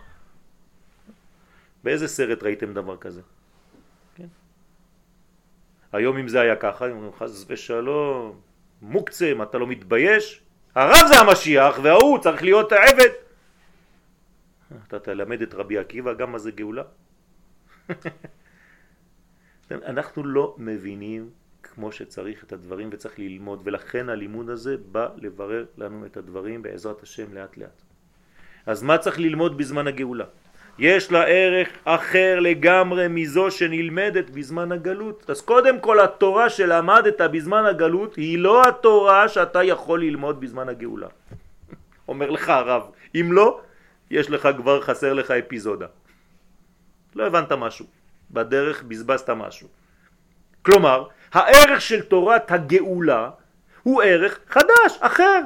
באיזה 1.85 2.09
סרט 2.09 2.43
ראיתם 2.43 2.73
דבר 2.73 2.97
כזה? 2.97 3.21
היום 5.93 6.17
אם 6.19 6.29
זה 6.29 6.41
היה 6.41 6.57
ככה, 6.57 6.85
הם 6.87 6.93
אומרים 6.93 7.13
חס 7.13 7.45
ושלום, 7.49 8.41
מוקצם, 8.83 9.43
אתה 9.43 9.59
לא 9.59 9.67
מתבייש? 9.67 10.43
הרב 10.75 11.07
זה 11.09 11.15
המשיח 11.21 11.79
וההוא 11.83 12.19
צריך 12.19 12.43
להיות 12.43 12.73
העבד. 12.73 13.11
אתה 14.89 14.99
תלמד 14.99 15.43
את 15.43 15.55
רבי 15.55 15.79
עקיבא 15.79 16.13
גם 16.15 16.33
מה 16.33 16.39
זה 16.39 16.51
גאולה? 16.51 16.83
אנחנו 19.71 20.25
לא 20.25 20.55
מבינים 20.59 21.31
כמו 21.77 21.93
שצריך 21.93 22.45
את 22.45 22.53
הדברים 22.53 22.89
וצריך 22.93 23.19
ללמוד 23.19 23.61
ולכן 23.65 24.09
הלימוד 24.09 24.51
הזה 24.51 24.77
בא 24.93 25.09
לברר 25.17 25.65
לנו 25.79 26.07
את 26.07 26.17
הדברים 26.17 26.63
בעזרת 26.63 27.03
השם 27.03 27.35
לאט 27.35 27.57
לאט. 27.57 27.83
אז 28.67 28.83
מה 28.83 28.99
צריך 28.99 29.19
ללמוד 29.19 29.59
בזמן 29.59 29.87
הגאולה? 29.87 30.25
יש 30.79 31.13
לה 31.13 31.25
ערך 31.25 31.69
אחר 31.85 32.41
לגמרי 32.41 33.07
מזו 33.09 33.51
שנלמדת 33.51 34.31
בזמן 34.31 34.73
הגלות. 34.73 35.31
אז 35.31 35.41
קודם 35.41 35.81
כל 35.81 36.01
התורה 36.01 36.51
שלמדת 36.51 37.21
בזמן 37.21 37.65
הגלות 37.65 38.17
היא 38.17 38.39
לא 38.39 38.63
התורה 38.69 39.29
שאתה 39.29 39.65
יכול 39.65 40.01
ללמוד 40.01 40.41
בזמן 40.41 40.69
הגאולה. 40.69 41.09
אומר 42.09 42.31
לך 42.31 42.49
הרב, 42.49 42.83
אם 43.15 43.29
לא, 43.33 43.61
יש 44.11 44.31
לך 44.31 44.49
כבר 44.57 44.81
חסר 44.81 45.13
לך 45.13 45.31
אפיזודה. 45.31 45.87
לא 47.15 47.27
הבנת 47.27 47.53
משהו, 47.53 47.87
בדרך 48.31 48.83
בזבזת 48.83 49.31
משהו. 49.31 49.69
כלומר, 50.63 51.09
הערך 51.33 51.81
של 51.81 52.03
תורת 52.03 52.51
הגאולה 52.51 53.31
הוא 53.83 54.03
ערך 54.03 54.39
חדש, 54.49 54.99
אחר. 55.01 55.41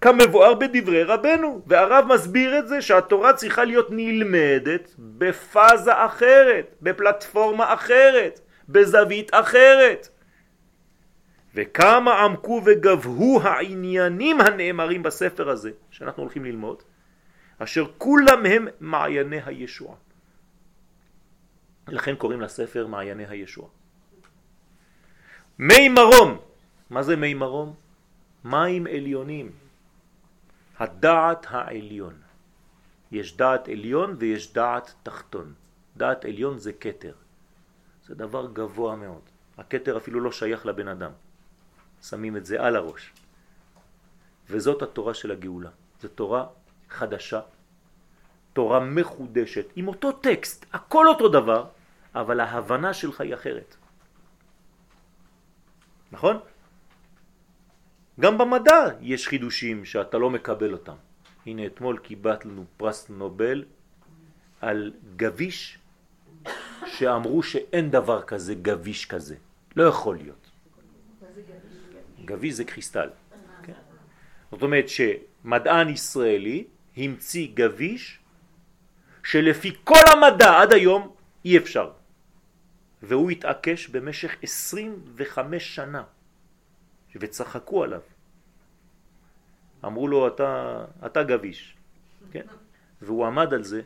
כמבואר 0.00 0.54
בדברי 0.54 1.02
רבנו, 1.02 1.62
והרב 1.66 2.06
מסביר 2.14 2.58
את 2.58 2.68
זה 2.68 2.82
שהתורה 2.82 3.32
צריכה 3.32 3.64
להיות 3.64 3.86
נלמדת 3.90 4.94
בפאזה 4.98 6.04
אחרת, 6.04 6.74
בפלטפורמה 6.82 7.74
אחרת, 7.74 8.40
בזווית 8.68 9.30
אחרת. 9.34 10.08
וכמה 11.54 12.14
עמקו 12.14 12.62
וגבהו 12.64 13.40
העניינים 13.42 14.40
הנאמרים 14.40 15.02
בספר 15.02 15.48
הזה, 15.48 15.70
שאנחנו 15.90 16.22
הולכים 16.22 16.44
ללמוד, 16.44 16.82
אשר 17.58 17.84
כולם 17.98 18.46
הם 18.46 18.68
מעייני 18.80 19.40
הישוע. 19.46 19.94
לכן 21.88 22.14
קוראים 22.14 22.40
לספר 22.40 22.86
מעייני 22.86 23.26
הישוע. 23.26 23.68
מי 25.58 25.88
מרום, 25.88 26.38
מה 26.90 27.02
זה 27.02 27.16
מי 27.16 27.34
מרום? 27.34 27.74
מים 28.44 28.86
עליונים. 28.86 29.52
הדעת 30.78 31.46
העליון. 31.50 32.14
יש 33.12 33.36
דעת 33.36 33.68
עליון 33.68 34.16
ויש 34.18 34.52
דעת 34.52 34.94
תחתון. 35.02 35.54
דעת 35.96 36.24
עליון 36.24 36.58
זה 36.58 36.72
קטר. 36.72 37.14
זה 38.06 38.14
דבר 38.14 38.46
גבוה 38.52 38.96
מאוד. 38.96 39.22
הקטר 39.58 39.96
אפילו 39.96 40.20
לא 40.20 40.32
שייך 40.32 40.66
לבן 40.66 40.88
אדם. 40.88 41.10
שמים 42.02 42.36
את 42.36 42.46
זה 42.46 42.62
על 42.62 42.76
הראש. 42.76 43.12
וזאת 44.50 44.82
התורה 44.82 45.14
של 45.14 45.30
הגאולה. 45.30 45.70
זו 46.00 46.08
תורה 46.08 46.46
חדשה, 46.90 47.40
תורה 48.52 48.80
מחודשת, 48.80 49.66
עם 49.76 49.88
אותו 49.88 50.12
טקסט, 50.12 50.66
הכל 50.72 51.08
אותו 51.08 51.28
דבר, 51.28 51.66
אבל 52.14 52.40
ההבנה 52.40 52.94
שלך 52.94 53.20
היא 53.20 53.34
אחרת. 53.34 53.76
נכון? 56.14 56.38
גם 58.20 58.38
במדע 58.38 58.80
יש 59.00 59.28
חידושים 59.28 59.84
שאתה 59.84 60.18
לא 60.18 60.30
מקבל 60.30 60.72
אותם. 60.72 60.94
הנה 61.46 61.66
אתמול 61.66 61.98
קיבלנו 61.98 62.64
פרס 62.76 63.10
נובל 63.10 63.64
על 64.60 64.92
גביש 65.16 65.78
שאמרו 66.86 67.42
שאין 67.42 67.90
דבר 67.90 68.22
כזה 68.22 68.54
גביש 68.54 69.06
כזה. 69.06 69.36
לא 69.76 69.82
יכול 69.82 70.16
להיות. 70.16 70.50
גביש 72.24 72.54
זה 72.54 72.64
קריסטל. 72.64 73.10
כן? 73.62 73.72
זאת 74.50 74.62
אומרת 74.62 74.88
שמדען 74.88 75.88
ישראלי 75.88 76.64
המציא 76.96 77.48
גביש 77.54 78.18
שלפי 79.24 79.70
כל 79.84 80.04
המדע 80.12 80.60
עד 80.60 80.72
היום 80.72 81.14
אי 81.44 81.58
אפשר. 81.58 81.90
והוא 83.04 83.30
התעקש 83.30 83.88
במשך 83.88 84.36
25 84.42 85.74
שנה 85.74 86.04
וצחקו 87.16 87.84
עליו. 87.84 88.00
אמרו 89.84 90.08
לו, 90.08 90.28
אתה, 90.28 90.84
אתה 91.06 91.22
גביש, 91.22 91.76
כן? 92.30 92.46
והוא 93.02 93.26
עמד 93.26 93.54
על 93.54 93.62
זה 93.62 93.82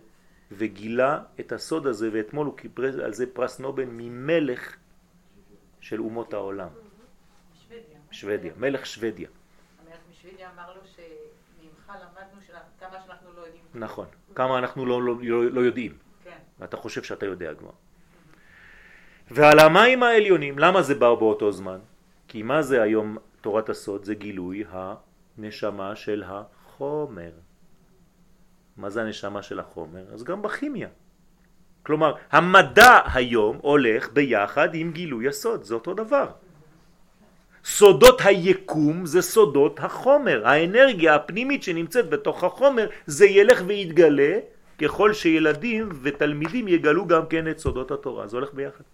וגילה 0.53 1.23
את 1.41 1.53
הסוד 1.53 1.87
הזה, 1.87 2.09
ואתמול 2.12 2.47
הוא 2.47 2.57
קיבל 2.57 3.01
על 3.01 3.12
זה 3.12 3.27
פרס 3.33 3.61
נובל 3.61 3.85
ממלך 3.85 4.77
של 5.81 6.01
אומות 6.01 6.33
העולם. 6.33 6.69
שוודיה. 7.55 7.99
שוודיה, 8.11 8.53
מלך 8.57 8.87
שוודיה. 8.87 9.29
שביני 10.12 10.47
אמר 10.47 10.75
לו 10.75 10.81
שממך 10.85 11.93
למדנו 11.95 12.41
כמה 12.81 13.01
שאנחנו 13.07 13.33
לא 13.37 13.41
יודעים. 13.41 13.62
נכון. 13.75 14.07
כמה 14.35 14.59
אנחנו 14.59 14.87
לא, 14.87 15.03
לא, 15.03 15.14
לא, 15.23 15.51
לא 15.51 15.61
יודעים. 15.61 15.99
כן. 16.25 16.39
ואתה 16.59 16.77
חושב 16.77 17.03
שאתה 17.03 17.27
יודע 17.27 17.55
כבר. 17.55 17.71
ועל 19.31 19.59
המים 19.59 20.03
העליונים, 20.03 20.59
למה 20.59 20.83
זה 20.83 20.95
בא 20.95 21.14
באותו 21.14 21.53
זמן? 21.53 21.79
כי 22.29 22.43
מה 22.43 22.62
זה 22.62 22.83
היום 22.83 23.16
תורת 23.41 23.68
הסוד? 23.68 24.05
זה 24.05 24.14
גילוי 24.14 24.64
הנשמה 24.70 25.97
של 25.97 26.24
החומר. 26.26 27.31
מה 28.76 28.91
זה 28.91 29.03
הנשמה 29.03 29.43
של 29.43 29.61
החומר? 29.61 30.05
אז 30.12 30.24
גם 30.24 30.43
בכימיה. 30.43 30.89
כלומר, 31.83 32.14
המדע 32.31 33.01
היום 33.14 33.59
הולך 33.62 34.12
ביחד 34.12 34.74
עם 34.74 34.93
גילוי 34.93 35.29
הסוד, 35.29 35.64
זה 35.64 35.74
אותו 35.74 35.95
דבר. 35.95 36.26
סודות 37.64 38.20
היקום 38.24 39.07
זה 39.07 39.22
סודות 39.22 39.81
החומר, 39.81 40.49
האנרגיה 40.49 41.14
הפנימית 41.14 41.62
שנמצאת 41.62 42.09
בתוך 42.09 42.45
החומר, 42.45 42.89
זה 43.07 43.26
ילך 43.26 43.62
ויתגלה 43.66 44.39
ככל 44.79 45.12
שילדים 45.12 45.89
ותלמידים 46.03 46.68
יגלו 46.68 47.07
גם 47.07 47.26
כן 47.26 47.49
את 47.51 47.59
סודות 47.59 47.91
התורה, 47.91 48.26
זה 48.26 48.37
הולך 48.37 48.55
ביחד. 48.55 48.85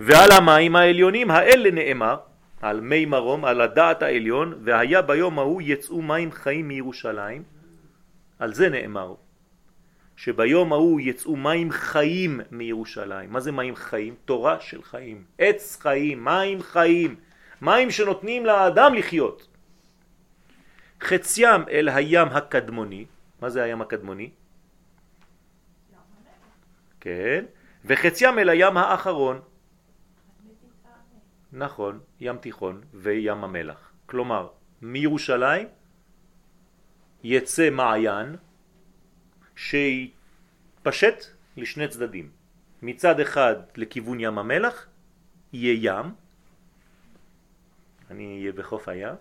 ועל 0.00 0.30
המים 0.32 0.76
העליונים 0.76 1.30
האלה 1.30 1.70
נאמר, 1.70 2.16
על 2.62 2.80
מי 2.80 3.06
מרום, 3.06 3.44
על 3.44 3.60
הדעת 3.60 4.02
העליון, 4.02 4.54
והיה 4.64 5.02
ביום 5.02 5.38
ההוא 5.38 5.62
יצאו 5.64 6.02
מים 6.02 6.32
חיים 6.32 6.68
מירושלים, 6.68 7.42
על 8.38 8.54
זה 8.54 8.68
נאמר, 8.68 9.14
שביום 10.16 10.72
ההוא 10.72 11.00
יצאו 11.00 11.36
מים 11.36 11.70
חיים 11.70 12.40
מירושלים. 12.50 13.32
מה 13.32 13.40
זה 13.40 13.52
מים 13.52 13.76
חיים? 13.76 14.14
תורה 14.24 14.60
של 14.60 14.82
חיים, 14.82 15.24
עץ 15.38 15.78
חיים, 15.80 16.24
מים 16.24 16.62
חיים, 16.62 17.16
מים 17.62 17.90
שנותנים 17.90 18.46
לאדם 18.46 18.94
לחיות. 18.94 19.46
חציים 21.00 21.62
אל 21.70 21.88
הים 21.88 22.28
הקדמוני, 22.28 23.04
מה 23.40 23.50
זה 23.50 23.62
הים 23.62 23.80
הקדמוני? 23.80 24.30
כן, 27.00 27.44
וחציים 27.84 28.38
אל 28.38 28.48
הים 28.48 28.76
האחרון, 28.76 29.40
נכון, 31.56 32.00
ים 32.20 32.36
תיכון 32.36 32.80
וים 32.94 33.44
המלח. 33.44 33.92
כלומר, 34.06 34.48
מירושלים 34.82 35.68
יצא 37.24 37.70
מעיין 37.70 38.36
שיפשט 39.56 41.24
לשני 41.56 41.88
צדדים. 41.88 42.30
מצד 42.82 43.20
אחד 43.20 43.56
לכיוון 43.76 44.20
ים 44.20 44.38
המלח 44.38 44.86
יהיה 45.52 45.92
ים, 45.92 46.06
אני 48.10 48.38
אהיה 48.40 48.52
בחוף 48.52 48.88
הים, 48.88 49.14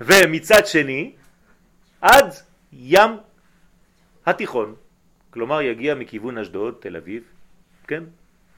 ומצד 0.00 0.66
שני 0.66 1.14
עד 2.00 2.28
ים 2.72 3.10
התיכון, 4.26 4.74
כלומר 5.30 5.62
יגיע 5.62 5.94
מכיוון 5.94 6.38
אשדוד, 6.38 6.74
תל 6.80 6.96
אביב, 6.96 7.22
כן? 7.86 8.04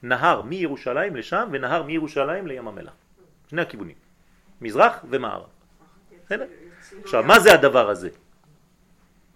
נהר 0.02 0.42
מירושלים 0.42 1.16
לשם 1.16 1.48
ונהר 1.52 1.82
מירושלים 1.82 2.46
לים 2.46 2.68
המלח. 2.68 2.92
שני 3.50 3.62
הכיוונים, 3.62 3.94
מזרח 4.60 5.04
ומערב. 5.10 5.48
בסדר? 6.26 6.46
עכשיו, 7.02 7.22
מה 7.22 7.40
זה 7.40 7.54
הדבר 7.54 7.90
הזה? 7.90 8.08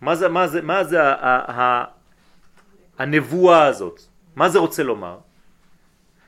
מה 0.01 0.15
זה, 0.17 0.29
מה 0.29 0.47
זה, 0.47 0.63
מה 0.63 0.85
זה 0.85 1.03
ה, 1.03 1.13
ה, 1.13 1.61
ה, 1.61 1.85
הנבואה 2.99 3.67
הזאת? 3.67 4.01
מה 4.37 4.49
זה 4.49 4.59
רוצה 4.59 4.83
לומר? 4.83 5.19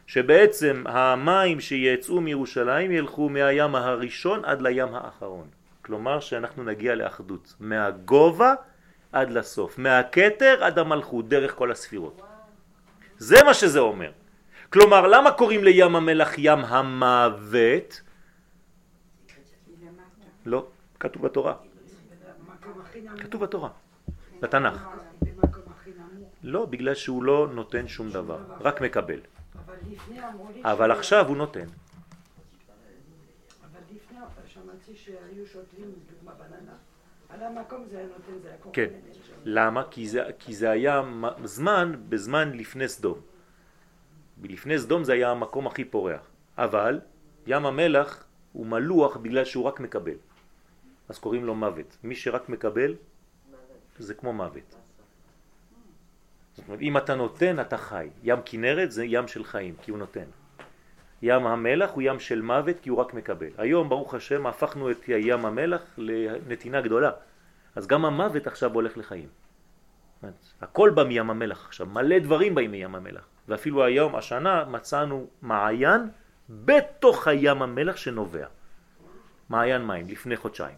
שבעצם 0.07 0.85
המים 0.87 1.61
שיצאו 1.61 2.21
מירושלים 2.21 2.91
ילכו 2.91 3.29
מהים 3.29 3.75
הראשון 3.75 4.45
עד 4.45 4.63
לים 4.63 4.95
האחרון. 4.95 5.49
כלומר 5.83 6.21
שאנחנו 6.21 6.65
נגיע 6.65 6.95
לאחדות, 6.95 7.55
מהגובה 7.61 8.55
עד 9.13 9.31
לסוף, 9.31 9.79
מהכתר 9.79 10.65
עד 10.65 10.79
המלכות, 10.79 11.29
דרך 11.29 11.55
כל 11.55 11.71
הספירות. 11.71 12.21
זה 13.19 13.45
מה 13.45 13.55
שזה 13.55 13.79
אומר. 13.79 14.11
כלומר, 14.73 15.07
למה 15.07 15.31
קוראים 15.33 15.65
לים 15.65 15.97
המלח 15.97 16.33
ים 16.39 16.59
המוות? 16.59 18.01
לא, 20.47 20.67
כתוב 21.01 21.23
בתורה. 21.23 21.55
כתוב 23.19 23.43
בתורה, 23.43 23.71
בתנ"ך. 24.41 24.87
לא, 26.43 26.67
בגלל 26.67 26.95
שהוא 26.95 27.23
לא 27.23 27.49
נותן 27.53 27.89
שום 27.89 28.11
דבר, 28.11 28.39
רק 28.61 28.81
מקבל. 28.81 29.21
אבל 30.65 30.91
עכשיו 30.91 31.29
הוא 31.29 31.37
נותן. 31.37 31.67
כן. 38.73 38.89
למה? 39.45 39.83
כי 40.39 40.55
זה, 40.55 40.71
היה 40.71 41.03
זמן 41.45 41.95
בזמן 42.09 42.53
לפני 42.53 42.89
סדום. 42.89 43.32
לפני 44.49 44.79
סדום 44.79 45.05
זה 45.05 45.13
היה 45.13 45.31
המקום 45.31 45.67
הכי 45.67 45.85
פורח. 45.85 46.21
אבל 46.59 47.01
ים 47.47 47.67
המלח 47.67 48.25
הוא 48.53 48.67
מלוח 48.67 49.17
בגלל 49.17 49.45
שהוא 49.45 49.65
רק 49.65 49.81
מקבל. 49.81 50.17
אז 51.09 51.19
קוראים 51.19 51.45
לו 51.45 51.55
מוות. 51.55 51.97
מי 52.05 52.15
שרק 52.15 52.49
מקבל 52.49 52.95
זה 53.99 54.15
כמו 54.15 54.33
מוות. 54.33 54.75
זאת 56.55 56.69
אומרת, 56.69 56.81
אם 56.81 56.97
אתה 56.97 57.15
נותן 57.15 57.61
אתה 57.61 57.77
חי. 57.77 58.09
ים 58.23 58.39
כנרת 58.45 58.93
זה 58.93 59.05
ים 59.05 59.29
של 59.29 59.45
חיים 59.45 59.75
כי 59.83 59.91
הוא 59.91 59.99
נותן. 59.99 60.25
ים 61.23 61.47
המלח 61.47 61.91
הוא 61.91 62.03
ים 62.03 62.21
של 62.21 62.43
מוות 62.43 62.77
כי 62.83 62.91
הוא 62.91 62.99
רק 62.99 63.15
מקבל. 63.15 63.51
היום 63.59 63.89
ברוך 63.89 64.15
השם 64.15 64.47
הפכנו 64.47 64.91
את 64.91 65.09
ים 65.09 65.47
המלח 65.47 65.83
לנתינה 65.99 66.81
גדולה. 66.81 67.11
אז 67.75 67.87
גם 67.87 68.05
המוות 68.05 68.47
עכשיו 68.47 68.75
הולך 68.75 68.99
לחיים. 68.99 69.29
הכל 70.61 70.91
בא 70.91 71.05
מים 71.05 71.31
המלח 71.31 71.67
עכשיו, 71.67 71.87
מלא 71.87 72.19
דברים 72.19 72.55
באים 72.55 72.71
מים 72.71 72.95
המלח. 72.95 73.27
ואפילו 73.49 73.85
היום, 73.85 74.17
השנה, 74.17 74.65
מצאנו 74.65 75.27
מעיין 75.43 76.01
בתוך 76.49 77.29
הים 77.29 77.63
המלח 77.63 77.97
שנובע. 77.97 78.47
מעיין 79.49 79.87
מים, 79.87 80.09
לפני 80.09 80.37
חודשיים. 80.37 80.77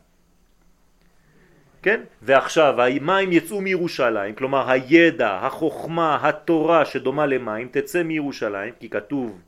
כן? 1.83 2.01
ועכשיו 2.23 2.83
המים 2.83 3.33
יצאו 3.33 3.61
מירושלים, 3.61 4.35
כלומר 4.35 4.71
הידע, 4.71 5.39
החוכמה, 5.43 6.19
התורה 6.29 6.85
שדומה 6.85 7.27
למים 7.27 7.69
תצא 7.69 8.03
מירושלים, 8.03 8.75
כי 8.81 8.89
כתוב, 8.89 9.41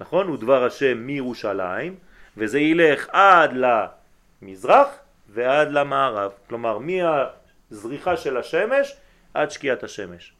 נכון? 0.00 0.28
הוא 0.28 0.36
דבר 0.36 0.64
השם 0.64 0.98
מירושלים, 0.98 1.94
וזה 2.36 2.58
ילך 2.58 3.08
עד 3.08 3.50
למזרח 4.42 4.88
ועד 5.28 5.72
למערב, 5.72 6.32
כלומר 6.48 6.78
מהזריחה 6.78 8.16
של 8.16 8.36
השמש 8.36 8.96
עד 9.34 9.50
שקיעת 9.50 9.82
השמש. 9.82 10.34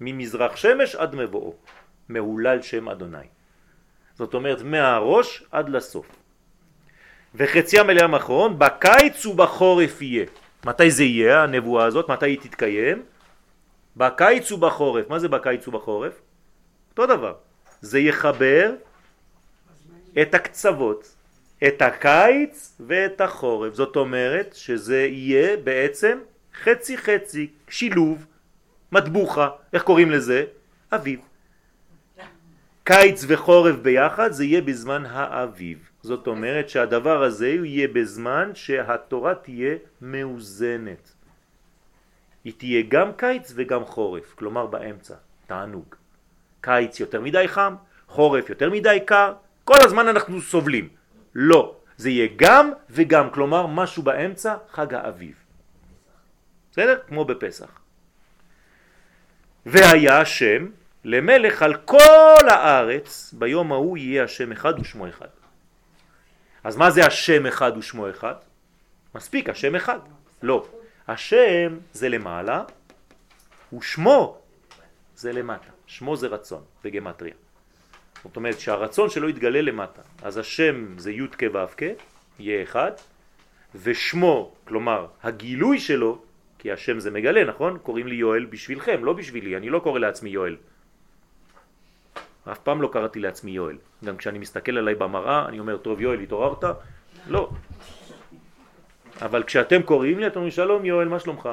ממזרח 0.00 0.56
שמש 0.56 0.94
עד 0.94 1.14
מבואו, 1.14 1.54
מהולל 2.08 2.62
שם 2.62 2.88
אדוני. 2.88 3.26
זאת 4.14 4.34
אומרת 4.34 4.62
מהראש 4.62 5.42
עד 5.50 5.68
לסוף. 5.68 6.06
וחציה 7.34 7.82
מלאה 7.82 8.06
האחרון, 8.12 8.58
בקיץ 8.58 9.26
ובחורף 9.26 10.02
יהיה. 10.02 10.26
מתי 10.64 10.90
זה 10.90 11.04
יהיה, 11.04 11.42
הנבואה 11.42 11.84
הזאת? 11.84 12.10
מתי 12.10 12.26
היא 12.26 12.38
תתקיים? 12.40 13.02
בקיץ 13.96 14.52
ובחורף. 14.52 15.08
מה 15.08 15.18
זה 15.18 15.28
בקיץ 15.28 15.68
ובחורף? 15.68 16.20
אותו 16.90 17.06
דבר. 17.06 17.34
זה 17.80 17.98
יחבר 17.98 18.72
את 20.22 20.34
הקצוות, 20.34 21.14
את 21.66 21.82
הקיץ 21.82 22.76
ואת 22.86 23.20
החורף. 23.20 23.74
זאת 23.74 23.96
אומרת 23.96 24.54
שזה 24.54 25.06
יהיה 25.06 25.56
בעצם 25.56 26.18
חצי 26.62 26.98
חצי, 26.98 27.50
שילוב, 27.70 28.26
מטבוחה, 28.92 29.48
איך 29.72 29.82
קוראים 29.82 30.10
לזה? 30.10 30.44
אביב. 30.92 31.20
קיץ 32.84 33.24
וחורף 33.28 33.76
ביחד 33.76 34.32
זה 34.32 34.44
יהיה 34.44 34.60
בזמן 34.60 35.06
האביב. 35.06 35.90
זאת 36.02 36.26
אומרת 36.26 36.68
שהדבר 36.68 37.22
הזה 37.22 37.48
יהיה 37.48 37.88
בזמן 37.88 38.50
שהתורה 38.54 39.34
תהיה 39.34 39.76
מאוזנת. 40.02 41.12
היא 42.44 42.52
תהיה 42.58 42.82
גם 42.88 43.12
קיץ 43.12 43.52
וגם 43.56 43.84
חורף, 43.84 44.34
כלומר 44.34 44.66
באמצע, 44.66 45.14
תענוג. 45.46 45.94
קיץ 46.60 47.00
יותר 47.00 47.20
מדי 47.20 47.48
חם, 47.48 47.74
חורף 48.08 48.50
יותר 48.50 48.70
מדי 48.70 48.98
קר, 49.04 49.32
כל 49.64 49.78
הזמן 49.84 50.08
אנחנו 50.08 50.40
סובלים. 50.40 50.88
לא, 51.34 51.76
זה 51.96 52.10
יהיה 52.10 52.28
גם 52.36 52.70
וגם, 52.90 53.30
כלומר 53.30 53.66
משהו 53.66 54.02
באמצע, 54.02 54.56
חג 54.70 54.94
האביב. 54.94 55.47
בסדר? 56.78 56.98
כמו 57.08 57.24
בפסח. 57.24 57.80
והיה 59.66 60.20
השם 60.20 60.66
למלך 61.04 61.62
על 61.62 61.74
כל 61.74 62.48
הארץ, 62.50 63.34
ביום 63.38 63.72
ההוא 63.72 63.98
יהיה 63.98 64.24
השם 64.24 64.52
אחד 64.52 64.80
ושמו 64.80 65.08
אחד. 65.08 65.26
אז 66.64 66.76
מה 66.76 66.90
זה 66.90 67.06
השם 67.06 67.46
אחד 67.46 67.72
ושמו 67.76 68.10
אחד? 68.10 68.34
מספיק, 69.14 69.48
השם 69.48 69.74
אחד. 69.74 69.98
לא. 70.42 70.66
השם 71.08 71.78
זה 71.92 72.08
למעלה, 72.08 72.62
ושמו 73.78 74.38
זה 75.16 75.32
למטה. 75.32 75.70
שמו 75.86 76.16
זה 76.16 76.26
רצון 76.26 76.62
בגמטריה. 76.84 77.34
זאת 78.24 78.36
אומרת 78.36 78.60
שהרצון 78.60 79.10
שלו 79.10 79.28
יתגלה 79.28 79.62
למטה. 79.62 80.02
אז 80.22 80.38
השם 80.38 80.98
זה 80.98 81.12
י' 81.12 81.28
כ' 81.38 81.42
ו' 81.54 81.76
כ', 81.76 81.82
יהיה 82.38 82.62
אחד, 82.62 82.92
ושמו, 83.74 84.54
כלומר 84.64 85.06
הגילוי 85.22 85.78
שלו, 85.78 86.27
כי 86.58 86.72
השם 86.72 87.00
זה 87.00 87.10
מגלה, 87.10 87.44
נכון? 87.44 87.78
קוראים 87.82 88.06
לי 88.06 88.14
יואל 88.14 88.44
בשבילכם, 88.44 89.04
לא 89.04 89.12
בשבילי, 89.12 89.56
אני 89.56 89.70
לא 89.70 89.78
קורא 89.78 89.98
לעצמי 89.98 90.30
יואל. 90.30 90.56
אף 92.52 92.58
פעם 92.58 92.82
לא 92.82 92.88
קראתי 92.92 93.20
לעצמי 93.20 93.50
יואל. 93.50 93.76
גם 94.04 94.16
כשאני 94.16 94.38
מסתכל 94.38 94.78
עליי 94.78 94.94
במראה, 94.94 95.48
אני 95.48 95.60
אומר, 95.60 95.76
טוב 95.76 96.00
יואל, 96.00 96.20
התעוררת? 96.20 96.64
לא. 97.28 97.50
אבל 99.22 99.42
כשאתם 99.42 99.82
קוראים 99.82 100.18
לי, 100.18 100.26
אתם 100.26 100.36
אומרים, 100.36 100.50
שלום 100.50 100.84
יואל, 100.84 101.08
מה 101.08 101.18
שלומך? 101.18 101.48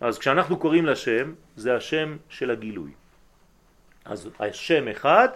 אז 0.00 0.18
כשאנחנו 0.18 0.56
קוראים 0.56 0.86
לשם, 0.86 1.34
זה 1.56 1.76
השם 1.76 2.16
של 2.28 2.50
הגילוי. 2.50 2.90
אז 4.04 4.30
השם 4.40 4.88
אחד 4.88 5.28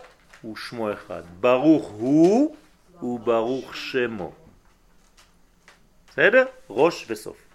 הוא 0.42 0.56
שמו 0.56 0.92
אחד. 0.92 1.22
ברוך 1.40 1.88
הוא 1.88 2.56
וברוך 3.02 3.76
שמו. 3.76 4.32
בסדר? 6.08 6.44
ראש 6.70 7.06
וסוף. 7.10 7.47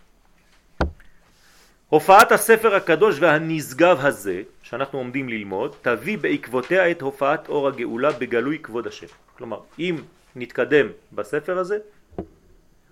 הופעת 1.94 2.32
הספר 2.32 2.76
הקדוש 2.76 3.20
והנשגב 3.20 3.98
הזה, 4.02 4.42
שאנחנו 4.62 4.98
עומדים 5.00 5.30
ללמוד, 5.30 5.76
תביא 5.82 6.18
בעקבותיה 6.18 6.92
את 6.92 7.02
הופעת 7.02 7.50
אור 7.50 7.68
הגאולה 7.68 8.12
בגלוי 8.12 8.60
כבוד 8.60 8.88
השם. 8.88 9.08
כלומר, 9.38 9.60
אם 9.80 9.96
נתקדם 10.36 10.88
בספר 11.12 11.58
הזה, 11.58 11.78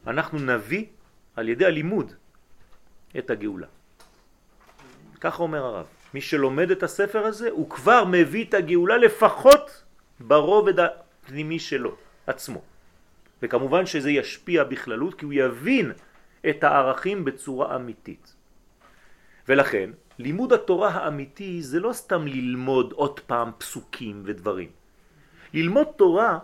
אנחנו 0.08 0.39
נביא 0.39 0.86
על 1.36 1.49
ידי 1.49 1.66
הלימוד 1.66 2.14
את 3.18 3.30
הגאולה. 3.30 3.68
ככה 5.22 5.43
אומר 5.43 5.66
הרב. 5.66 5.86
מי 6.14 6.22
שלומד 6.22 6.72
את 6.72 6.84
הספר 6.84 7.26
הזה, 7.26 7.49
הוא 7.49 7.70
כבר 7.70 8.06
מביא 8.06 8.45
את 8.45 8.54
הגאולה 8.54 8.97
לפחות 8.97 9.84
ברובד 10.20 10.78
הפנימי 10.80 11.60
שלו, 11.60 11.95
עצמו. 12.28 12.62
וכמובן 13.41 13.86
שזה 13.86 14.12
ישפיע 14.12 14.64
בכללות, 14.64 15.14
כי 15.14 15.26
הוא 15.26 15.34
יבין 15.34 15.91
את 16.49 16.64
הערכים 16.64 17.26
בצורה 17.26 17.76
אמיתית. 17.76 18.41
ולכן, 19.48 19.89
לימוד 20.20 20.54
התורה 20.54 20.89
האמיתי 20.89 21.62
זה 21.62 21.80
לא 21.80 21.94
סתם 21.94 22.28
ללמוד 22.28 22.92
עוד 22.92 23.20
פעם 23.20 23.52
פסוקים 23.58 24.24
ודברים. 24.26 24.70
ללמוד 25.54 25.88
תורה 25.96 26.39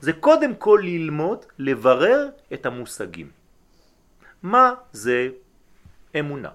זה 0.00 0.12
קודם 0.12 0.54
כל 0.54 0.80
ללמוד, 0.84 1.44
לברר 1.58 2.28
את 2.52 2.66
המושגים. 2.66 3.30
מה 4.42 4.74
זה 4.92 5.28
אמונה? 6.18 6.50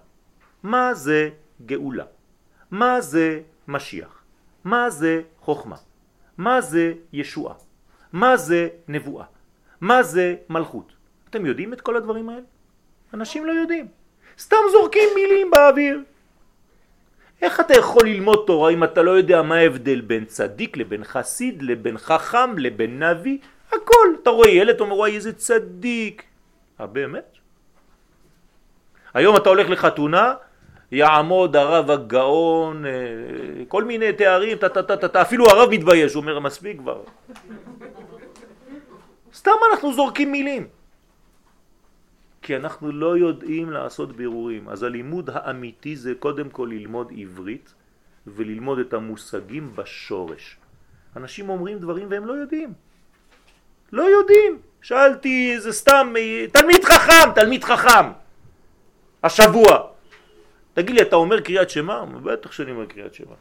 מה 0.64 0.93
זה 0.93 1.30
גאולה? 1.66 2.06
מה 2.72 3.02
זה 3.02 3.41
משיח? 3.68 4.24
מה 4.64 4.89
זה 4.89 5.22
חוכמה? 5.39 5.76
מה 6.38 6.62
זה 6.62 6.93
ישועה? 7.14 7.56
מה 8.14 8.38
זה 8.38 8.70
נבואה? 8.88 9.26
מה 9.82 10.04
זה 10.04 10.36
מלכות? 10.50 10.93
אתם 11.30 11.45
יודעים 11.45 11.74
את 11.74 11.82
כל 11.82 11.95
הדברים 11.95 12.30
האלה? 12.30 12.48
אנשים 13.14 13.45
לא 13.45 13.52
יודעים. 13.52 13.88
סתם 14.40 14.58
זורקים 14.72 15.10
מילים 15.16 15.52
באוויר. 15.52 16.00
איך 17.42 17.60
אתה 17.60 17.78
יכול 17.78 18.06
ללמוד 18.08 18.44
תורה 18.48 18.70
אם 18.70 18.84
אתה 18.84 19.02
לא 19.02 19.12
יודע 19.12 19.42
מה 19.42 19.56
ההבדל 19.56 20.02
בין 20.02 20.26
צדיק 20.26 20.78
לבין 20.78 21.04
חסיד, 21.04 21.62
לבין 21.62 21.98
חכם, 21.98 22.58
לבין 22.58 23.04
נביא? 23.04 23.38
הכל. 23.68 24.08
אתה 24.24 24.30
רואה 24.30 24.50
ילד, 24.50 24.76
אתה 24.76 24.84
אומר, 24.84 24.96
וואי, 24.96 25.16
איזה 25.16 25.34
צדיק. 25.34 26.24
אה, 26.82 26.88
באמת? 26.88 27.38
היום 29.14 29.36
אתה 29.36 29.50
הולך 29.50 29.70
לחתונה, 29.70 30.34
יעמוד 30.92 31.56
הרב 31.56 31.92
הגאון, 31.92 32.86
אה, 32.86 32.92
כל 33.68 33.84
מיני 33.84 34.14
תארים, 34.14 34.58
תה, 34.58 34.70
תה, 34.70 34.84
תה, 34.84 35.08
תה, 35.08 35.22
אפילו 35.22 35.46
הרב 35.50 35.70
מתבייש, 35.70 36.14
הוא 36.14 36.22
אומר, 36.22 36.40
מספיק 36.40 36.78
כבר. 36.78 37.02
סתם 39.34 39.52
אנחנו 39.72 39.94
זורקים 39.94 40.32
מילים. 40.32 40.68
כי 42.48 42.56
אנחנו 42.56 42.91
לא 42.91 43.18
יודעים 43.18 43.70
לעשות 43.70 44.16
בירורים. 44.16 44.70
אז 44.70 44.84
הלימוד 44.84 45.30
האמיתי 45.34 45.95
זה 45.95 46.14
קודם 46.20 46.50
כל 46.50 46.70
ללמוד 46.72 47.12
עברית 47.18 47.74
וללמוד 48.28 48.80
את 48.80 48.93
המושגים 48.93 49.76
בשורש. 49.76 50.58
אנשים 51.16 51.50
אומרים 51.50 51.80
דברים 51.80 52.08
והם 52.12 52.26
לא 52.26 52.34
יודעים. 52.34 52.74
לא 53.91 54.04
יודעים. 54.04 54.60
שאלתי, 54.82 55.60
זה 55.60 55.74
סתם, 55.74 56.14
תלמיד 56.52 56.84
חכם, 56.86 57.32
תלמיד 57.36 57.64
חכם. 57.64 58.16
השבוע. 59.24 59.91
תגיד 60.74 60.95
לי, 60.95 61.02
אתה 61.02 61.16
אומר 61.16 61.41
קריאת 61.41 61.70
שמה? 61.70 62.06
בטח 62.06 62.52
שאני 62.52 62.72
אומר 62.72 62.86
קריאת 62.86 63.14
שמה. 63.14 63.36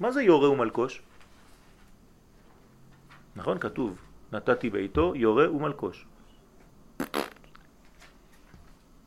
מה 0.00 0.12
זה 0.12 0.22
יורה 0.22 0.50
ומלקוש? 0.50 1.02
נכון, 3.36 3.58
כתוב, 3.58 3.98
נתתי 4.32 4.70
ביתו 4.70 5.12
יורה 5.16 5.52
ומלקוש. 5.52 6.06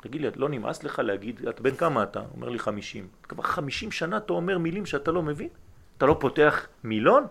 תגיד 0.01 0.21
לי, 0.21 0.27
את 0.27 0.37
לא 0.37 0.49
נמאס 0.49 0.83
לך 0.83 0.99
להגיד, 0.99 1.47
את 1.49 1.61
בן 1.61 1.75
כמה 1.75 2.03
אתה? 2.03 2.21
אומר 2.35 2.49
לי 2.49 2.59
חמישים. 2.59 3.07
כבר 3.23 3.43
חמישים 3.43 3.91
שנה 3.91 4.17
אתה 4.17 4.33
אומר 4.33 4.57
מילים 4.57 4.85
שאתה 4.85 5.11
לא 5.11 5.21
מבין? 5.21 5.49
אתה 5.97 6.05
לא 6.05 6.17
פותח 6.19 6.67
מילון? 6.83 7.27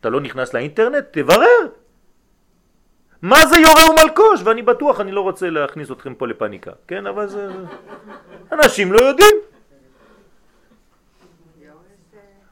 אתה 0.00 0.08
לא 0.08 0.20
נכנס 0.20 0.54
לאינטרנט? 0.54 1.04
תברר! 1.10 1.68
מה 3.22 3.46
זה 3.46 3.58
יורה 3.58 3.90
ומלקוש? 3.90 4.40
ואני 4.44 4.62
בטוח, 4.62 5.00
אני 5.00 5.12
לא 5.12 5.20
רוצה 5.20 5.50
להכניס 5.50 5.90
אתכם 5.90 6.14
פה 6.14 6.26
לפניקה, 6.26 6.70
כן? 6.88 7.06
אבל 7.06 7.26
זה... 7.26 7.50
אנשים 8.52 8.92
לא 8.92 9.00
יודעים. 9.00 9.36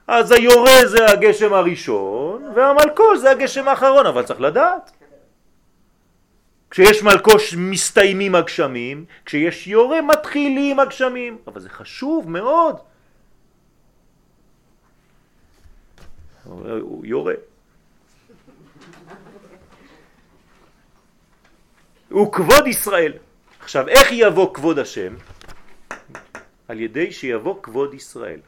אז 0.07 0.33
היורה 0.33 0.87
זה 0.87 1.07
הגשם 1.07 1.53
הראשון, 1.53 2.45
והמלקוש 2.55 3.19
זה 3.19 3.31
הגשם 3.31 3.69
האחרון, 3.69 4.07
אבל 4.07 4.23
צריך 4.23 4.41
לדעת. 4.41 4.96
כשיש 6.77 7.03
מלקוש 7.03 7.55
מסתיימים 7.55 8.35
הגשמים, 8.35 9.05
כשיש 9.25 9.67
יורה 9.67 10.03
מתחילים 10.03 10.81
הגשמים, 10.81 11.39
אבל 11.47 11.61
זה 11.61 11.71
חשוב 11.71 12.31
מאוד. 12.31 12.77
הוא 16.45 17.07
יורה. 17.07 17.35
הוא 22.11 22.33
כבוד 22.33 22.67
ישראל. 22.67 23.13
עכשיו, 23.61 23.89
איך 23.89 24.09
יבוא 24.13 24.55
כבוד 24.55 24.79
השם? 24.79 25.15
על 26.69 26.81
ידי 26.81 27.13
שיבוא 27.13 27.63
כבוד 27.63 27.95
ישראל. 27.95 28.41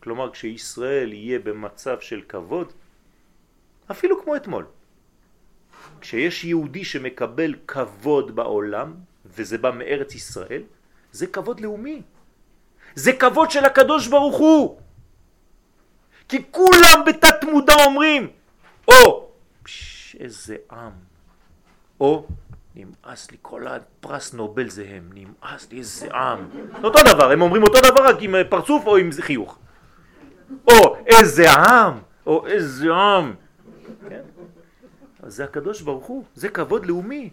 כלומר, 0.00 0.30
כשישראל 0.30 1.12
יהיה 1.12 1.38
במצב 1.38 2.00
של 2.00 2.22
כבוד, 2.28 2.72
אפילו 3.90 4.22
כמו 4.22 4.36
אתמול. 4.36 4.64
כשיש 6.00 6.44
יהודי 6.44 6.84
שמקבל 6.84 7.54
כבוד 7.66 8.36
בעולם, 8.36 8.94
וזה 9.26 9.58
בא 9.58 9.70
מארץ 9.70 10.14
ישראל, 10.14 10.62
זה 11.12 11.26
כבוד 11.26 11.60
לאומי. 11.60 12.02
זה 12.94 13.12
כבוד 13.12 13.50
של 13.50 13.64
הקדוש 13.64 14.06
ברוך 14.08 14.36
הוא. 14.36 14.80
כי 16.28 16.42
כולם 16.50 17.02
בתת 17.06 17.44
מודע 17.44 17.74
אומרים, 17.86 18.28
או, 18.88 19.28
פש, 19.62 20.16
איזה 20.20 20.56
עם, 20.72 20.92
או, 22.00 22.26
נמאס 22.74 23.30
לי, 23.30 23.36
כל 23.42 23.66
הפרס 23.66 24.34
נובל 24.34 24.68
זה 24.68 24.84
הם, 24.88 25.10
נמאס 25.14 25.72
לי, 25.72 25.78
איזה 25.78 26.14
עם. 26.14 26.48
אותו 26.84 26.98
דבר, 27.14 27.30
הם 27.30 27.42
אומרים 27.42 27.62
אותו 27.62 27.80
דבר 27.80 28.06
רק 28.06 28.16
עם 28.20 28.34
פרצוף 28.48 28.86
או 28.86 28.96
עם 28.96 29.10
חיוך. 29.20 29.58
או 30.70 30.96
איזה 31.06 31.52
עם, 31.52 31.98
או 32.26 32.46
איזה 32.46 32.94
עם. 32.94 33.34
כן? 34.08 34.20
זה 35.26 35.44
הקדוש 35.44 35.80
ברוך 35.80 36.06
הוא, 36.06 36.24
זה 36.34 36.48
כבוד 36.48 36.86
לאומי. 36.86 37.30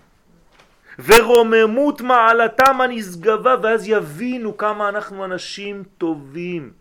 ורוממות 1.00 2.02
מעלתם 2.02 2.82
הנשגבה, 2.82 3.56
ואז 3.64 3.88
יבינו 3.88 4.58
כמה 4.58 4.90
אנחנו 4.90 5.26
אנשים 5.26 5.84
טובים, 5.98 6.74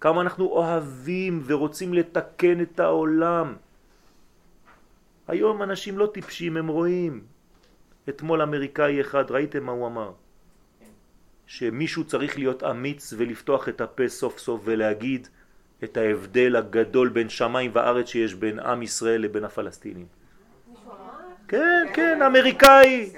כמה 0.00 0.20
אנחנו 0.20 0.44
אוהבים 0.44 1.42
ורוצים 1.46 1.94
לתקן 1.94 2.60
את 2.60 2.80
העולם. 2.80 3.54
היום 5.28 5.62
אנשים 5.62 5.98
לא 5.98 6.06
טיפשים, 6.14 6.56
הם 6.56 6.68
רואים. 6.68 7.20
אתמול 8.08 8.42
אמריקאי 8.42 9.00
אחד, 9.00 9.30
ראיתם 9.30 9.64
מה 9.64 9.72
הוא 9.72 9.86
אמר? 9.86 10.12
שמישהו 11.46 12.04
צריך 12.04 12.38
להיות 12.38 12.62
אמיץ 12.62 13.14
ולפתוח 13.16 13.68
את 13.68 13.80
הפה 13.80 14.08
סוף 14.08 14.38
סוף 14.38 14.60
ולהגיד 14.64 15.28
את 15.84 15.96
ההבדל 15.96 16.56
הגדול 16.56 17.08
בין 17.08 17.28
שמיים 17.28 17.70
וארץ 17.74 18.08
שיש 18.08 18.34
בין 18.34 18.58
עם 18.58 18.82
ישראל 18.82 19.20
לבין 19.20 19.44
הפלסטינים. 19.44 20.06
כן, 21.48 21.86
כן, 21.94 22.22
אמריקאי. 22.22 23.10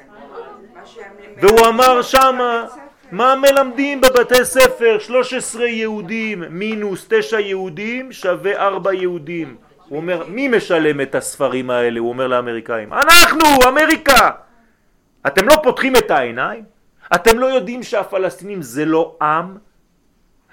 והוא 1.36 1.68
אמר 1.68 2.02
שמה, 2.02 2.66
מה 3.12 3.34
מלמדים 3.36 4.00
בבתי 4.00 4.44
ספר? 4.44 4.98
13 4.98 5.66
יהודים 5.66 6.44
מינוס 6.50 7.06
9 7.08 7.40
יהודים 7.40 8.12
שווה 8.12 8.56
4 8.66 8.92
יהודים. 8.92 9.56
הוא 9.88 9.96
אומר, 9.96 10.24
מי 10.28 10.48
משלם 10.48 11.00
את 11.00 11.14
הספרים 11.14 11.70
האלה? 11.70 12.00
הוא 12.00 12.08
אומר 12.08 12.26
לאמריקאים. 12.26 12.92
אנחנו, 12.92 13.68
אמריקה! 13.68 14.30
אתם 15.26 15.48
לא 15.48 15.56
פותחים 15.62 15.96
את 15.96 16.10
העיניים? 16.10 16.64
אתם 17.14 17.38
לא 17.38 17.46
יודעים 17.46 17.82
שהפלסטינים 17.82 18.62
זה 18.62 18.84
לא 18.84 19.16
עם? 19.22 19.56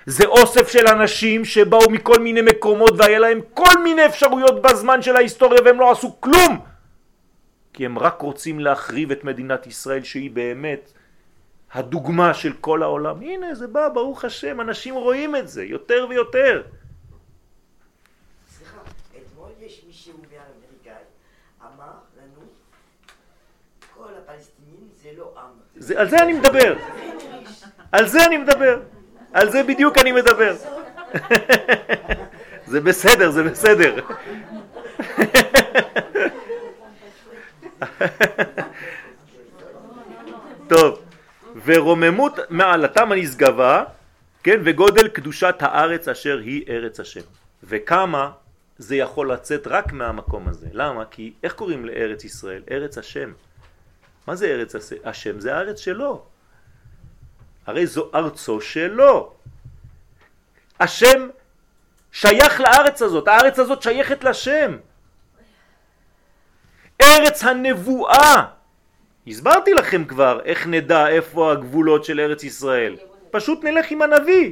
זה 0.06 0.26
אוסף 0.26 0.68
של 0.68 0.88
אנשים 0.88 1.46
שבאו 1.46 1.90
מכל 1.90 2.20
מיני 2.20 2.42
מקומות 2.42 2.92
והיה 2.98 3.20
להם 3.20 3.40
כל 3.54 3.84
מיני 3.84 4.06
אפשרויות 4.06 4.62
בזמן 4.62 5.02
של 5.02 5.16
ההיסטוריה 5.16 5.62
והם 5.66 5.80
לא 5.80 5.92
עשו 5.92 6.22
כלום 6.22 6.66
כי 7.74 7.86
הם 7.86 8.00
רק 8.00 8.22
רוצים 8.22 8.60
להחריב 8.60 9.12
את 9.12 9.24
מדינת 9.24 9.68
ישראל 9.68 10.04
שהיא 10.04 10.32
באמת 10.32 10.92
הדוגמה 11.74 12.34
של 12.34 12.54
כל 12.54 12.84
העולם. 12.84 13.22
הנה 13.22 13.56
זה 13.56 13.68
בא, 13.68 13.90
ברוך 13.90 14.26
השם, 14.26 14.62
אנשים 14.62 14.96
רואים 14.96 15.36
את 15.36 15.48
זה 15.48 15.64
יותר 15.64 16.06
ויותר. 16.10 16.64
סליחה, 18.58 18.78
אתמול 19.18 19.50
יש 19.60 19.84
מישהו 19.88 20.14
מהאמריקאי 20.14 21.04
אמר 21.62 21.92
לנו 22.18 22.42
כל 23.96 24.10
הפלסטינים 24.18 24.90
זה 25.04 25.10
לא 25.18 25.34
עם. 25.38 25.50
זה, 25.76 26.00
על 26.00 26.10
זה 26.10 26.18
אני 26.24 26.34
מדבר. 26.34 26.78
על 27.92 28.08
זה 28.08 28.26
אני 28.26 28.38
מדבר. 28.38 28.82
על 29.34 29.52
זה 29.52 29.64
בדיוק 29.64 29.98
אני 29.98 30.12
מדבר. 30.12 30.56
זה 32.68 32.82
בסדר, 32.82 33.32
זה 33.32 33.44
בסדר. 33.44 33.96
טוב, 40.68 41.00
ורוממות 41.66 42.40
מעלתם 42.50 43.12
הנשגבה, 43.12 43.84
כן, 44.44 44.60
וגודל 44.64 45.08
קדושת 45.08 45.56
הארץ 45.60 46.08
אשר 46.08 46.38
היא 46.38 46.64
ארץ 46.70 47.00
השם. 47.00 47.22
וכמה 47.64 48.32
זה 48.78 48.96
יכול 48.96 49.32
לצאת 49.32 49.68
רק 49.68 49.94
מהמקום 49.94 50.48
הזה. 50.48 50.68
למה? 50.74 51.06
כי 51.06 51.34
איך 51.44 51.54
קוראים 51.54 51.86
לארץ 51.86 52.24
ישראל? 52.24 52.62
ארץ 52.72 52.98
השם. 52.98 53.34
מה 54.28 54.36
זה 54.36 54.46
ארץ 54.46 54.76
השם? 55.04 55.40
זה 55.40 55.56
הארץ 55.56 55.80
שלו. 55.80 56.24
הרי 57.72 57.88
זו 57.88 58.12
ארצו 58.16 58.62
שלו. 58.62 59.34
השם 60.80 61.30
שייך 62.12 62.62
לארץ 62.62 63.02
הזאת, 63.02 63.28
הארץ 63.28 63.60
הזאת 63.60 63.82
שייכת 63.82 64.24
לשם. 64.24 64.78
ארץ 67.02 67.44
הנבואה. 67.44 68.46
הסברתי 69.28 69.74
לכם 69.74 70.06
כבר 70.06 70.40
איך 70.46 70.68
נדע 70.68 71.08
איפה 71.08 71.52
הגבולות 71.52 72.06
של 72.06 72.20
ארץ 72.20 72.44
ישראל. 72.44 72.96
פשוט 73.32 73.64
נלך 73.64 73.92
עם 73.92 74.02
הנביא. 74.02 74.52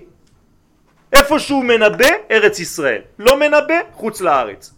איפה 1.13 1.39
שהוא 1.39 1.63
מנבא, 1.63 2.31
ארץ 2.31 2.59
ישראל. 2.59 3.01
לא 3.19 3.39
מנבא, 3.39 3.79
חוץ 3.91 4.21
לארץ. 4.21 4.73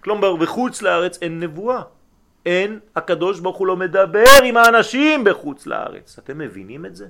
כלומר, 0.00 0.36
בחוץ 0.36 0.82
לארץ 0.82 1.18
אין 1.22 1.40
נבואה. 1.40 1.82
אין, 2.48 2.80
הקדוש 2.96 3.40
ברוך 3.40 3.56
הוא 3.56 3.66
לא 3.66 3.76
מדבר 3.76 4.40
עם 4.44 4.56
האנשים 4.56 5.24
בחוץ 5.24 5.66
לארץ. 5.66 6.18
אתם 6.18 6.38
מבינים 6.38 6.86
את 6.86 6.96
זה? 6.96 7.06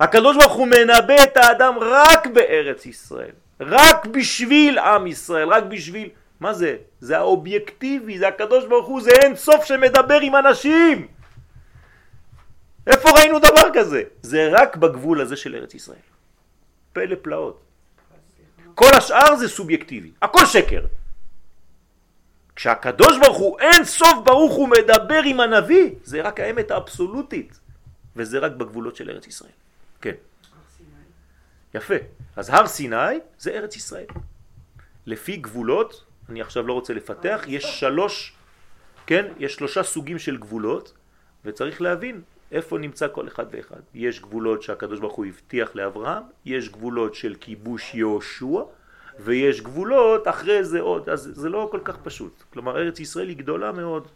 הקדוש 0.00 0.36
ברוך 0.36 0.52
הוא 0.52 0.66
מנבא 0.66 1.22
את 1.22 1.36
האדם 1.36 1.74
רק 1.80 2.26
בארץ 2.26 2.86
ישראל. 2.86 3.32
רק 3.60 4.06
בשביל 4.06 4.78
עם 4.78 5.06
ישראל, 5.06 5.48
רק 5.48 5.64
בשביל... 5.64 6.08
מה 6.40 6.52
זה? 6.52 6.76
זה 7.00 7.18
האובייקטיבי, 7.18 8.18
זה 8.18 8.28
הקדוש 8.28 8.64
ברוך 8.64 8.86
הוא, 8.86 9.00
זה 9.00 9.10
אין 9.10 9.36
סוף 9.36 9.64
שמדבר 9.64 10.20
עם 10.20 10.36
אנשים. 10.36 11.08
איפה 12.86 13.08
ראינו 13.10 13.38
דבר 13.38 13.68
כזה? 13.74 14.02
זה 14.22 14.48
רק 14.52 14.76
בגבול 14.76 15.20
הזה 15.20 15.36
של 15.36 15.54
ארץ 15.54 15.74
ישראל. 15.74 16.04
פלא 16.92 17.16
פלאות. 17.22 17.60
כל 18.74 18.92
השאר 18.96 19.36
זה 19.36 19.48
סובייקטיבי, 19.48 20.10
הכל 20.22 20.46
שקר. 20.46 20.99
כשהקדוש 22.60 23.18
ברוך 23.18 23.38
הוא 23.38 23.58
אין 23.60 23.84
סוף 23.84 24.18
ברוך 24.24 24.52
הוא 24.52 24.68
מדבר 24.68 25.20
עם 25.24 25.40
הנביא, 25.40 25.90
זה 26.04 26.22
רק 26.22 26.40
האמת 26.40 26.70
האבסולוטית, 26.70 27.60
וזה 28.16 28.38
רק 28.38 28.52
בגבולות 28.52 28.96
של 28.96 29.10
ארץ 29.10 29.26
ישראל. 29.26 29.52
כן. 30.00 30.14
יפה. 31.74 31.94
אז 32.36 32.50
הר 32.50 32.66
סיני 32.66 33.18
זה 33.38 33.50
ארץ 33.50 33.76
ישראל. 33.76 34.06
לפי 35.06 35.36
גבולות, 35.36 36.04
אני 36.28 36.40
עכשיו 36.40 36.66
לא 36.66 36.72
רוצה 36.72 36.94
לפתח, 36.94 37.44
יש 37.46 37.80
שלוש, 37.80 38.32
כן, 39.06 39.26
יש 39.38 39.54
שלושה 39.54 39.82
סוגים 39.82 40.18
של 40.18 40.36
גבולות, 40.36 40.92
וצריך 41.44 41.82
להבין 41.82 42.20
איפה 42.52 42.78
נמצא 42.78 43.08
כל 43.12 43.28
אחד 43.28 43.46
ואחד. 43.50 43.80
יש 43.94 44.20
גבולות 44.20 44.62
שהקדוש 44.62 45.00
ברוך 45.00 45.14
הוא 45.14 45.26
הבטיח 45.26 45.74
לאברהם, 45.74 46.22
יש 46.44 46.68
גבולות 46.68 47.14
של 47.14 47.34
כיבוש 47.40 47.94
יהושע, 47.94 48.60
ויש 49.18 49.60
גבולות 49.60 50.28
אחרי 50.28 50.64
זה 50.64 50.80
עוד, 50.80 51.08
אז 51.08 51.30
זה 51.34 51.48
לא 51.48 51.68
כל 51.70 51.80
כך 51.84 51.96
פשוט. 52.02 52.42
כלומר, 52.52 52.78
ארץ 52.78 53.00
ישראל 53.00 53.28
היא 53.28 53.36
גדולה 53.36 53.72
מאוד. 53.72 54.08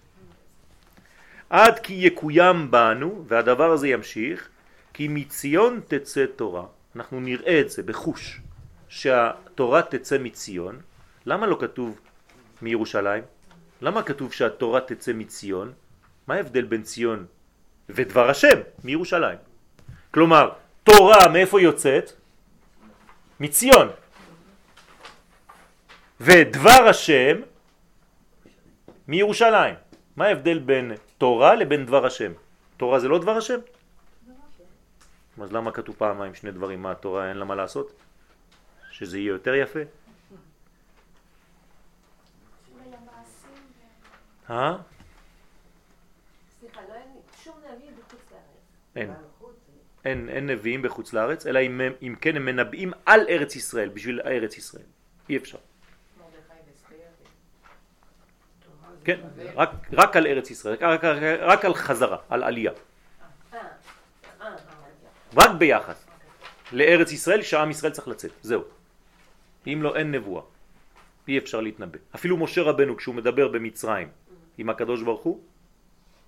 עד 1.50 1.78
כי 1.78 1.94
יקוים 1.94 2.70
בנו, 2.70 3.24
והדבר 3.28 3.72
הזה 3.72 3.88
ימשיך, 3.88 4.48
כי 4.92 5.08
מציון 5.08 5.80
תצא 5.88 6.26
תורה. 6.36 6.64
אנחנו 6.96 7.20
נראה 7.20 7.60
את 7.60 7.70
זה 7.70 7.82
בחוש, 7.82 8.40
שהתורה 8.88 9.82
תצא 9.82 10.18
מציון. 10.18 10.78
למה 11.26 11.46
לא 11.46 11.56
כתוב 11.60 12.00
מירושלים? 12.62 13.22
למה 13.80 14.02
כתוב 14.02 14.32
שהתורה 14.32 14.80
תצא 14.80 15.12
מציון? 15.12 15.72
מה 16.26 16.34
ההבדל 16.34 16.64
בין 16.64 16.82
ציון 16.82 17.26
ודבר 17.88 18.30
השם? 18.30 18.58
מירושלים. 18.84 19.38
כלומר, 20.10 20.50
תורה 20.84 21.28
מאיפה 21.32 21.60
יוצאת? 21.60 22.12
מציון. 23.40 23.88
ודבר 26.20 26.88
השם 26.90 27.40
מירושלים. 29.08 29.74
מה 30.16 30.26
ההבדל 30.26 30.58
בין 30.58 30.92
תורה 31.18 31.54
לבין 31.54 31.86
דבר 31.86 32.06
השם? 32.06 32.32
תורה 32.76 33.00
זה 33.00 33.08
לא 33.08 33.18
דבר 33.18 33.36
השם? 33.36 33.58
אז 35.42 35.52
למה 35.52 35.72
כתוב 35.72 35.96
פעמיים 35.98 36.34
שני 36.34 36.50
דברים? 36.50 36.82
מה 36.82 36.90
התורה 36.90 37.28
אין 37.28 37.36
לה 37.36 37.44
מה 37.44 37.54
לעשות? 37.54 37.92
שזה 38.90 39.18
יהיה 39.18 39.28
יותר 39.28 39.54
יפה? 39.54 39.80
אה? 44.50 44.76
סליחה, 46.60 46.80
לא. 46.88 46.94
אין. 48.96 49.12
אין, 50.04 50.28
אין 50.28 50.46
נביאים 50.46 50.82
בחוץ 50.82 51.12
לארץ, 51.12 51.46
אלא 51.46 51.58
אם, 51.58 51.80
אם 52.02 52.14
כן 52.20 52.36
הם 52.36 52.44
מנבאים 52.44 52.92
על 53.06 53.20
ארץ 53.28 53.56
ישראל, 53.56 53.88
בשביל 53.88 54.20
ארץ 54.20 54.56
ישראל. 54.56 54.84
אי 55.28 55.36
אפשר. 55.36 55.58
כן, 59.04 59.20
רק, 59.54 59.70
רק 59.92 60.16
על 60.16 60.26
ארץ 60.26 60.50
ישראל, 60.50 60.74
רק, 60.80 61.04
רק, 61.04 61.18
רק 61.40 61.64
על 61.64 61.74
חזרה, 61.74 62.16
על 62.28 62.42
עלייה. 62.42 62.72
רק 65.36 65.50
ביחס 65.58 66.06
לארץ 66.72 67.12
ישראל 67.12 67.42
שעם 67.42 67.70
ישראל 67.70 67.92
צריך 67.92 68.08
לצאת, 68.08 68.30
זהו. 68.42 68.62
אם 69.66 69.78
לא, 69.82 69.96
אין 69.96 70.12
נבואה. 70.12 70.42
אי 71.28 71.38
אפשר 71.38 71.60
להתנבא. 71.60 71.98
אפילו 72.14 72.36
משה 72.36 72.62
רבנו 72.62 72.96
כשהוא 72.96 73.14
מדבר 73.14 73.48
במצרים 73.48 74.08
עם 74.58 74.70
הקדוש 74.70 75.02
ברוך 75.02 75.22
הוא, 75.22 75.40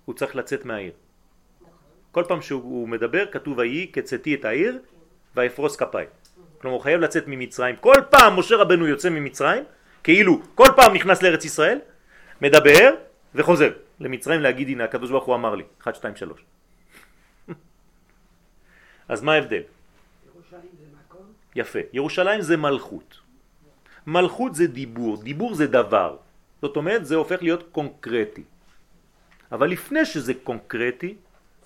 הוא 0.05 0.15
צריך 0.15 0.35
לצאת 0.35 0.65
מהעיר. 0.65 0.91
כל 2.11 2.23
פעם 2.27 2.41
שהוא 2.41 2.89
מדבר 2.89 3.25
כתוב 3.31 3.57
ויהי 3.57 3.91
כצאתי 3.93 4.35
את 4.35 4.45
העיר 4.45 4.79
ויפרוס 5.35 5.75
כפיי. 5.75 6.05
כלומר 6.61 6.75
הוא 6.75 6.83
חייב 6.83 7.01
לצאת 7.01 7.23
ממצרים. 7.27 7.75
כל 7.75 7.93
פעם 8.09 8.39
משה 8.39 8.55
רבנו 8.55 8.87
יוצא 8.87 9.09
ממצרים, 9.09 9.63
כאילו 10.03 10.41
כל 10.55 10.67
פעם 10.75 10.93
נכנס 10.93 11.23
לארץ 11.23 11.45
ישראל, 11.45 11.79
מדבר 12.41 12.95
וחוזר 13.35 13.71
למצרים 13.99 14.41
להגיד 14.41 14.67
הנה 14.67 14.83
הקדוש 14.83 15.09
ברוך 15.09 15.25
הוא 15.25 15.35
אמר 15.35 15.55
לי, 15.55 15.63
1, 15.81 15.95
2, 15.95 16.15
3. 16.15 16.41
אז 19.07 19.21
מה 19.21 19.33
ההבדל? 19.33 19.61
ירושלים 20.25 20.69
זה 20.79 20.85
מקום? 21.05 21.25
יפה. 21.55 21.79
ירושלים 21.93 22.41
זה 22.41 22.57
מלכות. 22.57 23.19
מלכות 24.07 24.55
זה 24.55 24.67
דיבור, 24.67 25.23
דיבור 25.23 25.55
זה 25.55 25.67
דבר. 25.67 26.17
זאת 26.61 26.75
אומרת 26.75 27.05
זה 27.05 27.15
הופך 27.15 27.41
להיות 27.41 27.63
קונקרטי. 27.71 28.43
אבל 29.51 29.67
לפני 29.69 30.05
שזה 30.05 30.33
קונקרטי, 30.43 31.15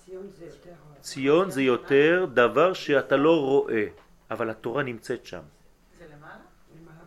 ציון 0.06 0.26
זה 0.38 0.44
יותר... 0.44 0.70
ציון 1.00 1.50
זה 1.50 1.62
יותר 1.62 2.26
דבר 2.34 2.72
שאתה 2.72 3.16
לא 3.16 3.40
רואה, 3.40 3.84
אבל 4.30 4.50
התורה 4.50 4.82
נמצאת 4.82 5.26
שם. 5.26 5.42
זה 5.98 6.04
למעלה? 6.16 6.34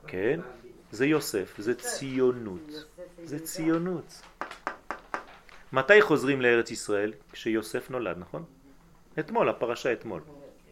כן. 0.07 0.39
זה 0.91 1.05
יוסף, 1.05 1.55
זה 1.57 1.75
ציונות. 1.75 2.71
זה 3.25 3.39
ציונות. 3.39 4.21
מתי 5.73 6.01
חוזרים 6.01 6.41
לארץ 6.41 6.71
ישראל? 6.71 7.13
כשיוסף 7.31 7.89
נולד, 7.89 8.17
נכון? 8.17 8.43
אתמול, 9.19 9.49
הפרשה 9.49 9.93
אתמול. 9.93 10.21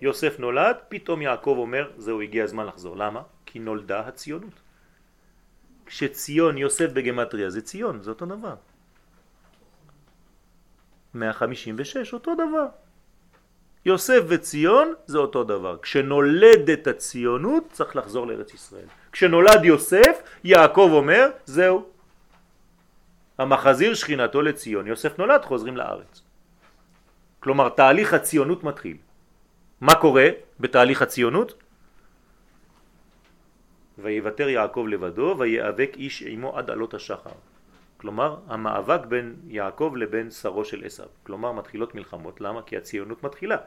יוסף 0.01 0.39
נולד, 0.39 0.75
פתאום 0.89 1.21
יעקב 1.21 1.55
אומר, 1.57 1.91
זהו, 1.97 2.21
הגיע 2.21 2.43
הזמן 2.43 2.65
לחזור. 2.65 2.97
למה? 2.97 3.21
כי 3.45 3.59
נולדה 3.59 3.99
הציונות. 3.99 4.53
כשציון, 5.85 6.57
יוסף 6.57 6.91
בגמטריה, 6.91 7.49
זה 7.49 7.61
ציון, 7.61 8.01
זה 8.01 8.09
אותו 8.09 8.25
דבר. 8.25 8.55
156, 11.13 12.13
אותו 12.13 12.33
דבר. 12.35 12.65
יוסף 13.85 14.21
וציון 14.27 14.93
זה 15.05 15.17
אותו 15.17 15.43
דבר. 15.43 15.77
כשנולדת 15.77 16.87
הציונות 16.87 17.63
צריך 17.71 17.95
לחזור 17.95 18.27
לארץ 18.27 18.53
ישראל. 18.53 18.87
כשנולד 19.11 19.65
יוסף, 19.65 20.21
יעקב 20.43 20.89
אומר, 20.93 21.29
זהו. 21.45 21.92
המחזיר 23.37 23.93
שכינתו 23.93 24.41
לציון. 24.41 24.87
יוסף 24.87 25.19
נולד, 25.19 25.45
חוזרים 25.45 25.77
לארץ. 25.77 26.21
כלומר, 27.39 27.69
תהליך 27.69 28.13
הציונות 28.13 28.63
מתחיל. 28.63 28.97
מה 29.81 29.95
קורה? 29.95 30.27
בתהליך 30.59 31.01
הציונות? 31.01 31.53
ויוותר 33.97 34.49
יעקב 34.49 34.85
לבדו 34.89 35.35
ויאבק 35.39 35.91
איש 35.95 36.23
עמו 36.27 36.57
עד 36.57 36.69
עלות 36.69 36.93
השחר. 36.93 37.37
כלומר, 37.97 38.37
המאבק 38.47 39.05
בין 39.05 39.35
יעקב 39.47 39.93
לבין 39.97 40.31
שרו 40.31 40.65
של 40.65 40.85
עשיו. 40.85 41.07
כלומר, 41.23 41.51
מתחילות 41.51 41.95
מלחמות. 41.95 42.41
למה? 42.41 42.61
כי 42.61 42.77
הציונות 42.77 43.23
מתחילה. 43.23 43.57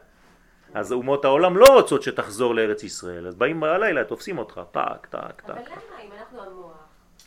אז 0.74 0.92
אומות 0.92 1.24
העולם 1.24 1.56
לא 1.56 1.66
רוצות 1.66 2.02
שתחזור 2.02 2.54
לארץ 2.54 2.82
ישראל, 2.82 3.26
אז 3.26 3.34
באים 3.34 3.60
בלילה, 3.60 4.04
תופסים 4.04 4.38
אותך, 4.38 4.60
טק, 4.70 5.06
טק, 5.06 5.40
טק. 5.40 5.50
אבל 5.50 5.60
למה 5.60 6.00
אם 6.04 6.10
אנחנו 6.18 6.42
המוח? 6.42 6.72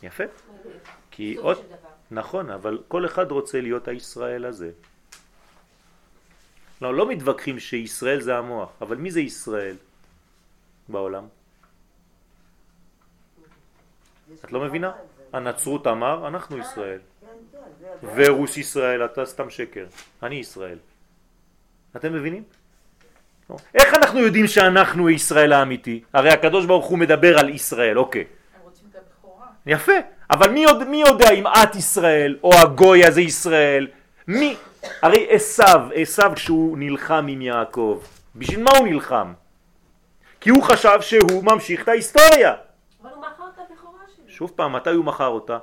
יפה. 0.02 0.24
כי 1.10 1.36
עוד... 1.36 1.58
נכון, 2.10 2.50
אבל 2.50 2.78
כל 2.88 3.06
אחד 3.06 3.30
רוצה 3.30 3.60
להיות 3.60 3.88
הישראל 3.88 4.44
הזה. 4.44 4.70
לא, 6.82 6.94
לא 6.94 7.08
מתווכחים 7.08 7.58
שישראל 7.58 8.20
זה 8.20 8.36
המוח, 8.36 8.68
אבל 8.80 8.96
מי 8.96 9.10
זה 9.10 9.20
ישראל 9.20 9.76
בעולם? 10.88 11.24
את 14.44 14.52
לא 14.52 14.60
מבינה? 14.60 14.92
הנצרות 15.32 15.86
אמר, 15.86 16.28
אנחנו 16.28 16.58
ישראל. 16.58 16.98
ורוס 18.14 18.56
ישראל, 18.56 19.04
אתה 19.04 19.26
סתם 19.26 19.50
שקר. 19.50 19.86
אני 20.22 20.34
ישראל. 20.34 20.78
אתם 21.96 22.12
מבינים? 22.12 22.42
לא. 23.50 23.56
איך 23.74 23.94
אנחנו 23.94 24.18
יודעים 24.18 24.46
שאנחנו 24.46 25.10
ישראל 25.10 25.52
האמיתי? 25.52 26.02
הרי 26.12 26.30
הקדוש 26.30 26.66
ברוך 26.66 26.86
הוא 26.86 26.98
מדבר 26.98 27.38
על 27.38 27.48
ישראל, 27.48 27.98
אוקיי. 27.98 28.24
הם 28.54 28.60
רוצים 28.62 28.88
את 28.90 28.96
הבכורה. 28.96 29.46
יפה, 29.66 29.92
אבל 30.30 30.50
מי, 30.50 30.60
יודע, 30.60 30.84
מי 30.84 31.00
יודע 31.00 31.30
אם 31.30 31.46
את 31.46 31.76
ישראל 31.76 32.38
או 32.42 32.50
הגוי 32.54 33.04
הזה 33.04 33.20
ישראל? 33.20 33.88
מי? 34.28 34.56
הרי 35.02 35.26
עשיו, 35.30 35.88
עשיו 35.94 36.32
כשהוא 36.34 36.78
נלחם 36.78 37.26
עם 37.28 37.42
יעקב, 37.42 38.02
בשביל 38.36 38.62
מה 38.62 38.70
הוא 38.78 38.88
נלחם? 38.88 39.32
כי 40.40 40.50
הוא 40.50 40.62
חשב 40.62 40.98
שהוא 41.00 41.44
ממשיך 41.44 41.82
את 41.82 41.88
ההיסטוריה. 41.88 42.54
אבל 43.02 43.10
הוא 43.10 43.20
מכר 43.20 43.44
את 43.54 43.70
הבכורה 43.70 44.00
שלו. 44.16 44.24
שוב 44.28 44.52
פעם, 44.56 44.72
מתי 44.72 44.90
הוא 44.90 45.04
מכר 45.04 45.26
אותה? 45.26 45.58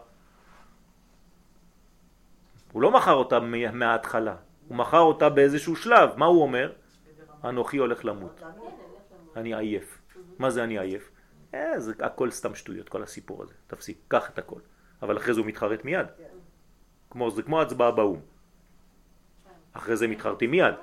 הוא 2.71 2.81
לא 2.81 2.91
מכר 2.91 3.13
אותה 3.13 3.39
מההתחלה, 3.73 4.35
הוא 4.67 4.77
מכר 4.77 4.99
אותה 4.99 5.29
באיזשהו 5.29 5.75
שלב. 5.75 6.09
מה 6.15 6.25
הוא 6.25 6.41
אומר? 6.41 6.71
אנוכי 7.43 7.77
כן, 7.77 7.81
הולך 7.81 8.05
למות. 8.05 8.41
אני 9.35 9.55
עייף. 9.55 9.97
מה 10.39 10.49
זה 10.49 10.63
אני 10.63 10.79
עייף? 10.79 11.09
אה, 11.53 11.79
זה 11.79 11.93
הכל 11.99 12.31
סתם 12.31 12.55
שטויות, 12.55 12.89
כל 12.89 13.03
הסיפור 13.03 13.43
הזה. 13.43 13.53
תפסיק, 13.67 13.97
קח 14.07 14.29
את 14.29 14.39
הכל. 14.39 14.59
אבל 15.01 15.17
אחרי 15.17 15.33
זה 15.33 15.39
הוא 15.39 15.47
מתחרט 15.47 15.85
מיד. 15.85 16.07
כמו, 17.09 17.31
זה 17.31 17.43
כמו 17.43 17.61
הצבעה 17.61 17.91
באו"ם. 17.91 18.19
אחרי 19.73 19.95
זה 19.95 20.07
מתחרטים 20.07 20.51
מיד. 20.51 20.73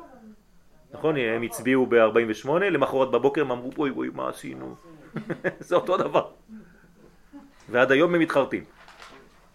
נכון? 0.92 1.16
הם 1.16 1.42
הצביעו 1.42 1.86
ב-48, 1.86 2.48
למחרת 2.50 3.10
בבוקר 3.10 3.40
הם 3.40 3.50
אמרו, 3.50 3.70
אוי 3.78 3.90
אוי, 3.90 4.08
מה 4.14 4.28
עשינו? 4.28 4.74
זה 5.60 5.74
אותו 5.74 5.96
דבר. 5.96 6.30
ועד 7.68 7.92
היום 7.92 8.14
הם 8.14 8.20
מתחרטים. 8.20 8.64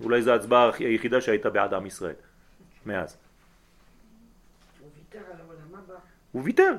אולי 0.03 0.21
זו 0.21 0.31
ההצבעה 0.31 0.71
היחידה 0.79 1.21
שהייתה 1.21 1.49
בעד 1.49 1.73
עם 1.73 1.85
ישראל, 1.85 2.15
מאז. 2.85 3.17
הוא 4.79 4.89
ויתר 4.95 5.19
על 5.31 5.41
העולם 5.41 5.83
הבא. 5.83 5.93
הוא 6.31 6.43
ויתר. 6.45 6.73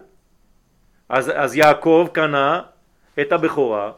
אז, 1.09 1.31
אז 1.35 1.57
יעקב 1.57 2.09
קנה 2.13 2.63
את 3.21 3.33
הבכורה, 3.33 3.93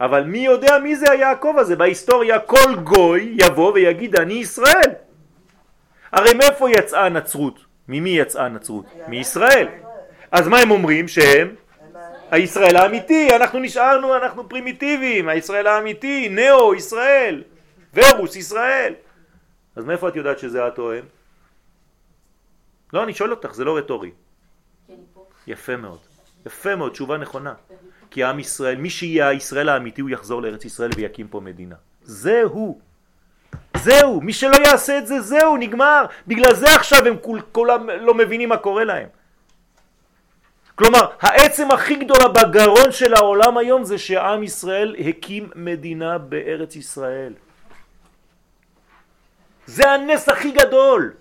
אבל 0.00 0.24
מי 0.24 0.38
יודע 0.38 0.78
מי 0.78 0.96
זה 0.96 1.10
היעקב 1.10 1.54
הזה? 1.58 1.76
בהיסטוריה 1.76 2.38
כל 2.38 2.74
גוי 2.84 3.36
יבוא 3.40 3.72
ויגיד 3.72 4.16
אני 4.16 4.34
ישראל. 4.34 4.90
הרי 6.12 6.34
מאיפה 6.34 6.70
יצאה 6.70 7.06
הנצרות? 7.06 7.60
ממי 7.88 8.10
יצאה 8.10 8.44
הנצרות? 8.44 8.84
מישראל. 9.08 9.68
אז 10.30 10.48
מה 10.48 10.58
הם 10.58 10.70
אומרים? 10.70 11.08
שהם 11.08 11.54
הישראל 12.30 12.76
האמיתי, 12.76 13.36
אנחנו 13.36 13.58
נשארנו, 13.58 14.16
אנחנו 14.16 14.48
פרימיטיביים, 14.48 15.28
הישראל 15.28 15.66
האמיתי, 15.66 16.28
נאו 16.28 16.74
ישראל, 16.74 17.42
ורוס 17.94 18.36
ישראל. 18.36 18.94
אז 19.76 19.84
מאיפה 19.84 20.08
את 20.08 20.16
יודעת 20.16 20.38
שזה 20.38 20.68
את 20.68 20.78
הם? 20.78 21.04
לא, 22.92 23.04
אני 23.04 23.14
שואל 23.14 23.30
אותך, 23.30 23.52
זה 23.52 23.64
לא 23.64 23.76
רטורי. 23.76 24.10
יפה 25.46 25.76
מאוד. 25.76 25.98
יפה 26.46 26.76
מאוד, 26.76 26.92
תשובה 26.92 27.18
נכונה. 27.18 27.54
כי 28.10 28.24
עם 28.24 28.38
ישראל, 28.38 28.76
מי 28.76 28.90
שיהיה 28.90 29.28
הישראל 29.28 29.68
האמיתי, 29.68 30.00
הוא 30.00 30.10
יחזור 30.10 30.42
לארץ 30.42 30.64
ישראל 30.64 30.90
ויקים 30.96 31.28
פה 31.28 31.40
מדינה. 31.40 31.74
זהו. 32.02 32.78
זהו. 33.76 34.20
מי 34.20 34.32
שלא 34.32 34.56
יעשה 34.66 34.98
את 34.98 35.06
זה, 35.06 35.20
זהו, 35.20 35.56
נגמר. 35.56 36.04
בגלל 36.26 36.54
זה 36.54 36.74
עכשיו 36.74 37.06
הם 37.06 37.16
כול, 37.20 37.40
כולם 37.52 37.90
לא 37.90 38.14
מבינים 38.14 38.48
מה 38.48 38.56
קורה 38.56 38.84
להם. 38.84 39.08
כלומר, 40.74 41.06
העצם 41.20 41.70
הכי 41.70 41.96
גדולה 41.96 42.28
בגרון 42.28 42.92
של 42.92 43.14
העולם 43.14 43.58
היום 43.58 43.84
זה 43.84 43.98
שעם 43.98 44.42
ישראל 44.42 44.96
הקים 45.08 45.50
מדינה 45.54 46.18
בארץ 46.18 46.76
ישראל. 46.76 47.32
זה 49.66 49.90
הנס 49.90 50.28
הכי 50.28 50.50
גדול. 50.50 51.12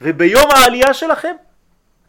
וביום 0.00 0.50
העלייה 0.50 0.94
שלכם 0.94 1.34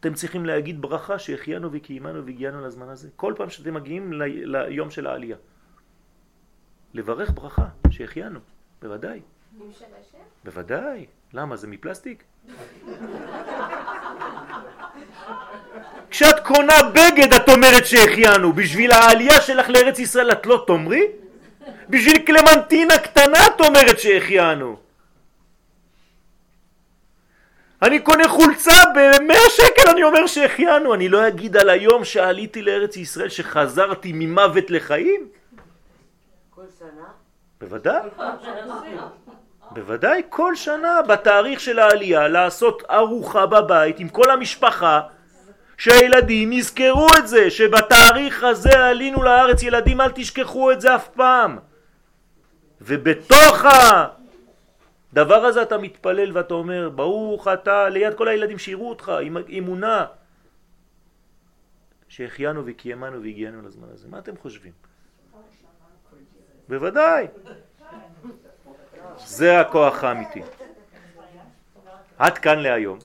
אתם 0.05 0.13
צריכים 0.13 0.45
להגיד 0.45 0.81
ברכה 0.81 1.19
שהחיינו 1.19 1.69
וקיימנו 1.71 2.25
והגיענו 2.25 2.65
לזמן 2.65 2.89
הזה. 2.89 3.09
כל 3.15 3.33
פעם 3.37 3.49
שאתם 3.49 3.73
מגיעים 3.73 4.13
ל- 4.13 4.23
ליום 4.55 4.91
של 4.91 5.07
העלייה. 5.07 5.37
לברך 6.93 7.31
ברכה 7.31 7.65
שהחיינו, 7.89 8.39
בוודאי. 8.81 9.19
בוודאי. 10.43 11.05
למה? 11.33 11.55
זה 11.55 11.67
מפלסטיק? 11.67 12.23
כשאת 16.09 16.39
קונה 16.39 16.73
בגד 16.93 17.33
את 17.33 17.49
אומרת 17.49 17.85
שהחיינו, 17.85 18.53
בשביל 18.53 18.91
העלייה 18.91 19.41
שלך 19.41 19.69
לארץ 19.69 19.99
ישראל 19.99 20.31
את 20.31 20.45
לא 20.45 20.63
תאמרי? 20.67 21.03
בשביל 21.89 22.17
קלמנטינה 22.17 22.97
קטנה 22.97 23.47
את 23.47 23.61
אומרת 23.61 23.99
שהחיינו. 23.99 24.77
אני 27.85 27.99
קונה 27.99 28.27
חולצה 28.27 28.71
ב-100 28.95 29.49
שקל, 29.49 29.89
אני 29.89 30.03
אומר 30.03 30.27
שהחיינו. 30.27 30.93
אני 30.93 31.09
לא 31.09 31.27
אגיד 31.27 31.57
על 31.57 31.69
היום 31.69 32.03
שעליתי 32.03 32.61
לארץ 32.61 32.97
ישראל, 32.97 33.29
שחזרתי 33.29 34.11
ממוות 34.13 34.69
לחיים? 34.69 35.27
כל 36.49 36.61
שנה? 36.79 37.05
בוודאי. 37.61 38.09
בוודאי, 39.71 40.21
כל 40.29 40.55
שנה 40.55 41.01
בתאריך 41.01 41.59
של 41.59 41.79
העלייה 41.79 42.27
לעשות 42.27 42.83
ארוחה 42.91 43.45
בבית 43.45 43.99
עם 43.99 44.09
כל 44.09 44.31
המשפחה, 44.31 45.01
שהילדים 45.77 46.53
יזכרו 46.53 47.07
את 47.17 47.27
זה, 47.27 47.49
שבתאריך 47.49 48.43
הזה 48.43 48.85
עלינו 48.85 49.23
לארץ, 49.23 49.63
ילדים 49.63 50.01
אל 50.01 50.11
תשכחו 50.15 50.71
את 50.71 50.81
זה 50.81 50.95
אף 50.95 51.07
פעם. 51.07 51.57
ובתוך 52.81 53.65
הדבר 55.15 55.45
הזה 55.45 55.61
אתה 55.61 55.77
מתפלל 55.77 56.37
ואתה 56.37 56.53
אומר, 56.53 56.89
ברוך 56.89 57.47
אתה, 57.47 57.89
ליד 57.89 58.13
כל 58.13 58.27
הילדים 58.27 58.59
שיראו 58.59 58.89
אותך 58.89 59.11
עם 59.21 59.37
אמונה, 59.57 60.05
שהחיינו 62.07 62.61
וקיימנו 62.65 63.21
והגיענו 63.21 63.61
לזמן 63.61 63.87
הזה. 63.93 64.07
מה 64.07 64.19
אתם 64.19 64.37
חושבים? 64.37 64.71
בוודאי. 66.67 67.27
זה 69.17 69.59
הכוח 69.59 70.03
האמיתי. 70.03 70.41
עד 72.17 72.37
כאן 72.37 72.59
להיום. 72.59 73.04